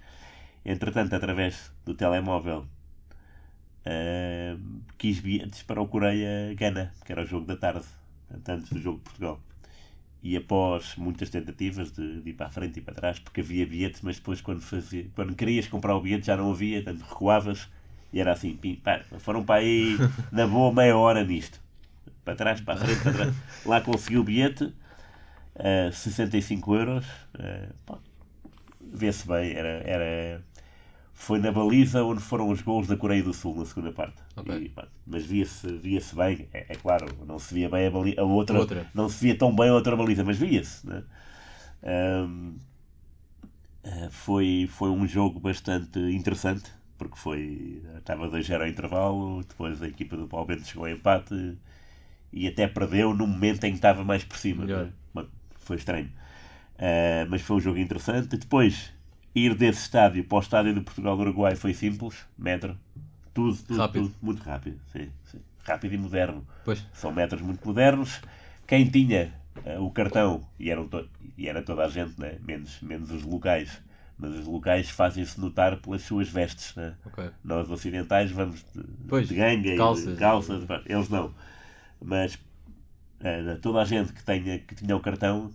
Entretanto, 0.65 1.13
através 1.15 1.71
do 1.85 1.93
telemóvel, 1.93 2.65
ah, 3.85 4.57
quis 4.97 5.19
bilhetes 5.19 5.63
para 5.63 5.81
o 5.81 5.87
Coreia-Gana, 5.87 6.93
que 7.05 7.11
era 7.11 7.23
o 7.23 7.25
jogo 7.25 7.45
da 7.45 7.57
tarde, 7.57 7.85
antes 8.47 8.69
do 8.69 8.79
jogo 8.79 8.97
de 8.99 9.03
Portugal. 9.03 9.39
e 10.23 10.37
após 10.37 10.95
muitas 10.95 11.29
tentativas 11.29 11.91
de, 11.91 12.21
de, 12.21 12.29
ir 12.29 12.33
para 12.33 12.47
a 12.47 12.49
frente 12.49 12.79
e 12.79 12.81
para 12.81 12.93
trás, 12.93 13.19
porque 13.19 13.41
havia 13.41 13.65
bilhetes, 13.65 14.01
mas 14.01 14.17
depois 14.17 14.39
quando, 14.41 14.61
fazia, 14.61 15.05
quando 15.15 15.35
querias 15.35 15.67
comprar 15.67 15.95
o 15.95 16.01
bilhete 16.01 16.27
já 16.27 16.37
não 16.37 16.51
havia, 16.51 16.81
portanto 16.81 17.05
recuavas 17.09 17.69
e 18.13 18.21
era 18.21 18.31
assim, 18.31 18.55
pim, 18.55 18.75
pá, 18.75 19.01
foram 19.19 19.43
para 19.43 19.61
aí 19.61 19.97
na 20.31 20.45
boa 20.47 20.71
meia 20.71 20.95
hora 20.95 21.23
nisto. 21.25 21.59
Para 22.23 22.35
trás, 22.35 22.61
para 22.61 22.75
a 22.75 22.77
frente, 22.77 23.01
para 23.01 23.11
trás. 23.11 23.35
Lá 23.65 23.81
consegui 23.81 24.17
o 24.17 24.23
bilhete, 24.23 24.71
uh, 25.55 25.91
65 25.91 26.75
euros. 26.75 27.05
Uh, 27.35 27.97
Vê-se 28.95 29.27
bem, 29.27 29.53
era, 29.53 29.81
era 29.85 30.43
foi 31.13 31.39
na 31.39 31.51
baliza 31.51 32.03
onde 32.03 32.21
foram 32.21 32.49
os 32.49 32.61
gols 32.61 32.87
da 32.87 32.97
Coreia 32.97 33.23
do 33.23 33.33
Sul 33.33 33.55
na 33.55 33.65
segunda 33.65 33.91
parte. 33.91 34.21
Okay. 34.35 34.65
E, 34.65 34.69
pá, 34.69 34.87
mas 35.05 35.25
via-se 35.25 35.67
via 35.77 36.01
-se 36.01 36.15
bem, 36.15 36.49
é, 36.53 36.65
é, 36.69 36.75
claro, 36.75 37.05
não 37.25 37.39
se 37.39 37.53
via 37.53 37.69
bem 37.69 37.87
a, 37.87 37.91
baliza, 37.91 38.21
a 38.21 38.23
outra, 38.23 38.59
outra, 38.59 38.91
não 38.93 39.07
se 39.07 39.23
via 39.23 39.37
tão 39.37 39.55
bem 39.55 39.69
a 39.69 39.73
outra 39.73 39.95
baliza, 39.95 40.23
mas 40.23 40.37
via-se. 40.37 40.85
Né? 40.85 41.03
Um, 41.83 42.55
eh, 43.83 44.09
foi, 44.09 44.67
foi 44.69 44.89
um 44.89 45.07
jogo 45.07 45.39
bastante 45.39 45.99
interessante, 45.99 46.69
porque 46.97 47.17
foi 47.17 47.81
estava 47.97 48.27
2-0 48.29 48.61
ao 48.61 48.67
intervalo, 48.67 49.43
depois 49.43 49.81
a 49.81 49.87
equipa 49.87 50.17
do 50.17 50.27
Palmeiras 50.27 50.67
chegou 50.67 50.85
ao 50.85 50.91
empate 50.91 51.57
e 52.31 52.47
até 52.47 52.67
perdeu 52.67 53.13
no 53.13 53.27
momento 53.27 53.63
em 53.65 53.71
que 53.71 53.77
estava 53.77 54.03
mais 54.03 54.23
por 54.23 54.37
cima. 54.37 54.65
Né? 54.65 54.91
Foi 55.63 55.77
estranho. 55.77 56.09
Uh, 56.75 57.29
mas 57.29 57.41
foi 57.41 57.57
um 57.57 57.59
jogo 57.59 57.79
interessante. 57.79 58.27
Depois 58.27 58.93
ir 59.35 59.55
desse 59.55 59.81
estádio 59.81 60.23
para 60.23 60.37
o 60.37 60.41
estádio 60.41 60.73
de 60.73 60.81
Portugal 60.81 61.15
do 61.15 61.21
Uruguai 61.23 61.55
foi 61.55 61.73
simples, 61.73 62.25
metro, 62.37 62.77
tudo, 63.33 63.57
tudo, 63.63 63.77
rápido. 63.77 64.07
tudo 64.07 64.15
muito 64.21 64.43
rápido, 64.43 64.79
sim, 64.91 65.09
sim. 65.25 65.39
rápido 65.63 65.93
e 65.93 65.97
moderno. 65.97 66.45
Pois. 66.63 66.85
São 66.93 67.11
metros 67.11 67.41
muito 67.41 67.65
modernos. 67.65 68.21
Quem 68.67 68.85
tinha 68.89 69.33
uh, 69.65 69.83
o 69.83 69.91
cartão, 69.91 70.45
e, 70.59 70.69
eram 70.69 70.89
e 71.37 71.47
era 71.47 71.61
toda 71.61 71.83
a 71.83 71.89
gente, 71.89 72.19
né? 72.19 72.37
menos, 72.45 72.79
menos 72.81 73.11
os 73.11 73.23
locais, 73.23 73.81
mas 74.17 74.31
os 74.31 74.45
locais 74.45 74.89
fazem-se 74.89 75.39
notar 75.39 75.77
pelas 75.77 76.03
suas 76.03 76.29
vestes. 76.29 76.75
Né? 76.75 76.93
Okay. 77.05 77.29
Nós 77.43 77.69
ocidentais 77.69 78.31
vamos 78.31 78.63
de, 78.73 78.83
pois, 79.07 79.27
de 79.27 79.35
ganga 79.35 79.75
calças, 79.75 80.05
e 80.05 80.11
de 80.11 80.17
calças, 80.17 80.63
eles 80.85 81.09
não. 81.09 81.33
Mas 82.01 82.37
uh, 83.23 83.59
toda 83.61 83.81
a 83.81 83.85
gente 83.85 84.13
que, 84.13 84.23
tenha, 84.23 84.59
que 84.59 84.75
tinha 84.75 84.95
o 84.95 84.99
cartão 84.99 85.51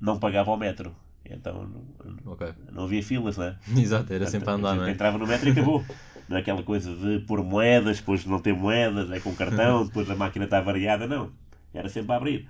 não 0.00 0.18
pagava 0.18 0.50
o 0.50 0.56
metro. 0.56 0.94
Então 1.24 1.66
não, 1.66 2.32
okay. 2.32 2.52
não 2.72 2.84
havia 2.84 3.02
filas, 3.02 3.36
não 3.36 3.44
é? 3.44 3.56
Exato, 3.76 4.12
era 4.12 4.26
sempre 4.26 4.50
a 4.50 4.54
andar, 4.54 4.74
não 4.74 4.84
é? 4.84 4.90
Entrava 4.90 5.18
no 5.18 5.26
metro 5.26 5.48
e 5.48 5.52
acabou. 5.52 5.84
Não 6.28 6.36
é 6.36 6.40
aquela 6.40 6.62
coisa 6.62 6.94
de 6.94 7.20
pôr 7.20 7.42
moedas, 7.42 7.98
depois 7.98 8.24
não 8.24 8.38
ter 8.38 8.54
moedas, 8.54 9.10
é 9.10 9.20
com 9.20 9.34
cartão, 9.34 9.84
depois 9.86 10.08
a 10.10 10.14
máquina 10.14 10.44
está 10.44 10.60
variada, 10.60 11.06
não. 11.06 11.30
Era 11.74 11.88
sempre 11.88 12.12
a 12.12 12.16
abrir. 12.16 12.48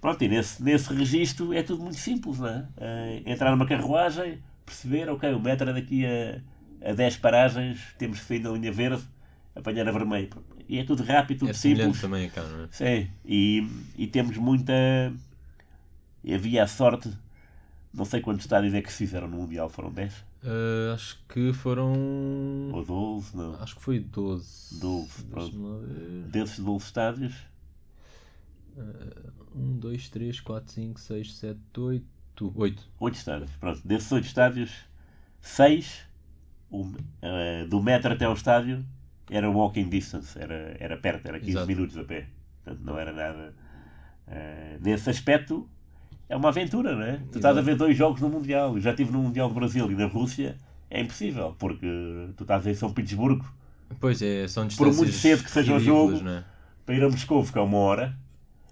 Pronto, 0.00 0.22
e 0.24 0.28
nesse, 0.28 0.62
nesse 0.62 0.92
registro 0.92 1.52
é 1.52 1.62
tudo 1.62 1.82
muito 1.82 1.98
simples, 1.98 2.38
não 2.40 2.48
é? 2.48 2.66
é 2.76 3.22
entrar 3.24 3.52
numa 3.52 3.66
carruagem, 3.66 4.42
perceber, 4.66 5.08
ok, 5.08 5.32
o 5.32 5.40
metro 5.40 5.70
é 5.70 5.72
daqui 5.72 6.04
a, 6.04 6.90
a 6.90 6.92
10 6.92 7.18
paragens, 7.18 7.80
temos 7.98 8.18
que 8.18 8.26
sair 8.26 8.40
na 8.40 8.50
linha 8.50 8.72
verde, 8.72 9.02
apanhar 9.54 9.88
a 9.88 9.92
vermelha. 9.92 10.30
E 10.68 10.78
é 10.78 10.84
tudo 10.84 11.02
rápido, 11.02 11.40
tudo 11.40 11.50
é 11.50 11.54
simples. 11.54 12.00
também 12.00 12.30
cá, 12.30 12.42
não 12.42 12.64
é? 12.64 12.68
Sim, 12.70 13.10
e, 13.24 13.66
e 13.96 14.06
temos 14.06 14.36
muita. 14.36 14.72
Havia 16.24 16.62
a 16.62 16.66
sorte 16.66 17.10
não 17.92 18.06
sei 18.06 18.22
quantos 18.22 18.44
estádios 18.44 18.72
é 18.72 18.80
que 18.80 18.90
se 18.90 18.98
fizeram 18.98 19.28
no 19.28 19.36
Mundial, 19.36 19.68
foram 19.68 19.92
10? 19.92 20.14
Uh, 20.14 20.94
acho 20.94 21.18
que 21.28 21.52
foram. 21.52 21.92
Ou 22.72 22.84
12, 22.84 23.36
não? 23.36 23.54
Acho 23.62 23.76
que 23.76 23.82
foi 23.82 24.00
12. 24.00 24.80
12, 24.80 25.24
pronto. 25.24 25.86
Desses 26.28 26.58
12 26.58 26.84
estádios. 26.86 27.34
1, 29.54 29.78
2, 29.78 30.08
3, 30.08 30.40
4, 30.40 30.72
5, 30.72 31.00
6, 31.00 31.36
7, 31.36 31.60
8. 31.76 32.52
8. 32.54 32.90
8 32.98 33.14
estádios, 33.14 33.50
pronto. 33.60 33.86
Desses 33.86 34.10
8 34.10 34.24
estádios, 34.24 34.72
6 35.42 36.00
uh, 36.70 37.68
do 37.68 37.82
metro 37.82 38.14
até 38.14 38.24
ao 38.24 38.32
estádio 38.32 38.82
era 39.30 39.48
walking 39.50 39.88
distance, 39.88 40.38
era, 40.38 40.76
era 40.78 40.96
perto, 40.96 41.26
era 41.26 41.38
15 41.38 41.50
Exato. 41.50 41.66
minutos 41.66 41.98
a 41.98 42.04
pé. 42.04 42.26
Portanto, 42.64 42.84
não 42.84 42.98
era 42.98 43.12
nada. 43.12 43.54
Uh, 44.26 44.82
nesse 44.82 45.10
aspecto, 45.10 45.68
é 46.28 46.36
uma 46.36 46.48
aventura, 46.48 46.94
não 46.94 47.02
é? 47.02 47.20
Tu 47.30 47.38
estás 47.38 47.56
a 47.56 47.60
ver 47.60 47.76
dois 47.76 47.96
jogos 47.96 48.20
no 48.20 48.28
Mundial. 48.28 48.74
Eu 48.74 48.80
já 48.80 48.90
estive 48.90 49.12
no 49.12 49.22
Mundial 49.22 49.48
do 49.48 49.54
Brasil 49.54 49.90
e 49.90 49.94
na 49.94 50.06
Rússia. 50.06 50.56
É 50.90 51.00
impossível, 51.00 51.54
porque 51.58 51.86
tu 52.36 52.44
estás 52.44 52.66
em 52.66 52.74
São 52.74 52.92
Petersburgo. 52.92 53.44
Pois 54.00 54.22
é, 54.22 54.46
são 54.48 54.66
distâncias 54.66 54.96
Por 54.96 55.02
muito 55.04 55.12
cedo 55.12 55.44
que 55.44 55.50
seja 55.50 55.74
o 55.74 55.80
jogo, 55.80 56.26
é? 56.26 56.44
para 56.84 56.94
ir 56.94 57.04
a 57.04 57.08
Moscou 57.08 57.44
ficar 57.44 57.62
uma 57.62 57.78
hora, 57.78 58.16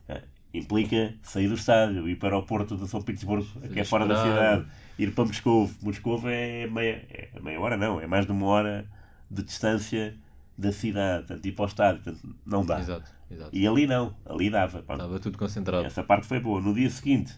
é, 0.09 0.23
implica 0.53 1.15
sair 1.23 1.49
do 1.49 1.55
estádio, 1.55 2.09
ir 2.09 2.17
para 2.17 2.37
o 2.37 2.43
porto 2.43 2.77
de 2.77 2.89
São 2.89 3.03
Petersburgo, 3.03 3.47
que 3.73 3.81
é 3.81 3.85
fora 3.85 4.07
da 4.07 4.23
cidade, 4.23 4.67
ir 4.99 5.13
para 5.13 5.25
Moscou. 5.25 5.71
Moscou 5.83 6.21
é 6.25 6.67
meia, 6.67 7.07
é 7.11 7.41
meia 7.43 7.61
hora, 7.61 7.77
não, 7.77 8.01
é 8.01 8.07
mais 8.07 8.25
de 8.25 8.33
uma 8.33 8.47
hora 8.47 8.87
de 9.31 9.43
distância 9.43 10.15
da 10.61 10.73
cidade, 10.73 11.27
portanto, 11.27 11.47
ir 11.47 11.53
para 11.53 11.63
o 11.63 11.67
estádio, 11.67 12.03
portanto, 12.03 12.37
não 12.45 12.65
dá. 12.65 12.81
Exato, 12.81 13.11
exato. 13.31 13.51
E 13.53 13.67
ali 13.67 13.87
não, 13.87 14.15
ali 14.27 14.51
dava. 14.51 14.81
Estava 14.81 15.19
tudo 15.19 15.39
concentrado. 15.39 15.87
Essa 15.87 16.03
parte 16.03 16.27
foi 16.27 16.39
boa. 16.39 16.61
No 16.61 16.75
dia 16.75 16.91
seguinte, 16.91 17.35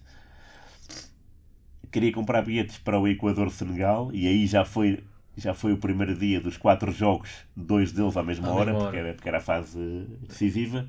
queria 1.92 2.12
comprar 2.12 2.42
bilhetes 2.42 2.78
para 2.78 2.98
o 2.98 3.06
Equador-Senegal 3.06 4.10
e 4.12 4.26
aí 4.26 4.46
já 4.46 4.64
foi, 4.64 5.04
já 5.36 5.54
foi 5.54 5.72
o 5.72 5.76
primeiro 5.76 6.18
dia 6.18 6.40
dos 6.40 6.56
quatro 6.56 6.90
jogos, 6.90 7.30
dois 7.54 7.92
deles 7.92 8.16
à 8.16 8.24
mesma, 8.24 8.48
à 8.48 8.52
hora, 8.52 8.72
mesma 8.72 8.78
hora. 8.78 8.84
Porque, 8.84 8.98
era, 8.98 9.14
porque 9.14 9.28
era 9.28 9.38
a 9.38 9.42
fase 9.42 9.78
decisiva. 10.26 10.88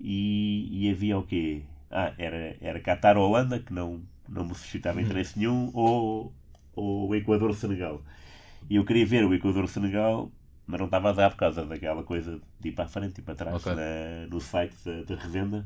E, 0.00 0.68
e 0.72 0.90
havia 0.90 1.16
o 1.16 1.22
quê? 1.22 1.62
Ah, 1.90 2.12
era, 2.18 2.56
era 2.60 2.80
Qatar-Holanda, 2.80 3.60
que 3.60 3.72
não, 3.72 4.02
não 4.28 4.44
me 4.44 4.54
suscitava 4.54 5.00
interesse 5.00 5.38
nenhum, 5.38 5.70
ou, 5.72 6.34
ou 6.74 7.08
o 7.08 7.14
Equador-Senegal. 7.14 8.02
E 8.68 8.76
eu 8.76 8.84
queria 8.84 9.06
ver 9.06 9.24
o 9.24 9.32
Equador-Senegal, 9.32 10.30
mas 10.66 10.78
não 10.78 10.86
estava 10.86 11.10
a 11.10 11.12
dar 11.12 11.30
por 11.30 11.36
causa 11.36 11.64
daquela 11.64 12.02
coisa 12.02 12.40
de 12.60 12.68
ir 12.68 12.72
para 12.72 12.84
a 12.84 12.88
frente 12.88 13.18
e 13.18 13.22
para 13.22 13.34
trás 13.34 13.56
okay. 13.56 13.74
na, 13.74 14.26
no 14.28 14.40
site 14.40 14.74
da, 14.84 15.02
da 15.02 15.22
revenda. 15.22 15.64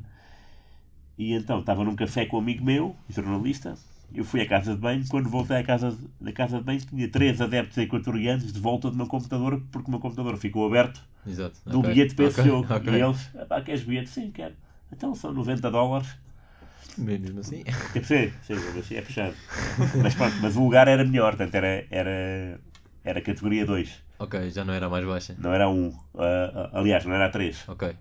E 1.16 1.32
então 1.34 1.60
estava 1.60 1.84
num 1.84 1.96
café 1.96 2.26
com 2.26 2.36
um 2.36 2.40
amigo 2.40 2.64
meu, 2.64 2.96
jornalista, 3.08 3.76
eu 4.14 4.24
fui 4.24 4.40
à 4.40 4.46
casa 4.46 4.74
de 4.74 4.80
banho, 4.80 5.04
quando 5.08 5.28
voltei 5.28 5.56
à 5.56 5.62
casa, 5.62 5.96
na 6.20 6.32
casa 6.32 6.58
de 6.58 6.64
banho 6.64 6.80
tinha 6.80 7.08
três 7.08 7.40
adeptos 7.40 7.78
equatorianos 7.78 8.52
de 8.52 8.58
volta 8.58 8.90
do 8.90 8.96
meu 8.96 9.06
computador, 9.06 9.62
porque 9.70 9.88
o 9.88 9.90
meu 9.90 10.00
computador 10.00 10.36
ficou 10.36 10.66
aberto 10.66 11.00
Exato. 11.26 11.56
do 11.64 11.78
okay. 11.78 11.90
bilhete 11.92 12.14
para 12.14 12.24
esse 12.26 12.40
okay. 12.40 12.50
jogo. 12.50 12.74
Okay. 12.74 12.94
E 12.94 13.02
eles, 13.02 13.30
pá, 13.48 13.60
queres 13.60 13.82
bilhete? 13.82 14.10
Sim, 14.10 14.30
quero. 14.32 14.54
Então 14.92 15.14
são 15.14 15.32
90 15.32 15.70
dólares. 15.70 16.08
Mesmo 16.98 17.40
assim? 17.40 17.62
Sim, 18.02 18.32
sim, 18.42 18.54
assim 18.78 18.94
é 18.96 19.02
puxado. 19.02 19.34
mas, 20.02 20.14
pronto, 20.14 20.36
mas 20.42 20.56
o 20.56 20.64
lugar 20.64 20.88
era 20.88 21.04
melhor, 21.04 21.36
portanto 21.36 21.54
era, 21.54 21.86
era, 21.90 22.60
era 23.04 23.20
categoria 23.20 23.64
2. 23.64 24.09
Ok, 24.20 24.50
já 24.50 24.66
não 24.66 24.74
era 24.74 24.86
mais 24.86 25.02
baixa. 25.06 25.34
Não 25.38 25.50
era 25.50 25.64
a 25.64 25.70
1. 25.70 25.72
Um. 25.72 25.88
Uh, 25.88 25.96
aliás, 26.74 27.06
não 27.06 27.14
era 27.14 27.24
a 27.24 27.30
3. 27.30 27.66
Ok. 27.70 27.96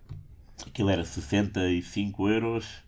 Aquilo 0.67 0.89
era 0.89 1.05
65 1.05 2.27
euros, 2.27 2.83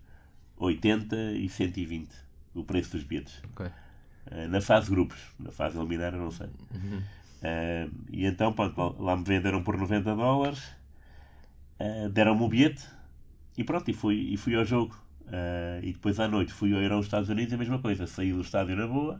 80 0.57 1.15
e 1.15 1.47
120 1.47 2.09
o 2.53 2.65
preço 2.65 2.91
dos 2.91 3.05
bilhetes. 3.05 3.41
Okay. 3.53 3.67
Uh, 3.67 4.49
na 4.49 4.59
fase 4.59 4.89
grupos, 4.89 5.17
na 5.39 5.49
fase 5.49 5.79
eliminar, 5.79 6.13
eu 6.13 6.19
não 6.19 6.29
sei. 6.29 6.47
Uhum. 6.73 6.97
Uh, 6.97 7.91
e 8.09 8.25
então, 8.25 8.51
pronto, 8.51 9.01
lá 9.01 9.15
me 9.15 9.23
venderam 9.23 9.63
por 9.63 9.77
90 9.77 10.13
dólares, 10.13 10.61
deram-me 12.11 12.43
o 12.43 12.49
bilhete 12.49 12.85
e 13.57 13.63
pronto, 13.63 13.89
e 13.89 13.93
fui, 13.93 14.15
e 14.15 14.37
fui 14.37 14.55
ao 14.55 14.65
jogo. 14.65 14.95
e 15.81 15.93
depois 15.93 16.19
à 16.19 16.27
noite 16.27 16.53
fui 16.53 16.75
ao 16.75 16.81
ir 16.81 16.91
aos 16.91 17.05
Estados 17.05 17.29
Unidos, 17.29 17.53
a 17.53 17.57
mesma 17.57 17.79
coisa. 17.79 18.05
Saí 18.05 18.31
do 18.31 18.41
estádio 18.41 18.75
na 18.75 18.85
boa, 18.85 19.19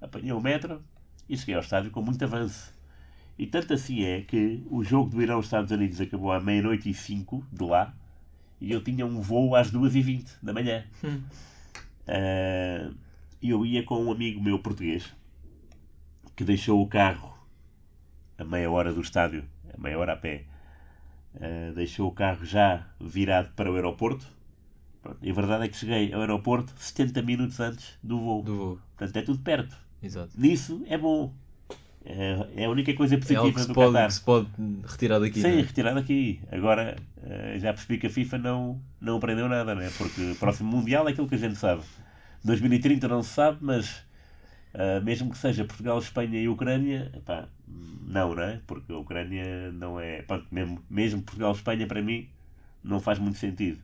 apanhei 0.00 0.32
o 0.32 0.40
metro 0.40 0.82
e 1.28 1.36
cheguei 1.36 1.54
ao 1.54 1.60
estádio 1.60 1.90
com 1.92 2.02
muito 2.02 2.24
avanço. 2.24 2.79
E 3.40 3.46
tanto 3.46 3.72
assim 3.72 4.04
é 4.04 4.20
que 4.20 4.62
o 4.70 4.84
jogo 4.84 5.08
do 5.08 5.22
Irão 5.22 5.36
aos 5.36 5.46
Estados 5.46 5.70
Unidos 5.70 5.98
acabou 5.98 6.30
à 6.30 6.38
meia-noite 6.38 6.90
e 6.90 6.92
cinco 6.92 7.42
de 7.50 7.64
lá 7.64 7.94
e 8.60 8.70
eu 8.70 8.84
tinha 8.84 9.06
um 9.06 9.18
voo 9.22 9.56
às 9.56 9.70
duas 9.70 9.94
e 9.94 10.02
vinte 10.02 10.30
da 10.42 10.52
manhã. 10.52 10.84
Hum. 11.02 11.22
Uh, 12.06 12.94
eu 13.42 13.64
ia 13.64 13.82
com 13.82 14.04
um 14.04 14.12
amigo 14.12 14.42
meu 14.42 14.58
português 14.58 15.10
que 16.36 16.44
deixou 16.44 16.82
o 16.82 16.86
carro 16.86 17.32
a 18.36 18.44
meia 18.44 18.70
hora 18.70 18.92
do 18.92 19.00
estádio, 19.00 19.42
a 19.72 19.80
meia 19.80 19.98
hora 19.98 20.12
a 20.12 20.16
pé, 20.18 20.44
uh, 21.36 21.72
deixou 21.74 22.08
o 22.08 22.12
carro 22.12 22.44
já 22.44 22.88
virado 23.00 23.54
para 23.54 23.72
o 23.72 23.74
aeroporto. 23.74 24.26
Pronto, 25.00 25.18
e 25.22 25.30
a 25.30 25.32
verdade 25.32 25.64
é 25.64 25.68
que 25.68 25.78
cheguei 25.78 26.12
ao 26.12 26.20
aeroporto 26.20 26.74
70 26.76 27.22
minutos 27.22 27.58
antes 27.58 27.98
do 28.02 28.20
voo. 28.20 28.42
Do 28.42 28.54
voo. 28.54 28.80
Portanto, 28.98 29.16
é 29.16 29.22
tudo 29.22 29.38
perto. 29.38 29.74
Exato. 30.02 30.38
Nisso 30.38 30.84
é 30.86 30.98
bom. 30.98 31.32
É, 32.04 32.62
é 32.62 32.64
a 32.64 32.70
única 32.70 32.94
coisa 32.94 33.16
positiva 33.16 33.40
é 33.40 33.44
algo 33.44 33.60
que 33.60 33.66
do 33.66 33.74
pode, 33.74 33.92
Qatar. 33.92 34.08
que 34.08 34.14
se 34.14 34.20
pode 34.22 34.48
retirar 34.86 35.18
daqui. 35.18 35.40
Sim, 35.40 35.58
é? 35.58 35.60
retirar 35.60 35.94
daqui. 35.94 36.40
Agora, 36.50 36.96
uh, 37.18 37.58
já 37.58 37.72
percebi 37.72 37.98
que 37.98 38.06
a 38.06 38.10
FIFA 38.10 38.38
não, 38.38 38.80
não 39.00 39.16
aprendeu 39.18 39.48
nada, 39.48 39.74
né? 39.74 39.90
porque 39.98 40.32
o 40.32 40.36
próximo 40.36 40.70
Mundial 40.70 41.06
é 41.08 41.12
aquilo 41.12 41.28
que 41.28 41.34
a 41.34 41.38
gente 41.38 41.56
sabe. 41.56 41.82
2030 42.42 43.06
não 43.06 43.22
se 43.22 43.30
sabe, 43.30 43.58
mas 43.60 43.98
uh, 44.74 45.02
mesmo 45.04 45.30
que 45.30 45.36
seja 45.36 45.64
Portugal, 45.64 45.98
Espanha 45.98 46.40
e 46.40 46.48
Ucrânia, 46.48 47.12
epá, 47.14 47.48
não, 48.06 48.34
não 48.34 48.42
é? 48.42 48.60
Porque 48.66 48.92
a 48.92 48.96
Ucrânia 48.96 49.70
não 49.72 50.00
é. 50.00 50.22
Pronto, 50.22 50.46
mesmo, 50.50 50.82
mesmo 50.88 51.22
Portugal, 51.22 51.52
Espanha, 51.52 51.86
para 51.86 52.00
mim, 52.00 52.28
não 52.82 52.98
faz 52.98 53.18
muito 53.18 53.38
sentido. 53.38 53.78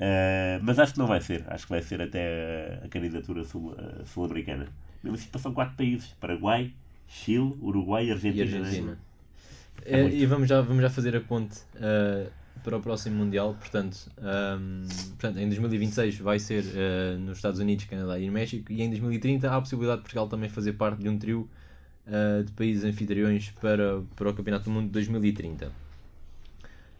Uh, 0.00 0.58
mas 0.62 0.78
acho 0.78 0.94
que 0.94 0.98
não 0.98 1.06
vai 1.06 1.20
ser. 1.20 1.44
Acho 1.48 1.66
que 1.66 1.70
vai 1.70 1.82
ser 1.82 2.00
até 2.00 2.80
a, 2.82 2.86
a 2.86 2.88
candidatura 2.88 3.44
sul-americana. 3.44 4.64
Sul 4.64 4.74
Mesmo 5.04 5.16
assim, 5.16 5.28
passam 5.28 5.52
quatro 5.52 5.76
países: 5.76 6.08
Paraguai, 6.18 6.72
Chile, 7.12 7.54
Uruguai 7.60 8.06
e 8.06 8.10
Argentina. 8.12 8.44
E, 8.44 8.56
Argentina. 8.56 8.92
Né? 8.92 8.98
É, 9.84 10.08
e 10.08 10.26
vamos, 10.26 10.48
já, 10.48 10.60
vamos 10.60 10.82
já 10.82 10.90
fazer 10.90 11.16
a 11.16 11.20
ponte 11.20 11.58
uh, 11.76 12.30
para 12.62 12.76
o 12.76 12.80
próximo 12.80 13.16
Mundial. 13.16 13.54
Portanto, 13.58 14.10
um, 14.18 14.86
portanto, 15.10 15.38
em 15.38 15.46
2026 15.46 16.18
vai 16.18 16.38
ser 16.38 16.64
uh, 16.64 17.18
nos 17.18 17.38
Estados 17.38 17.60
Unidos, 17.60 17.84
Canadá 17.84 18.18
e 18.18 18.30
México. 18.30 18.72
E 18.72 18.82
em 18.82 18.88
2030 18.90 19.50
há 19.50 19.56
a 19.56 19.60
possibilidade 19.60 19.98
de 19.98 20.02
Portugal 20.02 20.28
também 20.28 20.48
fazer 20.48 20.72
parte 20.74 21.02
de 21.02 21.08
um 21.08 21.18
trio 21.18 21.48
uh, 22.06 22.44
de 22.44 22.52
países 22.52 22.84
anfitriões 22.84 23.50
para, 23.60 24.02
para 24.16 24.30
o 24.30 24.34
Campeonato 24.34 24.64
do 24.64 24.70
Mundo 24.70 24.86
de 24.86 24.92
2030. 24.92 25.72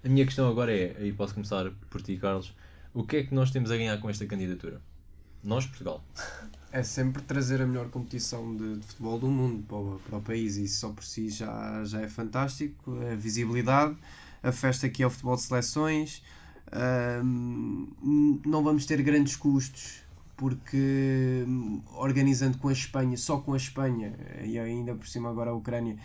A 0.05 0.09
minha 0.09 0.25
questão 0.25 0.49
agora 0.49 0.73
é, 0.73 0.97
e 1.01 1.13
posso 1.13 1.33
começar 1.33 1.71
por 1.89 2.03
ti, 2.03 2.17
Carlos 2.17 2.53
o 2.95 3.05
que 3.05 3.17
é 3.17 3.23
que 3.23 3.35
nós 3.35 3.51
temos 3.51 3.71
a 3.71 3.77
ganhar 3.77 3.99
com 3.99 4.11
esta 4.11 4.27
candidatura? 4.27 4.81
Nós, 5.43 5.67
Portugal. 5.67 6.03
É 6.73 6.83
sempre 6.83 7.23
trazer 7.23 7.61
a 7.61 7.66
melhor 7.66 7.89
competição 7.91 8.57
de, 8.57 8.79
de 8.79 8.87
futebol 8.87 9.18
do 9.18 9.29
mundo 9.29 9.62
para 9.68 9.77
o, 9.77 10.01
para 10.09 10.18
o, 10.18 10.23
país 10.23 10.57
e 10.57 10.66
só 10.66 10.89
por 10.89 11.05
si 11.05 11.29
já, 11.29 11.85
já 11.85 12.01
é 12.01 12.09
fantástico. 12.09 12.97
A 13.12 13.14
visibilidade, 13.14 13.95
a 14.43 14.51
festa 14.51 14.89
que 14.89 15.03
é 15.03 15.07
o 15.07 15.11
futebol 15.11 15.37
de 15.37 15.43
seleções. 15.43 16.23
não 16.73 18.64
vamos 18.64 18.87
ter 18.87 19.03
grandes 19.03 19.37
custos 19.37 20.03
porque 20.35 21.45
organizando 21.95 22.59
com 22.59 22.68
a 22.68 22.73
Espanha, 22.73 23.16
só 23.16 23.39
com 23.39 23.53
a 23.53 23.57
Espanha 23.57 24.14
e 24.43 24.59
ainda 24.59 24.95
por 24.95 25.07
cima 25.07 25.31
agora 25.31 25.51
a 25.51 25.55
Ucrânia, 25.55 25.97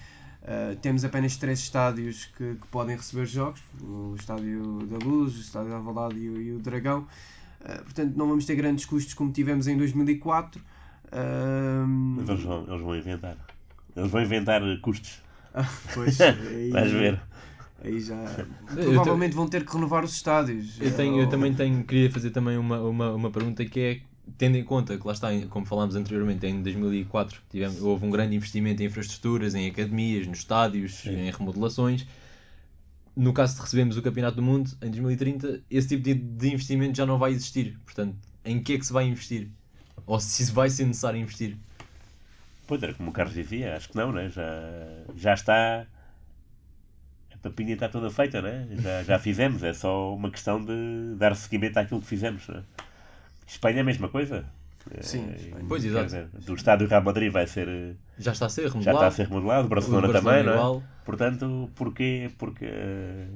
Uh, 0.48 0.78
temos 0.78 1.04
apenas 1.04 1.36
três 1.36 1.60
estádios 1.60 2.24
que, 2.38 2.56
que, 2.56 2.68
podem 2.70 2.96
receber 2.96 3.26
jogos: 3.26 3.62
o 3.84 4.16
Estádio 4.18 4.86
da 4.86 4.98
Luz, 5.06 5.36
o 5.36 5.42
Estádio 5.42 5.72
da 5.72 5.76
Alvalade 5.76 6.18
e, 6.18 6.26
e, 6.26 6.54
o 6.54 6.60
Dragão. 6.60 7.06
Uh, 7.68 7.84
portanto, 7.84 8.16
não 8.16 8.28
vamos 8.28 8.46
ter 8.46 8.56
grandes 8.56 8.86
custos 8.86 9.14
como 9.14 9.32
tivemos 9.32 9.68
em 9.68 9.78
2004. 9.78 10.62
Uh, 10.62 11.88
Mas 11.88 12.30
eles 12.30 12.44
vão, 12.44 12.66
eles 12.68 12.82
vão 12.82 12.96
inventar. 12.96 13.38
Eles 13.96 14.12
vão 14.12 14.22
inventar 14.22 14.62
custos. 14.82 15.22
Ah, 15.54 15.68
pois, 15.94 16.20
aí, 16.22 16.70
Vais 16.70 16.92
ver. 16.92 17.20
Aí 17.84 18.00
já. 18.00 18.24
Provavelmente 18.74 19.36
vão 19.36 19.48
ter 19.48 19.66
que 19.66 19.74
renovar 19.74 20.04
os 20.04 20.14
estádios. 20.14 20.80
Eu, 20.82 20.96
tenho, 20.96 21.20
eu 21.20 21.30
também 21.30 21.54
tenho, 21.54 21.84
queria 21.84 22.12
fazer 22.12 22.32
também 22.32 22.58
uma, 22.58 22.80
uma, 22.80 23.12
uma 23.12 23.32
pergunta 23.32 23.64
que 23.66 23.80
é 23.80 24.00
tendo 24.38 24.58
em 24.58 24.64
conta 24.64 24.98
que 24.98 25.06
lá 25.06 25.14
está, 25.14 25.30
como 25.50 25.66
falámos 25.66 25.96
anteriormente, 25.96 26.46
em 26.46 26.62
2004 26.62 27.42
tivemos, 27.50 27.82
houve 27.82 28.06
um 28.06 28.10
grande 28.10 28.36
investimento 28.36 28.82
em 28.82 28.88
infraestruturas, 28.88 29.56
em 29.56 29.68
academias, 29.68 30.28
nos 30.28 30.40
estádios, 30.40 30.96
Sim. 30.96 31.28
em 31.28 31.32
remodelações. 31.32 32.06
No 33.18 33.34
caso 33.34 33.56
de 33.56 33.62
recebemos 33.62 33.98
o 33.98 34.02
Campeonato 34.04 34.36
do 34.36 34.44
Mundo 34.44 34.70
em 34.80 34.92
2030, 34.92 35.64
esse 35.72 35.88
tipo 35.88 36.04
de, 36.04 36.14
de 36.14 36.54
investimento 36.54 36.96
já 36.96 37.04
não 37.04 37.18
vai 37.18 37.32
existir. 37.32 37.76
Portanto, 37.84 38.16
em 38.46 38.62
que 38.62 38.74
é 38.74 38.78
que 38.78 38.86
se 38.86 38.94
vai 38.94 39.06
investir? 39.06 39.50
Ou 40.06 40.20
se 40.20 40.52
vai 40.52 40.70
ser 40.70 40.86
necessário 40.86 41.20
investir? 41.20 41.58
Pois 42.68 42.84
era 42.84 42.94
como 42.94 43.10
o 43.10 43.14
Carlos 43.14 43.34
dizia, 43.34 43.76
acho 43.76 43.90
que 43.90 43.98
não, 43.98 44.12
né? 44.12 44.30
já, 44.30 44.44
já 45.16 45.34
está. 45.34 45.88
A 47.34 47.38
papinha 47.40 47.74
está 47.74 47.90
toda 47.90 48.12
feita, 48.12 48.40
né? 48.40 48.68
já, 48.74 49.04
já 49.04 49.18
fizemos, 49.20 49.64
é 49.64 49.74
só 49.74 50.14
uma 50.14 50.30
questão 50.30 50.64
de 50.64 51.16
dar 51.18 51.36
seguimento 51.36 51.80
àquilo 51.80 52.02
que 52.02 52.08
fizemos. 52.08 52.48
Né? 52.48 52.64
Espanha 53.48 53.78
é 53.78 53.82
a 53.82 53.84
mesma 53.84 54.10
coisa. 54.10 54.46
Sim, 55.02 55.32
Espanha. 55.36 55.66
pois 55.68 55.84
exato. 55.84 56.06
Dizer, 56.06 56.28
do 56.28 56.54
estádio 56.56 56.88
Real 56.88 57.04
Madrid 57.04 57.32
vai 57.32 57.48
ser. 57.48 57.68
Eh, 57.68 57.94
já 58.18 58.32
está 58.32 58.46
a 58.46 58.50
ser 58.50 58.68
remodelado. 58.68 58.84
Já 58.84 58.94
está 58.94 59.08
a 59.08 59.12
ser 59.12 59.28
remodelado, 59.28 59.66
o 59.66 59.70
Barcelona, 59.70 60.08
o 60.08 60.12
Barcelona 60.12 60.44
também, 60.44 60.56
não 60.56 60.78
é? 60.78 60.84
Portanto, 61.06 61.70
porquê? 61.76 62.32
Porque 62.38 62.66
eh, 62.66 63.28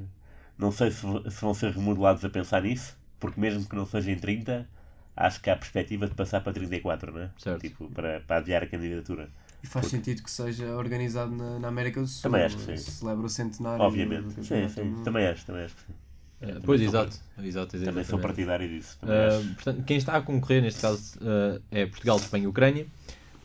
não 0.57 0.71
sei 0.71 0.91
se, 0.91 1.01
se, 1.01 1.41
vão 1.41 1.53
ser 1.53 1.71
remodelados 1.71 2.23
a 2.23 2.29
pensar 2.29 2.61
nisso, 2.61 2.97
porque 3.19 3.39
mesmo 3.39 3.65
que 3.67 3.75
não 3.75 3.85
seja 3.85 4.11
em 4.11 4.17
30, 4.17 4.67
acho 5.15 5.41
que 5.41 5.49
há 5.49 5.53
a 5.53 5.57
perspectiva 5.57 6.07
de 6.07 6.15
passar 6.15 6.41
para 6.41 6.53
34, 6.53 7.11
não 7.11 7.21
é? 7.21 7.29
Certo. 7.37 7.61
Tipo, 7.61 7.89
para, 7.89 8.19
para 8.21 8.37
adiar 8.37 8.63
a 8.63 8.67
candidatura. 8.67 9.29
E 9.63 9.67
faz 9.67 9.85
porque... 9.85 9.97
sentido 9.97 10.23
que 10.23 10.31
seja 10.31 10.75
organizado 10.75 11.35
na, 11.35 11.59
na, 11.59 11.67
América 11.67 12.01
do 12.01 12.07
Sul. 12.07 12.23
Também 12.23 12.43
acho 12.43 12.57
que 12.57 12.63
sim. 12.63 12.77
Celebra 12.77 13.25
o 13.25 13.29
centenário. 13.29 13.83
Obviamente. 13.83 14.33
Sim, 14.43 14.67
sim. 14.69 15.03
Também 15.03 15.27
acho, 15.27 15.45
também 15.45 15.65
acho 15.65 15.75
que 15.75 15.81
sim. 15.81 15.93
É, 16.41 16.59
pois, 16.63 16.81
exato. 16.81 17.19
exato 17.41 17.77
também 17.79 18.03
sou 18.03 18.17
partidário 18.17 18.67
disso. 18.67 18.97
Uh, 19.03 19.53
portanto, 19.53 19.83
quem 19.83 19.97
está 19.97 20.17
a 20.17 20.21
concorrer, 20.21 20.61
neste 20.61 20.81
caso, 20.81 21.19
uh, 21.19 21.61
é 21.69 21.85
Portugal, 21.85 22.17
Espanha 22.17 22.45
e 22.45 22.47
Ucrânia. 22.47 22.87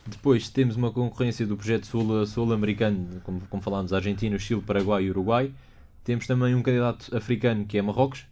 Depois 0.06 0.48
temos 0.48 0.76
uma 0.76 0.90
concorrência 0.90 1.46
do 1.46 1.56
projeto 1.56 1.86
sul-americano, 2.26 3.08
sul 3.10 3.20
como, 3.22 3.40
como 3.50 3.62
falámos, 3.62 3.92
Argentina, 3.92 4.38
Chile, 4.38 4.62
Paraguai 4.62 5.04
e 5.04 5.10
Uruguai. 5.10 5.52
Temos 6.04 6.26
também 6.26 6.54
um 6.54 6.62
candidato 6.62 7.14
africano 7.14 7.66
que 7.66 7.76
é 7.76 7.82
Marrocos, 7.82 8.24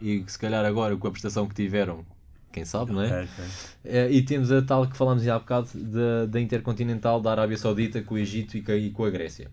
e 0.00 0.20
que 0.20 0.32
se 0.32 0.38
calhar 0.38 0.64
agora 0.64 0.96
com 0.96 1.06
a 1.06 1.10
prestação 1.10 1.46
que 1.46 1.54
tiveram, 1.54 2.04
quem 2.50 2.64
sabe, 2.64 2.92
não 2.92 3.00
é? 3.00 3.06
Okay, 3.06 3.22
okay. 3.22 4.06
Uh, 4.06 4.12
e 4.12 4.22
temos 4.22 4.50
a 4.50 4.60
tal 4.60 4.86
que 4.86 4.96
falámos 4.96 5.22
já 5.22 5.36
há 5.36 5.38
bocado 5.38 5.68
da, 5.74 6.26
da 6.26 6.40
Intercontinental 6.40 7.20
da 7.20 7.30
Arábia 7.30 7.56
Saudita 7.56 8.02
com 8.02 8.16
o 8.16 8.18
Egito 8.18 8.58
e 8.58 8.90
com 8.90 9.04
a 9.04 9.10
Grécia. 9.10 9.48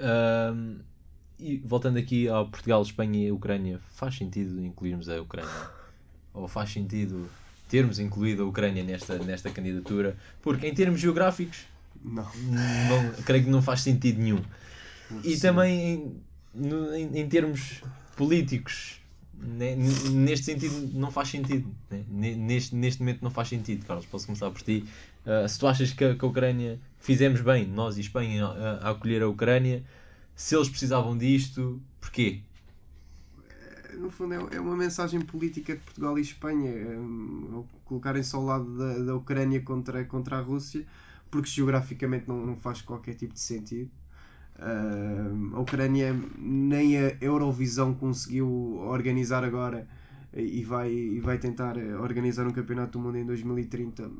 Uh, 0.00 0.80
e 1.40 1.56
voltando 1.64 1.98
aqui 1.98 2.28
ao 2.28 2.48
Portugal, 2.48 2.82
Espanha 2.82 3.26
e 3.26 3.32
Ucrânia, 3.32 3.80
faz 3.90 4.16
sentido 4.16 4.62
incluirmos 4.62 5.08
a 5.08 5.20
Ucrânia? 5.20 5.50
Ou 6.34 6.46
faz 6.46 6.70
sentido 6.70 7.28
termos 7.68 7.98
incluído 7.98 8.42
a 8.42 8.46
Ucrânia 8.46 8.84
nesta, 8.84 9.18
nesta 9.18 9.50
candidatura? 9.50 10.16
Porque 10.42 10.66
em 10.66 10.74
termos 10.74 11.00
geográficos, 11.00 11.64
não. 12.04 12.24
não 12.24 13.12
creio 13.24 13.44
que 13.44 13.50
não 13.50 13.62
faz 13.62 13.80
sentido 13.80 14.20
nenhum. 14.20 14.42
E 15.24 15.36
também 15.38 16.14
em, 16.54 16.94
em, 16.94 17.20
em, 17.20 17.28
termos 17.28 17.82
políticos, 18.16 19.00
né, 19.34 19.74
neste 19.74 20.46
sentido, 20.46 20.90
não 20.94 21.10
faz 21.10 21.28
sentido. 21.28 21.68
Né? 21.90 22.04
Neste, 22.36 22.74
neste 22.74 23.00
momento, 23.00 23.22
não 23.22 23.30
faz 23.30 23.48
sentido. 23.48 23.84
Carlos, 23.86 24.06
posso 24.06 24.26
começar 24.26 24.50
por 24.50 24.62
ti. 24.62 24.84
Uh, 25.26 25.48
se 25.48 25.58
tu 25.58 25.66
achas 25.66 25.92
que 25.92 26.04
a, 26.04 26.14
que 26.14 26.24
a 26.24 26.28
Ucrânia 26.28 26.78
fizemos 27.00 27.40
bem, 27.40 27.66
nós 27.66 27.96
e 27.98 28.00
Espanha, 28.00 28.46
a, 28.46 28.88
a 28.88 28.90
acolher 28.90 29.22
a 29.22 29.28
Ucrânia 29.28 29.82
se 30.40 30.56
eles 30.56 30.70
precisavam 30.70 31.18
disto, 31.18 31.78
porquê? 32.00 32.40
No 33.98 34.10
fundo, 34.10 34.32
é, 34.32 34.56
é 34.56 34.60
uma 34.60 34.74
mensagem 34.74 35.20
política 35.20 35.74
de 35.74 35.80
Portugal 35.80 36.18
e 36.18 36.22
Espanha, 36.22 36.70
é, 36.70 36.98
colocarem-se 37.84 38.34
ao 38.34 38.42
lado 38.42 38.74
da, 38.74 38.98
da 39.00 39.14
Ucrânia 39.14 39.60
contra, 39.60 40.02
contra 40.06 40.38
a 40.38 40.40
Rússia, 40.40 40.86
porque 41.30 41.50
geograficamente 41.50 42.26
não, 42.26 42.46
não 42.46 42.56
faz 42.56 42.80
qualquer 42.80 43.16
tipo 43.16 43.34
de 43.34 43.40
sentido. 43.40 43.90
Uh, 44.56 45.56
a 45.56 45.60
Ucrânia 45.60 46.18
nem 46.38 46.96
a 46.96 47.16
Eurovisão 47.20 47.92
conseguiu 47.92 48.78
organizar 48.80 49.44
agora 49.44 49.86
e 50.34 50.64
vai, 50.64 50.90
e 50.90 51.20
vai 51.20 51.36
tentar 51.36 51.76
organizar 51.76 52.46
um 52.46 52.50
campeonato 52.50 52.98
do 52.98 53.04
mundo 53.04 53.18
em 53.18 53.26
2030 53.26 54.10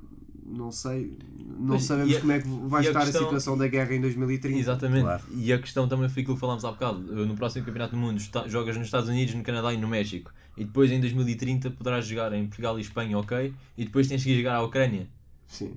não 0.51 0.73
sei, 0.73 1.17
não 1.39 1.75
Mas, 1.75 1.85
sabemos 1.85 2.17
a, 2.17 2.21
como 2.21 2.33
é 2.33 2.41
que 2.41 2.49
vai 2.49 2.85
estar 2.85 3.01
a, 3.01 3.03
questão, 3.05 3.23
a, 3.23 3.25
situação 3.25 3.57
da 3.57 3.69
guerra 3.69 3.95
em 3.95 4.01
2030. 4.01 4.59
Exatamente, 4.59 5.03
claro. 5.03 5.23
e 5.33 5.53
a 5.53 5.59
questão 5.59 5.89
também 5.89 6.09
foi 6.09 6.23
aquilo 6.23 6.35
que 6.35 6.41
falámos 6.41 6.65
há 6.65 6.71
bocado. 6.73 6.99
No 6.99 7.35
próximo 7.35 7.65
Campeonato 7.65 7.95
do 7.95 7.99
Mundo 7.99 8.21
jogas 8.47 8.77
nos 8.77 8.87
Estados 8.87 9.09
Unidos, 9.09 9.35
no 9.35 9.43
Canadá 9.43 9.73
e 9.73 9.77
no 9.77 9.89
México, 9.89 10.33
e 10.57 10.65
depois 10.65 10.91
em 10.91 11.01
2030 11.01 11.71
poderás 11.71 12.07
jogar 12.07 12.33
em 12.33 12.47
Portugal 12.47 12.79
e 12.79 12.83
Espanha, 12.83 13.19
ok? 13.19 13.55
E 13.79 13.85
depois 13.85 14.09
tens 14.09 14.23
que 14.25 14.31
ir 14.31 14.39
jogar 14.39 14.57
à 14.57 14.63
Ucrânia. 14.63 15.07
Sim. 15.47 15.75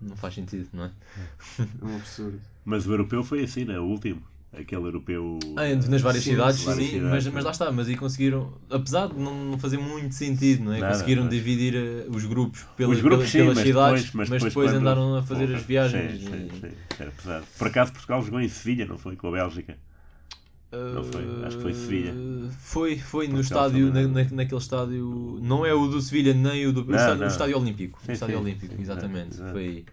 Não 0.00 0.16
faz 0.16 0.34
sentido, 0.34 0.68
não 0.72 0.84
é? 0.84 0.90
É 1.58 1.84
um 1.84 1.96
absurdo. 1.96 2.40
Mas 2.64 2.86
o 2.86 2.92
europeu 2.92 3.24
foi 3.24 3.42
assim, 3.44 3.64
né? 3.64 3.78
O 3.78 3.84
último 3.84 4.22
aquele 4.52 4.82
europeu. 4.82 5.38
Ah, 5.56 5.88
nas 5.88 6.00
várias 6.00 6.24
sim, 6.24 6.30
cidades, 6.30 6.62
várias 6.62 6.84
sim, 6.84 6.94
cidades, 6.96 7.24
mas, 7.24 7.34
mas 7.34 7.44
lá 7.44 7.50
está, 7.50 7.72
mas 7.72 7.88
aí 7.88 7.96
conseguiram, 7.96 8.52
apesar 8.70 9.08
de 9.08 9.18
não 9.18 9.58
fazer 9.58 9.78
muito 9.78 10.14
sentido, 10.14 10.64
não 10.64 10.72
é? 10.72 10.80
Nada, 10.80 10.92
conseguiram 10.92 11.24
mas... 11.24 11.32
dividir 11.32 11.74
uh, 11.74 12.16
os 12.16 12.24
grupos, 12.24 12.66
pela, 12.76 12.92
os 12.92 13.00
grupos 13.00 13.28
sim, 13.28 13.38
pelas 13.38 13.58
cidades, 13.58 14.04
depois, 14.04 14.14
mas, 14.14 14.28
mas 14.30 14.44
depois, 14.44 14.70
quando... 14.70 14.80
andaram 14.80 15.16
a 15.16 15.22
fazer 15.22 15.46
Porra, 15.46 15.58
as 15.58 15.64
viagens. 15.64 16.20
Sim, 16.20 16.30
sim, 16.30 16.48
sim, 16.60 16.70
era 16.98 17.10
pesado. 17.10 17.46
Por 17.58 17.66
acaso 17.66 17.92
Portugal 17.92 18.22
jogou 18.22 18.40
em 18.40 18.48
Sevilha, 18.48 18.86
não 18.86 18.98
foi? 18.98 19.16
Com 19.16 19.28
a 19.28 19.32
Bélgica. 19.32 19.76
Não 20.72 21.04
foi? 21.04 21.24
Acho 21.46 21.56
que 21.56 21.62
foi 21.62 21.74
Sevilha. 21.74 22.12
Uh, 22.12 22.50
foi, 22.50 22.98
foi 22.98 23.28
no 23.28 23.40
estádio, 23.40 23.92
na, 23.92 24.02
na, 24.02 24.24
naquele 24.30 24.60
estádio. 24.60 25.38
Não 25.40 25.64
é 25.64 25.72
o 25.72 25.86
do 25.86 26.00
Sevilha, 26.00 26.34
nem 26.34 26.66
o 26.66 26.72
do. 26.72 26.84
Não, 26.84 26.92
o, 26.92 26.96
estádio, 26.96 27.24
o 27.24 27.28
estádio 27.28 27.58
Olímpico. 27.58 28.00
Sim, 28.04 28.10
o 28.10 28.14
estádio 28.14 28.36
sim, 28.36 28.42
Olímpico, 28.42 28.74
sim, 28.74 28.82
exatamente. 28.82 29.36
Foi 29.36 29.62
aí. 29.62 29.84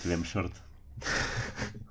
Tivemos 0.00 0.28
sorte. 0.28 0.60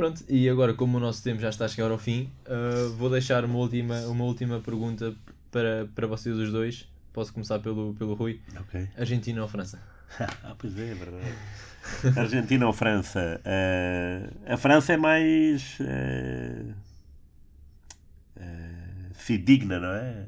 Pronto, 0.00 0.24
e 0.30 0.48
agora, 0.48 0.72
como 0.72 0.96
o 0.96 1.00
nosso 1.00 1.22
tempo 1.22 1.42
já 1.42 1.50
está 1.50 1.66
a 1.66 1.68
chegar 1.68 1.90
ao 1.90 1.98
fim, 1.98 2.32
uh, 2.46 2.88
vou 2.94 3.10
deixar 3.10 3.44
uma 3.44 3.58
última, 3.58 4.00
uma 4.06 4.24
última 4.24 4.58
pergunta 4.58 5.14
para, 5.50 5.90
para 5.94 6.06
vocês 6.06 6.34
os 6.38 6.50
dois. 6.50 6.88
Posso 7.12 7.34
começar 7.34 7.58
pelo, 7.58 7.92
pelo 7.92 8.14
Rui. 8.14 8.40
Okay. 8.60 8.88
Argentina 8.96 9.42
ou 9.42 9.46
França? 9.46 9.78
ah, 10.18 10.54
pois 10.56 10.78
é, 10.78 10.92
é 10.92 10.94
verdade. 10.94 12.18
Argentina 12.18 12.66
ou 12.66 12.72
França? 12.72 13.42
Uh, 13.44 14.54
a 14.54 14.56
França 14.56 14.94
é 14.94 14.96
mais 14.96 15.78
uh, 15.80 16.74
uh, 18.38 19.12
fidedigna, 19.12 19.78
não 19.78 19.92
é? 19.92 20.26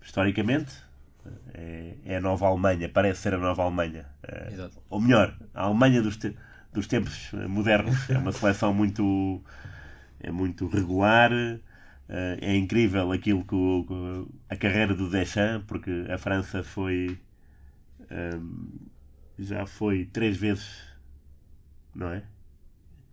historicamente, 0.00 0.72
é, 1.52 1.94
é, 2.06 2.16
a 2.16 2.20
nova 2.22 2.46
Alemanha, 2.46 2.88
parece 2.88 3.20
ser 3.20 3.34
a 3.34 3.38
nova 3.38 3.62
Alemanha. 3.62 4.06
Ou 4.88 4.98
melhor, 4.98 5.36
a 5.52 5.64
Alemanha 5.64 6.00
dos 6.00 6.16
tempos 6.16 6.51
dos 6.72 6.86
tempos 6.86 7.30
modernos. 7.48 8.08
É 8.10 8.18
uma 8.18 8.32
seleção 8.32 8.72
muito, 8.72 9.42
é 10.20 10.30
muito 10.30 10.66
regular, 10.66 11.30
Uh, 12.12 12.36
é 12.42 12.54
incrível 12.54 13.10
aquilo 13.10 13.42
que, 13.42 13.54
o, 13.54 14.28
a 14.46 14.54
carreira 14.54 14.94
do 14.94 15.08
Deschamps, 15.08 15.64
porque 15.66 16.04
a 16.10 16.18
França 16.18 16.62
foi. 16.62 17.18
Um, 18.10 18.68
já 19.38 19.66
foi 19.66 20.04
três 20.04 20.36
vezes, 20.36 20.78
não 21.94 22.12
é? 22.12 22.22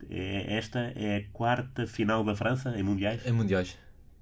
é? 0.09 0.57
Esta 0.57 0.91
é 0.97 1.15
a 1.15 1.23
quarta 1.31 1.87
final 1.87 2.25
da 2.25 2.35
França 2.35 2.77
em 2.77 2.83
Mundiais. 2.83 3.25
Em 3.25 3.31
Mundiais. 3.31 3.77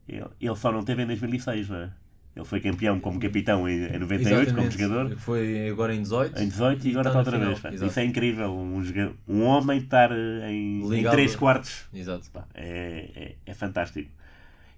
Ele, 0.07 0.27
ele 0.39 0.55
só 0.55 0.71
não 0.71 0.83
teve 0.83 1.01
em 1.01 1.07
2006, 1.07 1.69
não 1.69 1.77
é? 1.77 1.91
Ele 2.37 2.45
foi 2.45 2.59
campeão 2.59 2.99
como 2.99 3.19
capitão 3.19 3.67
em, 3.67 3.87
em 3.87 3.97
98, 3.97 4.21
Exatamente. 4.21 4.53
como 4.53 4.71
jogador. 4.71 5.17
Foi 5.17 5.69
agora 5.69 5.95
em 5.95 6.03
18. 6.03 6.39
Em 6.39 6.47
18 6.47 6.87
e, 6.87 6.91
agora 6.91 7.07
está 7.09 7.19
outra 7.19 7.39
final. 7.39 7.55
vez. 7.55 7.81
Isso 7.81 7.99
é 7.99 8.05
incrível. 8.05 8.53
Um, 8.53 8.83
um 9.27 9.43
homem 9.43 9.79
estar 9.79 10.11
em, 10.11 10.99
em 10.99 11.03
3 11.03 11.35
quartos. 11.35 11.85
Exato. 11.91 12.29
Pá, 12.29 12.45
é, 12.53 13.09
é, 13.15 13.35
é 13.43 13.53
fantástico. 13.55 14.11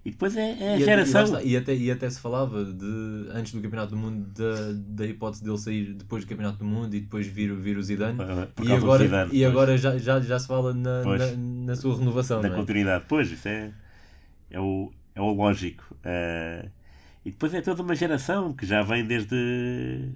E 0.02 0.10
depois 0.10 0.34
é, 0.34 0.56
é 0.58 0.72
a 0.72 0.78
e 0.78 0.84
geração. 0.84 1.34
Até, 1.34 1.44
e, 1.44 1.54
até, 1.54 1.74
e 1.74 1.90
até 1.90 2.08
se 2.08 2.18
falava 2.18 2.64
de, 2.64 3.28
antes 3.34 3.52
do 3.52 3.60
Campeonato 3.60 3.90
do 3.90 3.98
Mundo 3.98 4.26
da, 4.34 4.72
da 4.72 5.04
hipótese 5.04 5.44
dele 5.44 5.58
sair 5.58 5.92
depois 5.92 6.24
do 6.24 6.28
Campeonato 6.30 6.56
do 6.56 6.64
Mundo 6.64 6.96
e 6.96 7.00
depois 7.00 7.26
vir, 7.26 7.54
vir 7.54 7.76
o 7.76 7.82
Zidane. 7.82 8.18
e 8.62 8.72
agora, 8.72 9.04
Zidane, 9.04 9.30
e 9.34 9.44
agora 9.44 9.76
já, 9.76 9.98
já, 9.98 10.18
já 10.18 10.38
se 10.38 10.46
fala 10.46 10.72
na, 10.72 11.04
na, 11.04 11.36
na, 11.36 11.76
sua 11.76 11.98
renovação. 11.98 12.40
Na 12.40 12.48
é? 12.48 12.52
continuidade. 12.52 13.04
Pois, 13.06 13.30
isso 13.30 13.46
é, 13.46 13.70
é, 14.50 14.58
o, 14.58 14.90
é 15.14 15.20
o 15.20 15.30
lógico. 15.34 15.84
Uh, 15.96 16.79
e 17.24 17.30
depois 17.30 17.52
é 17.52 17.60
toda 17.60 17.82
uma 17.82 17.94
geração 17.94 18.52
que 18.52 18.64
já 18.64 18.82
vem 18.82 19.04
desde, 19.04 20.08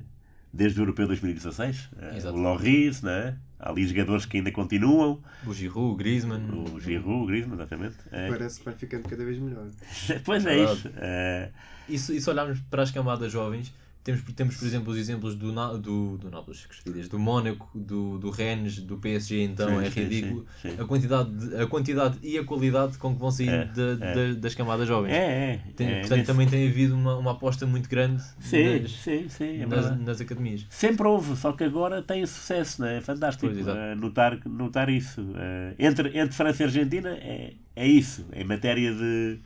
desde 0.53 0.81
o 0.81 0.83
Europeu 0.83 1.07
2016. 1.07 1.85
Uh, 1.85 1.89
eh, 2.01 2.31
o 2.31 2.37
Loris, 2.37 3.03
né? 3.03 3.37
Há 3.59 3.71
ali 3.71 3.87
jogadores 3.87 4.27
que 4.27 4.39
ainda 4.39 4.51
continuam. 4.51 5.23
O 5.47 5.53
Giroud, 5.53 5.93
o 5.93 5.97
Griezmann. 5.97 6.43
O 6.51 6.81
Giroud, 6.81 7.25
o 7.25 7.27
Griezmann, 7.27 7.55
exatamente. 7.55 7.97
É. 8.11 8.29
Parece 8.29 8.59
que 8.59 8.65
vai 8.65 8.75
ficando 8.75 9.09
cada 9.09 9.25
vez 9.25 9.39
melhor. 9.39 9.67
pois 10.25 10.47
é, 10.47 10.59
é 10.59 10.65
isso. 10.65 10.91
É... 10.97 11.51
E 11.89 11.99
se, 11.99 12.17
e 12.17 12.21
se 12.21 12.31
olharmos 12.31 12.59
para 12.71 12.83
as 12.83 12.91
camadas 12.91 13.31
jovens, 13.31 13.73
temos, 14.05 14.23
temos, 14.37 14.57
por 14.59 14.67
exemplo, 14.67 14.93
os 14.93 14.99
exemplos 14.99 15.35
do, 15.35 15.51
do, 15.79 16.19
do 16.19 16.31
Nápoles, 16.31 16.69
do 17.09 17.19
Mónaco, 17.19 17.71
do, 17.75 18.19
do 18.19 18.29
Rennes, 18.29 18.79
do 18.79 18.99
PSG, 18.99 19.43
então 19.45 19.67
sim, 19.67 19.87
é 19.87 19.89
ridículo. 19.89 20.47
Sim, 20.61 20.69
sim, 20.69 20.77
a, 20.79 20.85
quantidade 20.85 21.31
de, 21.31 21.57
a 21.57 21.67
quantidade 21.67 22.19
e 22.23 22.37
a 22.37 22.45
qualidade 22.45 22.99
com 22.99 23.15
que 23.15 23.19
vão 23.19 23.31
sair 23.31 23.49
é, 23.49 23.71
é. 23.75 24.35
Das 24.35 24.55
camadas 24.55 24.87
jovens. 24.87 25.11
É, 25.11 25.55
é. 25.55 25.61
Tem, 25.75 25.89
é 25.89 26.01
portanto, 26.01 26.27
também 26.27 26.47
tem 26.47 26.69
havido 26.69 26.95
uma, 26.95 27.17
uma 27.17 27.31
aposta 27.31 27.67
muito 27.67 27.89
grande 27.89 28.23
nas, 28.23 28.91
sim, 28.91 29.27
sim, 29.31 29.63
é 29.63 29.67
nas, 29.67 29.99
nas, 29.99 30.21
academias. 30.21 30.67
Sempre 30.69 31.07
houve, 31.07 31.35
só 31.35 31.53
que 31.53 31.65
agora 31.65 32.03
tem 32.03 32.27
sucesso, 32.27 32.83
não 32.83 32.89
é? 32.89 33.01
fantástico 33.01 33.51
pois, 33.51 33.67
uh, 33.67 33.97
notar, 33.97 34.39
notar 34.47 34.91
isso. 34.91 35.23
Uh, 35.23 35.75
entre, 35.79 36.09
entre 36.19 36.35
França 36.35 36.63
e 36.63 36.67
Argentina 36.67 37.09
é, 37.09 37.55
é 37.75 37.87
isso, 37.87 38.27
em 38.35 38.45
matéria 38.45 38.93
de, 38.93 39.39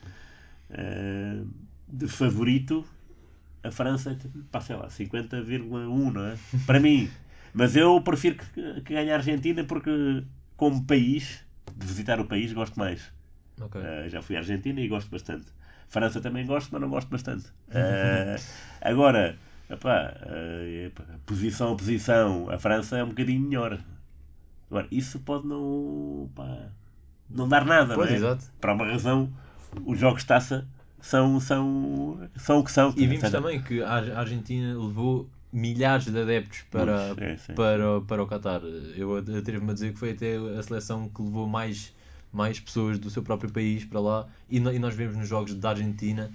uh, 0.71 1.47
de 1.87 2.07
favorito 2.09 2.85
a 3.63 3.71
França, 3.71 4.17
pá, 4.51 4.61
sei 4.61 4.75
lá, 4.75 4.87
50,1, 4.87 6.13
não 6.13 6.25
é? 6.25 6.37
Para 6.65 6.79
mim. 6.79 7.09
Mas 7.53 7.75
eu 7.75 7.99
prefiro 8.01 8.37
que, 8.37 8.81
que 8.81 8.93
ganhe 8.93 9.11
a 9.11 9.15
Argentina 9.15 9.63
porque, 9.63 10.23
como 10.55 10.85
país, 10.85 11.43
de 11.75 11.85
visitar 11.85 12.19
o 12.19 12.25
país, 12.25 12.53
gosto 12.53 12.79
mais. 12.79 13.11
Okay. 13.59 13.81
Uh, 13.81 14.09
já 14.09 14.21
fui 14.21 14.35
à 14.35 14.39
Argentina 14.39 14.79
e 14.79 14.87
gosto 14.87 15.09
bastante. 15.09 15.47
França 15.87 16.21
também 16.21 16.45
gosto, 16.45 16.69
mas 16.71 16.81
não 16.81 16.89
gosto 16.89 17.09
bastante. 17.09 17.47
Uh, 17.67 18.39
agora, 18.81 19.37
epá, 19.69 20.13
uh, 20.25 20.85
epá, 20.85 21.03
posição 21.25 21.73
a 21.73 21.75
posição, 21.75 22.49
a 22.49 22.57
França 22.57 22.97
é 22.97 23.03
um 23.03 23.09
bocadinho 23.09 23.41
melhor. 23.41 23.79
Agora, 24.69 24.87
isso 24.91 25.19
pode 25.19 25.47
não, 25.47 26.29
pá, 26.35 26.69
não 27.29 27.47
dar 27.47 27.65
nada, 27.65 27.95
pois, 27.95 28.09
não 28.09 28.15
é? 28.15 28.17
Exato. 28.17 28.45
Para 28.61 28.73
uma 28.73 28.85
razão, 28.85 29.33
os 29.85 29.99
jogos 29.99 30.21
de 30.21 30.27
taça 30.27 30.67
são, 31.01 31.39
são, 31.39 32.29
são 32.35 32.59
o 32.59 32.63
que 32.63 32.71
são. 32.71 32.93
E 32.95 33.07
vimos 33.07 33.29
também 33.29 33.61
que 33.61 33.81
a 33.81 34.19
Argentina 34.19 34.77
levou 34.77 35.29
milhares 35.51 36.05
de 36.05 36.19
adeptos 36.19 36.61
para, 36.69 37.15
sim, 37.15 37.37
sim, 37.37 37.53
para, 37.53 38.01
para 38.01 38.23
o 38.23 38.27
Qatar. 38.27 38.61
Eu 38.95 39.17
atrevo-me 39.17 39.71
a 39.71 39.73
dizer 39.73 39.93
que 39.93 39.99
foi 39.99 40.11
até 40.11 40.37
a 40.37 40.61
seleção 40.61 41.09
que 41.09 41.21
levou 41.21 41.47
mais, 41.47 41.93
mais 42.31 42.59
pessoas 42.59 42.99
do 42.99 43.09
seu 43.09 43.23
próprio 43.23 43.51
país 43.51 43.85
para 43.85 43.99
lá. 43.99 44.27
E, 44.49 44.57
e 44.57 44.79
nós 44.79 44.93
vemos 44.95 45.17
nos 45.17 45.27
jogos 45.27 45.53
da 45.55 45.69
Argentina 45.69 46.29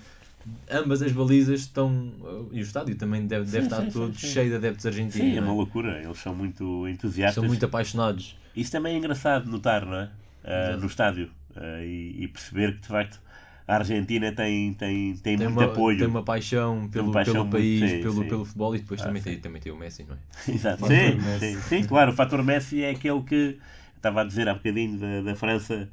ambas 0.71 1.03
as 1.03 1.13
balizas 1.13 1.61
estão. 1.61 2.13
E 2.53 2.61
o 2.61 2.63
estádio 2.63 2.95
também 2.97 3.27
deve, 3.27 3.45
deve 3.45 3.61
sim, 3.61 3.65
estar 3.65 3.83
sim, 3.83 3.91
todo 3.91 4.15
sim, 4.15 4.27
cheio 4.27 4.51
de 4.51 4.57
adeptos 4.57 4.87
argentinos. 4.87 5.15
Sim, 5.15 5.37
é 5.37 5.41
uma 5.41 5.53
é? 5.53 5.55
loucura. 5.55 6.03
Eles 6.03 6.19
são 6.19 6.35
muito 6.35 6.87
entusiastas. 6.89 7.35
São 7.35 7.45
muito 7.45 7.65
apaixonados. 7.65 8.37
Isso 8.55 8.71
também 8.71 8.95
é 8.95 8.99
engraçado 8.99 9.51
notar, 9.51 9.85
não 9.85 9.97
é? 9.97 10.11
Uh, 10.45 10.81
no 10.81 10.87
estádio. 10.87 11.31
Uh, 11.57 11.83
e, 11.83 12.25
e, 12.25 12.29
perceber 12.29 12.75
que 12.75 12.83
de 12.83 12.89
facto 12.89 13.21
a 13.67 13.77
Argentina 13.77 14.31
tem, 14.33 14.75
tem, 14.75 15.15
tem, 15.15 15.37
tem 15.39 15.49
muito 15.49 15.61
uma, 15.61 15.65
apoio. 15.65 15.99
Tem 15.99 16.07
uma 16.07 16.23
paixão 16.23 16.89
pelo, 16.89 17.11
paixão 17.11 17.49
pelo 17.49 17.51
país, 17.51 17.91
sim, 17.91 18.03
pelo, 18.03 18.23
sim. 18.23 18.29
pelo 18.29 18.45
futebol 18.45 18.77
e 18.77 18.79
depois 18.79 19.01
ah, 19.01 19.05
também, 19.05 19.23
tem, 19.23 19.39
também 19.39 19.63
tem 19.63 19.73
o 19.73 19.77
Messi, 19.77 20.05
não 20.05 20.15
é? 20.15 20.19
Exato, 20.53 20.87
sim, 20.87 21.39
sim, 21.39 21.61
sim, 21.61 21.85
claro, 21.85 22.13
o 22.13 22.15
fator 22.15 22.43
Messi 22.43 22.83
é 22.83 22.91
aquele 22.91 23.23
que 23.23 23.59
estava 23.97 24.21
a 24.21 24.25
dizer 24.25 24.49
há 24.49 24.55
bocadinho 24.55 24.99
da, 24.99 25.23
da 25.23 25.35
França, 25.35 25.89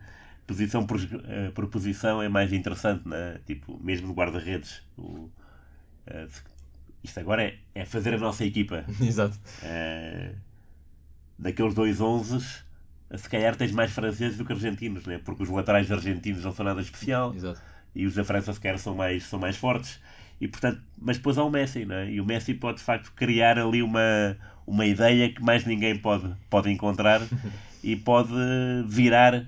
posição 0.46 0.86
por, 0.86 0.98
uh, 0.98 1.52
por 1.54 1.68
posição 1.68 2.22
é 2.22 2.28
mais 2.28 2.52
interessante, 2.52 3.08
né? 3.08 3.40
tipo, 3.46 3.80
mesmo 3.82 4.08
no 4.08 4.14
guarda-redes. 4.14 4.82
Uh, 4.98 5.30
isto 7.02 7.20
agora 7.20 7.44
é, 7.44 7.56
é 7.74 7.86
fazer 7.86 8.14
a 8.14 8.18
nossa 8.18 8.44
equipa. 8.44 8.84
Exato. 9.02 9.40
Uh, 9.64 10.36
daqueles 11.40 11.74
dois 11.74 12.02
11 12.02 12.38
se 13.18 13.30
calhar 13.30 13.56
tens 13.56 13.72
mais 13.72 13.92
franceses 13.92 14.38
do 14.38 14.46
que 14.46 14.54
argentinos, 14.54 15.06
né? 15.06 15.20
porque 15.24 15.44
os 15.44 15.50
laterais 15.50 15.92
argentinos 15.92 16.44
não 16.44 16.54
são 16.54 16.66
nada 16.66 16.82
especial 16.82 17.34
Exato. 17.36 17.62
e 17.96 18.06
os 18.06 18.16
da 18.16 18.24
França 18.24 18.54
sequer 18.54 18.80
são 18.80 18.96
mais, 18.96 19.24
são 19.24 19.40
mais 19.40 19.58
fortes. 19.58 20.00
E, 20.40 20.48
portanto, 20.48 20.82
mas 20.98 21.18
depois 21.18 21.38
há 21.38 21.44
o 21.44 21.50
Messi, 21.50 21.86
né? 21.86 22.12
e 22.12 22.20
o 22.20 22.26
Messi 22.26 22.54
pode 22.54 22.78
de 22.78 22.84
facto 22.84 23.12
criar 23.14 23.60
ali 23.60 23.84
uma, 23.84 24.38
uma 24.66 24.86
ideia 24.86 25.32
que 25.32 25.42
mais 25.42 25.66
ninguém 25.66 25.98
pode, 25.98 26.34
pode 26.50 26.70
encontrar 26.72 27.22
e 27.84 27.96
pode 27.96 28.34
virar 28.88 29.46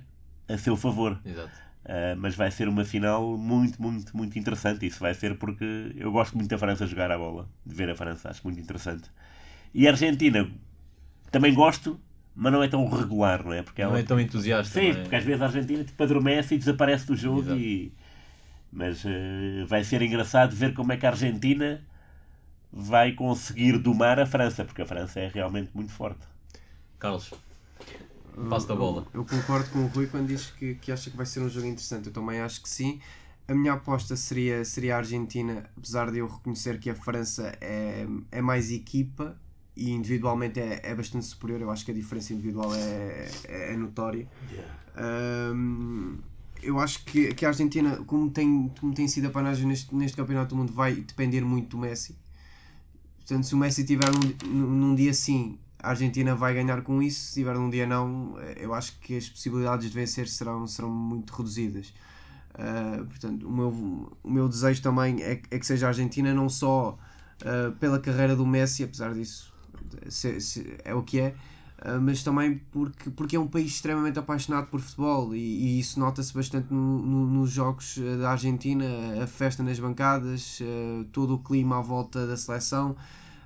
a 0.48 0.58
seu 0.58 0.76
favor. 0.76 1.20
Exato. 1.26 1.64
Uh, 1.84 2.16
mas 2.18 2.34
vai 2.34 2.50
ser 2.50 2.70
uma 2.70 2.86
final 2.86 3.38
muito, 3.38 3.82
muito, 3.82 4.16
muito 4.16 4.40
interessante. 4.40 4.86
Isso 4.86 5.00
vai 5.00 5.14
ser 5.14 5.38
porque 5.38 5.94
eu 5.98 6.12
gosto 6.12 6.38
muito 6.38 6.50
da 6.50 6.58
França 6.58 6.88
jogar 6.88 7.12
a 7.12 7.18
bola, 7.18 7.50
de 7.66 7.76
ver 7.76 7.90
a 7.90 7.96
França, 7.96 8.30
acho 8.30 8.42
muito 8.44 8.60
interessante. 8.60 9.10
E 9.74 9.88
a 9.88 9.92
Argentina 9.92 10.50
também 11.30 11.54
gosto, 11.54 12.00
mas 12.36 12.52
não 12.52 12.64
é 12.64 12.68
tão 12.68 12.88
regular, 12.90 13.44
não 13.44 13.54
é? 13.54 13.62
Porque 13.62 13.82
ela... 13.82 13.92
Não 13.92 14.00
é 14.00 14.04
tão 14.04 14.20
entusiasta. 14.20 14.80
Sim, 14.80 14.90
é? 14.90 14.94
porque 14.96 15.16
às 15.16 15.24
vezes 15.24 15.42
a 15.42 15.46
Argentina 15.46 15.84
tipo, 15.84 16.02
adormece 16.02 16.56
e 16.56 16.58
desaparece 16.58 17.06
do 17.06 17.16
jogo. 17.16 17.54
E... 17.54 17.94
Mas 18.72 19.06
uh, 19.06 19.68
vai 19.68 19.84
ser 19.84 20.02
engraçado 20.02 20.56
ver 20.56 20.74
como 20.74 20.92
é 20.92 20.98
que 20.98 21.06
a 21.06 21.10
Argentina 21.10 21.86
vai 22.72 23.12
conseguir 23.12 23.78
domar 23.78 24.20
a 24.20 24.26
França, 24.26 24.66
porque 24.66 24.82
a 24.82 24.86
França 24.86 25.20
é 25.20 25.28
realmente 25.28 25.70
muito 25.76 25.92
forte. 25.92 26.22
Carlos, 26.98 27.32
passo 28.50 28.68
da 28.68 28.76
bola. 28.76 29.06
Eu, 29.14 29.22
eu, 29.22 29.26
concordo 29.26 29.70
com 29.70 29.80
o 29.80 29.88
Rui 29.88 30.08
quando 30.08 30.28
diz 30.28 30.48
que, 30.48 30.74
que 30.76 30.92
acha 30.92 31.12
que 31.12 31.18
vai 31.18 31.28
ser 31.28 31.40
um 31.42 31.50
jogo 31.50 31.68
interessante. 31.68 32.08
Eu 32.08 32.14
também 32.14 32.40
acho 32.40 32.64
que 32.64 32.70
sim. 32.70 33.00
A 33.48 33.54
minha 33.54 33.74
aposta 33.74 34.16
seria, 34.16 34.66
seria 34.66 34.96
a 34.96 34.98
Argentina, 35.00 35.70
apesar 35.78 36.10
de 36.10 36.18
eu 36.18 36.28
reconhecer 36.28 36.80
que 36.80 36.90
a 36.90 36.96
França 36.96 37.56
é, 37.62 38.08
é 38.32 38.42
mais 38.42 38.72
equipa 38.72 39.38
e 39.76 39.92
individualmente 39.92 40.60
é, 40.60 40.82
é 40.84 40.96
bastante 40.96 41.26
superior. 41.26 41.62
Eu 41.62 41.72
acho 41.72 41.84
que 41.84 41.92
a 41.92 41.94
diferença 41.94 42.34
individual 42.34 42.74
é, 42.76 43.30
é, 43.46 43.74
é 43.74 43.78
notória. 43.78 44.28
Yeah. 44.52 45.54
Um, 45.56 46.18
eu 46.62 46.80
acho 46.80 47.04
que, 47.06 47.34
que 47.34 47.46
a 47.46 47.50
Argentina, 47.50 47.98
como 48.06 48.30
tem, 48.30 48.72
como 48.80 48.94
tem 48.94 49.08
sido 49.08 49.28
a 49.28 49.30
panagem 49.30 49.68
neste, 49.68 49.94
neste 49.94 50.16
Campeonato 50.16 50.56
do 50.56 50.56
Mundo, 50.56 50.72
vai 50.72 50.96
depender 50.96 51.42
muito 51.42 51.70
do 51.70 51.78
Messi. 51.78 52.16
Portanto, 53.18 53.46
se 53.46 53.56
o 53.56 53.58
Messi 53.58 53.84
tiver 53.84 54.10
num, 54.12 54.54
num 54.54 54.96
dia 54.96 55.14
sim, 55.14 55.58
a 55.80 55.90
Argentina 55.90 56.36
vai 56.36 56.54
ganhar 56.54 56.82
com 56.84 57.02
isso. 57.02 57.28
Se 57.28 57.34
tiver 57.36 57.56
num 57.56 57.70
dia 57.70 57.86
não, 57.86 58.40
eu 58.56 58.74
acho 58.74 58.98
que 59.00 59.18
as 59.18 59.28
possibilidades 59.28 59.90
de 59.90 59.94
vencer 59.94 60.28
serão, 60.28 60.68
serão 60.68 60.90
muito 60.90 61.32
reduzidas. 61.34 61.94
Uh, 62.54 63.04
portanto, 63.06 63.48
o 63.48 63.52
meu, 63.52 63.70
o 64.24 64.32
meu 64.32 64.48
desejo 64.48 64.82
também 64.82 65.22
é, 65.24 65.42
é 65.50 65.60
que 65.60 65.66
seja 65.66 65.88
a 65.88 65.90
Argentina, 65.90 66.34
não 66.34 66.48
só 66.48 66.98
uh, 67.42 67.72
pela 67.78 68.00
carreira 68.00 68.36
do 68.36 68.46
Messi, 68.46 68.84
apesar 68.84 69.14
disso 69.14 69.53
se, 70.10 70.40
se, 70.42 70.78
é 70.84 70.94
o 70.94 71.04
que 71.04 71.20
é, 71.20 71.36
uh, 71.80 72.02
mas 72.02 72.24
também 72.24 72.62
porque, 72.72 73.10
porque 73.10 73.36
é 73.36 73.40
um 73.40 73.48
país 73.48 73.72
extremamente 73.72 74.20
apaixonado 74.20 74.68
por 74.68 74.80
futebol 74.80 75.36
e, 75.36 75.40
e 75.40 75.80
isso 75.80 76.00
nota-se 76.00 76.34
bastante 76.34 76.74
no, 76.74 77.00
no, 77.00 77.28
nos 77.28 77.52
jogos 77.52 78.00
ah, 78.00 78.18
da 78.18 78.32
Argentina, 78.32 78.86
a 79.22 79.28
festa 79.28 79.64
nas 79.64 79.80
bancadas, 79.80 80.60
uh, 80.62 81.04
todo 81.12 81.36
o 81.36 81.40
clima 81.40 81.78
à 81.78 81.82
volta 81.82 82.26
da 82.28 82.38
seleção. 82.38 82.96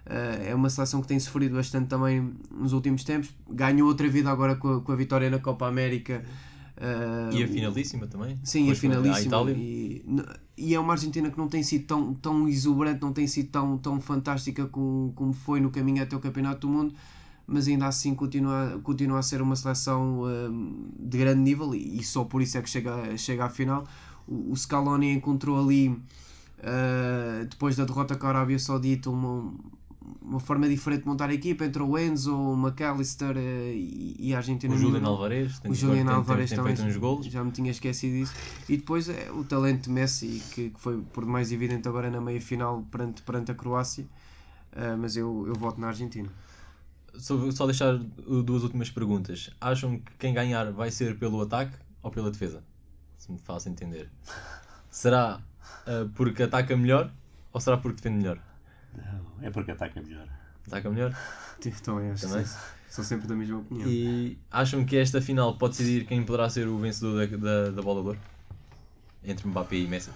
é 0.05 0.55
uma 0.55 0.69
seleção 0.69 1.01
que 1.01 1.07
tem 1.07 1.19
sofrido 1.19 1.55
bastante 1.55 1.87
também 1.87 2.33
nos 2.51 2.73
últimos 2.73 3.03
tempos. 3.03 3.29
Ganhou 3.49 3.87
outra 3.87 4.07
vida 4.07 4.31
agora 4.31 4.55
com 4.55 4.75
a, 4.75 4.81
com 4.81 4.91
a 4.91 4.95
vitória 4.95 5.29
na 5.29 5.39
Copa 5.39 5.67
América. 5.67 6.23
Uh, 6.77 7.35
e 7.35 7.43
a 7.43 7.47
finalíssima 7.47 8.05
também? 8.05 8.37
Sim, 8.43 8.71
a 8.71 8.75
finalíssima. 8.75 9.51
E, 9.51 10.05
e, 10.55 10.75
é 10.75 10.79
uma 10.79 10.93
Argentina 10.93 11.29
que 11.31 11.37
não 11.37 11.47
tem 11.47 11.63
sido 11.63 11.87
tão, 11.87 12.13
tão 12.13 12.47
exuberante, 12.47 13.01
não 13.01 13.11
tem 13.11 13.25
sido 13.25 13.49
tão, 13.49 13.77
tão 13.79 13.99
fantástica 13.99 14.67
como, 14.67 15.11
como 15.15 15.33
foi 15.33 15.59
no 15.59 15.71
caminho 15.71 16.03
até 16.03 16.15
o 16.15 16.19
Campeonato 16.19 16.67
do 16.67 16.69
Mundo, 16.69 16.93
mas 17.47 17.67
ainda 17.67 17.87
assim 17.87 18.13
continua, 18.13 18.79
continua 18.83 19.17
a 19.17 19.23
ser 19.23 19.41
uma 19.41 19.55
seleção 19.55 20.21
uh, 20.21 20.91
de 20.99 21.17
grande 21.17 21.41
nível 21.41 21.73
e, 21.73 21.99
e, 21.99 22.03
só 22.03 22.23
por 22.23 22.43
isso 22.43 22.59
é 22.59 22.61
que 22.61 22.69
chega, 22.69 23.17
chega 23.17 23.45
à 23.45 23.49
final. 23.49 23.87
o, 24.27 24.51
o 24.51 24.55
Scaloni 24.55 25.11
encontrou 25.13 25.59
ali, 25.59 25.89
uh, 25.89 27.45
depois 27.49 27.75
da 27.75 27.85
derrota 27.85 28.15
com 28.15 28.27
a 28.27 28.29
Arábia 28.29 28.59
Saudita, 28.59 29.09
uma, 29.09 29.51
uma 30.27 30.39
forma 30.39 30.67
diferente 30.67 31.03
de 31.03 31.07
montar 31.07 31.29
a 31.29 31.33
equipa 31.33 31.63
entre 31.65 31.81
o 31.81 31.97
Enzo, 31.97 32.35
o 32.37 32.57
McAllister 32.57 33.35
uh, 33.35 33.39
e, 33.39 34.15
e 34.19 34.33
a 34.33 34.37
Argentina. 34.37 34.75
O 34.75 34.77
Julian 34.77 35.07
Alvarez, 35.07 35.61
o 35.65 35.73
Julian 35.73 36.09
Alvarez 36.09 36.49
tem, 36.49 36.57
também 36.57 36.75
feito 36.75 36.89
uns 36.89 36.97
golos. 36.97 37.25
Já 37.27 37.43
me 37.43 37.51
tinha 37.51 37.71
esquecido 37.71 38.13
disso. 38.13 38.33
E 38.67 38.77
depois 38.77 39.07
é, 39.07 39.31
o 39.31 39.43
talento 39.43 39.85
de 39.85 39.89
Messi, 39.89 40.41
que, 40.53 40.69
que 40.69 40.79
foi 40.79 41.01
por 41.13 41.25
mais 41.25 41.51
evidente 41.51 41.87
agora 41.87 42.11
na 42.11 42.19
meia 42.19 42.41
final 42.41 42.85
perante, 42.91 43.21
perante 43.21 43.51
a 43.51 43.55
Croácia. 43.55 44.05
Uh, 44.73 44.97
mas 44.99 45.15
eu, 45.15 45.45
eu 45.47 45.55
voto 45.55 45.79
na 45.79 45.87
Argentina. 45.87 46.29
Só, 47.15 47.49
só 47.51 47.65
deixar 47.65 47.97
duas 47.97 48.63
últimas 48.63 48.91
perguntas. 48.91 49.49
Acham 49.59 49.97
que 49.97 50.11
quem 50.19 50.33
ganhar 50.33 50.71
vai 50.71 50.91
ser 50.91 51.17
pelo 51.17 51.41
ataque 51.41 51.75
ou 52.03 52.11
pela 52.11 52.29
defesa? 52.29 52.63
Se 53.17 53.31
me 53.31 53.39
faço 53.39 53.69
entender. 53.69 54.11
Será 54.91 55.41
uh, 55.87 56.09
porque 56.13 56.43
ataca 56.43 56.75
melhor 56.75 57.11
ou 57.51 57.59
será 57.59 57.77
porque 57.77 57.97
defende 57.97 58.17
melhor? 58.17 58.39
Não, 58.97 59.47
é 59.47 59.49
porque 59.49 59.71
ataca 59.71 60.01
melhor. 60.01 60.27
Ataca 60.67 60.89
melhor? 60.89 61.15
Então 61.65 61.99
é, 61.99 62.13
Também? 62.13 62.45
São 62.87 63.03
sempre 63.03 63.27
da 63.27 63.35
mesma 63.35 63.57
opinião. 63.57 63.89
E 63.89 64.37
acham 64.51 64.85
que 64.85 64.95
esta 64.95 65.19
final 65.19 65.57
pode 65.57 65.75
decidir 65.75 66.05
quem 66.05 66.23
poderá 66.23 66.49
ser 66.49 66.67
o 66.67 66.77
vencedor 66.77 67.27
da, 67.27 67.37
da, 67.37 67.71
da 67.71 67.81
bola 67.81 68.01
de 68.01 68.07
ouro? 68.09 68.19
Entre 69.23 69.47
Mbappé 69.47 69.77
e 69.77 69.87
Messi? 69.87 70.11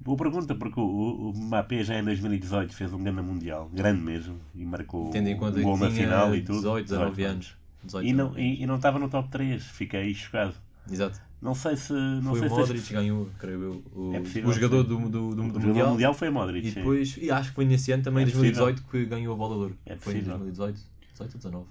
Boa 0.00 0.18
pergunta, 0.18 0.52
porque 0.54 0.80
o, 0.80 1.30
o 1.30 1.32
Mbappé 1.32 1.84
já 1.84 1.96
em 1.98 2.04
2018 2.04 2.74
fez 2.74 2.92
um 2.92 3.02
grande 3.02 3.22
mundial, 3.22 3.70
grande 3.72 4.02
mesmo, 4.02 4.40
e 4.52 4.64
marcou 4.64 5.10
Tendo 5.10 5.28
em 5.28 5.36
conta 5.36 5.60
um 5.60 5.62
gol 5.62 5.76
na 5.76 5.90
final 5.90 6.34
e 6.34 6.42
tudo. 6.42 6.56
18, 6.56 6.88
19 6.88 7.24
anos. 7.24 7.56
18, 7.84 8.08
e, 8.08 8.12
não, 8.12 8.38
e, 8.38 8.62
e, 8.62 8.66
não 8.66 8.76
estava 8.76 8.98
no 8.98 9.08
top 9.08 9.28
3, 9.28 9.64
fiquei 9.64 10.12
chocado. 10.12 10.54
Exato. 10.90 11.20
Não 11.42 11.56
sei 11.56 11.74
se. 11.74 11.92
Não 11.92 12.30
foi 12.30 12.38
sei 12.38 12.48
o 12.48 12.50
Modric 12.52 12.80
se... 12.82 12.92
ganhou, 12.92 13.28
creio 13.36 13.62
eu, 13.62 13.82
o, 13.92 14.14
é 14.14 14.20
possível, 14.20 14.48
o 14.48 14.52
jogador 14.52 14.84
do, 14.84 14.96
do, 14.96 15.08
do, 15.08 15.34
do, 15.34 15.42
o 15.42 15.60
mundial. 15.60 15.90
mundial 15.90 16.14
foi 16.14 16.30
Modric. 16.30 16.68
E 16.68 16.70
depois, 16.70 17.18
e 17.20 17.32
acho 17.32 17.48
que 17.48 17.56
foi 17.56 17.64
nesse 17.64 17.90
ano 17.90 18.04
também, 18.04 18.24
em 18.24 18.28
é 18.28 18.30
2018, 18.30 18.82
que 18.84 19.04
ganhou 19.06 19.34
a 19.34 19.36
bola. 19.36 19.72
É 19.84 19.96
foi 19.96 20.18
em 20.18 20.22
2018, 20.22 20.80
18 21.14 21.32
ou 21.32 21.38
19. 21.38 21.66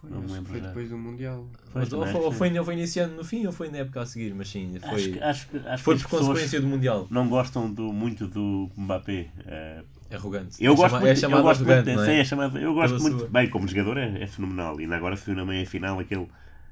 Foi, 0.00 0.10
não 0.10 0.20
lembro 0.20 0.52
foi 0.52 0.60
depois 0.60 0.88
do 0.88 0.96
Mundial. 0.96 1.44
Mas, 1.74 1.92
ou, 1.92 2.06
foi, 2.06 2.20
ou, 2.20 2.32
foi, 2.32 2.58
ou 2.58 2.64
foi 2.64 2.76
nesse 2.76 3.00
ano 3.00 3.16
no 3.16 3.24
fim 3.24 3.44
ou 3.46 3.52
foi 3.52 3.68
na 3.68 3.78
época 3.78 4.00
a 4.00 4.06
seguir, 4.06 4.32
mas 4.32 4.48
sim, 4.48 4.78
foi, 4.80 4.92
acho 4.92 5.10
que, 5.10 5.18
acho, 5.18 5.48
acho 5.66 5.82
foi 5.82 5.98
por 5.98 6.08
consequência 6.08 6.60
do 6.60 6.68
Mundial. 6.68 7.08
Não 7.10 7.28
gostam 7.28 7.72
do, 7.72 7.92
muito 7.92 8.28
do 8.28 8.70
Mbappé. 8.76 9.28
É, 9.44 9.82
arrogante. 10.12 10.54
Eu 10.60 10.74
é 10.74 10.76
gosto 10.76 10.90
chama, 10.90 11.00
muito, 11.00 11.12
é 11.12 11.16
chamado 11.16 11.40
eu 11.40 11.42
gosto 11.42 11.60
arrogante, 11.64 11.90
muito, 11.90 12.10
é? 12.10 12.20
é 12.20 12.24
chamado, 12.24 12.58
eu 12.58 12.74
gosto 12.74 12.96
Pela 12.96 13.02
muito, 13.08 13.18
sua- 13.18 13.28
bem, 13.28 13.50
como 13.50 13.66
jogador 13.66 13.96
é, 13.98 14.22
é 14.22 14.26
fenomenal. 14.28 14.78
E 14.78 14.84
ainda 14.84 14.94
agora 14.94 15.16
se 15.16 15.26
viu 15.26 15.34
na 15.34 15.44
meia 15.44 15.66
final 15.66 15.98
aquele, 15.98 16.28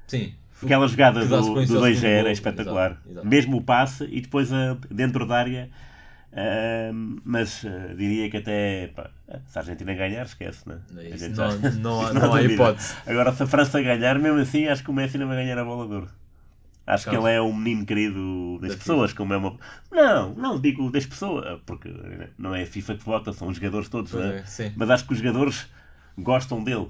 Sim. 0.07 0.33
Aquela 0.63 0.87
jogada 0.87 1.25
do, 1.25 1.27
do 1.27 1.35
ao 1.35 1.41
2 1.81 1.99
segundo 1.99 2.05
era 2.05 2.23
gol. 2.23 2.31
espetacular. 2.31 2.91
Exato, 2.91 3.09
exato. 3.11 3.27
Mesmo 3.27 3.57
o 3.57 3.61
passe 3.61 4.03
e 4.05 4.21
depois 4.21 4.51
a, 4.51 4.77
dentro 4.89 5.25
da 5.25 5.37
área. 5.37 5.69
ah, 6.33 6.91
mas 7.23 7.65
ah, 7.65 7.93
diria 7.95 8.29
que 8.29 8.37
até 8.37 8.87
pá, 8.95 9.09
se 9.47 9.57
a 9.57 9.61
Argentina 9.61 9.93
ganhar, 9.93 10.25
esquece, 10.25 10.67
né? 10.67 10.79
É 10.97 11.09
isso, 11.09 11.29
não, 11.29 11.61
já- 11.61 11.71
não, 11.79 12.01
há, 12.01 12.03
isso 12.05 12.13
não 12.13 12.33
há 12.33 12.43
hipótese. 12.43 12.95
Agora, 13.05 13.31
se 13.33 13.43
a 13.43 13.47
França 13.47 13.81
ganhar, 13.81 14.19
mesmo 14.19 14.39
assim, 14.39 14.67
acho 14.67 14.83
que 14.83 14.89
o 14.89 14.93
Messi 14.93 15.17
não 15.17 15.27
vai 15.27 15.37
ganhar 15.37 15.57
a 15.57 15.65
bola 15.65 15.87
de 15.87 15.93
ouro. 15.93 16.09
Acho 16.85 17.09
que 17.09 17.15
ele 17.17 17.29
é 17.29 17.41
um 17.41 17.53
menino 17.53 17.85
querido 17.85 18.59
das 18.61 18.71
Da 18.71 18.77
pessoas, 18.77 19.11
como 19.11 19.33
é 19.33 19.37
uma. 19.37 19.57
Não, 19.91 20.33
não 20.35 20.59
digo 20.61 20.89
das 20.89 21.05
pessoas, 21.05 21.59
porque 21.65 21.93
não 22.37 22.55
é 22.55 22.63
a 22.63 22.65
FIFA 22.65 22.95
que 22.95 23.03
vota, 23.03 23.33
são 23.33 23.49
os 23.49 23.57
jogadores 23.57 23.89
todos, 23.89 24.13
né? 24.13 24.43
é. 24.59 24.71
Mas 24.73 24.89
acho 24.89 25.05
que 25.05 25.11
os 25.11 25.19
jogadores 25.19 25.67
gostam 26.17 26.63
dele 26.63 26.87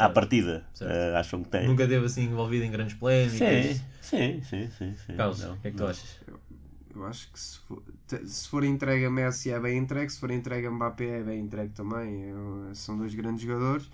à 0.00 0.08
partida. 0.08 0.64
Eh, 0.80 1.14
acham 1.16 1.42
que 1.42 1.48
tem. 1.50 1.66
Nunca 1.66 1.86
teve 1.86 2.04
assim 2.06 2.24
envolvido 2.24 2.64
em 2.64 2.70
grandes 2.70 2.94
polémicas. 2.94 3.38
Sim, 3.40 3.80
sim, 4.00 4.42
sim, 4.42 4.70
sim, 4.78 4.94
sim. 5.06 5.16
Carlos, 5.16 5.40
Não, 5.40 5.54
o 5.54 5.56
que 5.58 5.68
é 5.68 5.70
que 5.70 5.76
tu 5.76 5.82
não. 5.82 5.90
achas? 5.90 6.20
Eu 6.94 7.06
acho 7.06 7.30
que 7.32 7.38
se 7.38 7.58
for, 7.60 7.82
se 8.26 8.48
for 8.48 8.64
entregue 8.64 9.04
a 9.04 9.10
Messi 9.10 9.50
é 9.50 9.60
bem 9.60 9.78
entregue, 9.78 10.10
se 10.10 10.18
for 10.18 10.30
entregue 10.30 10.66
a 10.66 10.70
Mbappé 10.72 11.20
é 11.20 11.22
bem 11.22 11.40
entregue 11.40 11.72
também. 11.72 12.22
Eu- 12.30 12.74
são 12.74 12.98
dois 12.98 13.14
grandes 13.14 13.42
jogadores. 13.42 13.88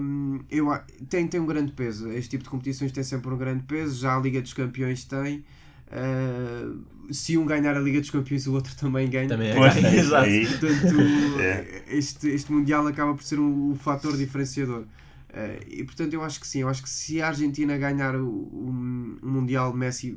Hum, 0.00 0.40
eu, 0.50 0.66
tem, 1.08 1.26
tem 1.26 1.40
um 1.40 1.46
grande 1.46 1.72
peso. 1.72 2.08
Este 2.10 2.30
tipo 2.30 2.44
de 2.44 2.50
competições 2.50 2.92
tem 2.92 3.02
sempre 3.02 3.32
um 3.32 3.36
grande 3.36 3.64
peso. 3.64 3.98
Já 4.00 4.16
a 4.16 4.20
Liga 4.20 4.40
dos 4.42 4.52
Campeões 4.52 5.04
tem. 5.04 5.44
Uh, 5.92 6.80
se 7.12 7.36
um 7.36 7.44
ganhar 7.44 7.76
a 7.76 7.80
Liga 7.80 8.00
dos 8.00 8.10
Campeões, 8.10 8.46
o 8.46 8.52
outro 8.54 8.74
também 8.76 9.08
ganha. 9.10 9.28
Também 9.28 9.50
é. 9.50 9.54
Pois, 9.54 9.74
isso 9.76 9.86
Exato. 9.86 10.24
aí. 10.24 10.46
Portanto, 10.46 10.96
É. 11.40 11.82
este, 11.88 12.28
este 12.28 12.52
Mundial 12.52 12.86
acaba 12.86 13.14
por 13.14 13.22
ser 13.24 13.40
um, 13.40 13.70
um 13.72 13.74
fator 13.74 14.16
diferenciador. 14.16 14.84
Eh, 15.32 15.60
e 15.68 15.84
portanto, 15.84 16.14
eu 16.14 16.22
acho 16.22 16.40
que 16.40 16.46
sim. 16.46 16.60
Eu 16.60 16.68
acho 16.68 16.82
que 16.82 16.88
se 16.90 17.20
a 17.20 17.28
Argentina 17.28 17.76
ganhar 17.76 18.14
o, 18.14 18.26
o- 18.28 19.16
o 19.22 19.26
Mundial, 19.28 19.74
Messi 19.74 20.16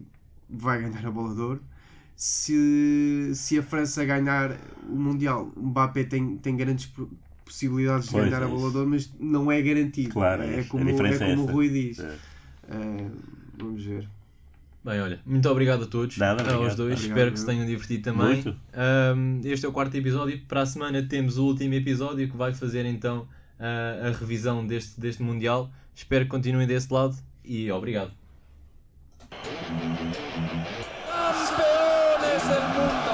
vai 0.49 0.82
ganhar 0.82 1.05
a 1.05 1.11
bola 1.11 1.34
de 1.34 1.41
ouro. 1.41 1.63
Se, 2.15 3.32
se 3.34 3.57
a 3.57 3.63
França 3.63 4.05
ganhar 4.05 4.55
o 4.88 4.95
Mundial, 4.95 5.51
o 5.55 5.65
Mbappé 5.67 6.03
tem, 6.03 6.38
tem 6.38 6.55
grandes 6.55 6.86
po- 6.86 7.09
possibilidades 7.43 8.05
de 8.05 8.11
Pois, 8.11 8.26
ganhar 8.26 8.41
é 8.41 8.45
a 8.45 8.47
bola 8.47 8.69
de 8.71 8.78
ouro, 8.78 8.89
mas 8.89 9.11
não 9.19 9.51
é 9.51 9.61
garantido. 9.61 10.09
Claro, 10.11 10.43
é 10.43 10.59
é, 10.59 10.63
como, 10.63 10.88
é 10.88 10.93
é 10.93 11.17
como 11.17 11.43
o. 11.43 11.45
Rui 11.51 11.69
diz. 11.69 11.99
É. 11.99 12.15
Eh, 12.69 13.07
vamos 13.57 13.84
ver. 13.84 14.07
Bem, 14.84 15.00
olha, 15.00 15.20
muito 15.26 15.50
obrigado 15.50 15.84
a 15.84 15.88
todos, 15.88 16.18
Nada, 16.18 16.42
aos 16.42 16.52
obrigado. 16.52 16.76
dois, 16.78 16.94
Obrigado, 16.96 17.08
espero 17.10 17.32
que 17.32 17.40
se 17.40 17.46
tenham 17.46 17.66
divertido 17.66 18.04
também. 18.04 18.34
Muito. 18.44 18.50
Um, 19.16 19.42
este 19.46 19.66
é 19.66 19.70
o 19.70 19.72
quarto 19.72 19.96
episódio, 19.96 20.42
para 20.48 20.62
a 20.62 20.66
semana 20.66 21.02
temos 21.02 21.38
o 21.38 21.46
último 21.46 21.74
episódio 21.74 22.30
que 22.30 22.36
vai 22.36 22.54
fazer 22.54 22.86
então 22.86 23.26
a, 23.58 24.08
a 24.08 24.12
revisão 24.12 24.66
deste, 24.68 25.00
deste 25.00 25.24
Mundial. 25.24 25.72
Espero 25.96 26.26
que 26.26 26.32
continuem 26.32 26.68
desse 26.68 26.92
lado 26.94 27.16
e 27.46 27.72
obrigado. 27.72 28.12
campeones 32.34 32.44
del 32.50 32.68
mundo. 32.76 33.12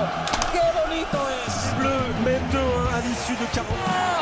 ¡Qué 0.51 0.65
bonito 0.79 1.17
es! 1.45 1.73
Bleu 1.77 2.01
mène 2.23 2.47
2-1 2.51 2.93
à 2.93 2.99
l'issue 3.01 3.35
de 3.35 3.45
40. 3.45 3.73
¡Ah. 3.87 4.15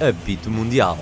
Apito 0.00 0.50
Mundial. 0.50 0.98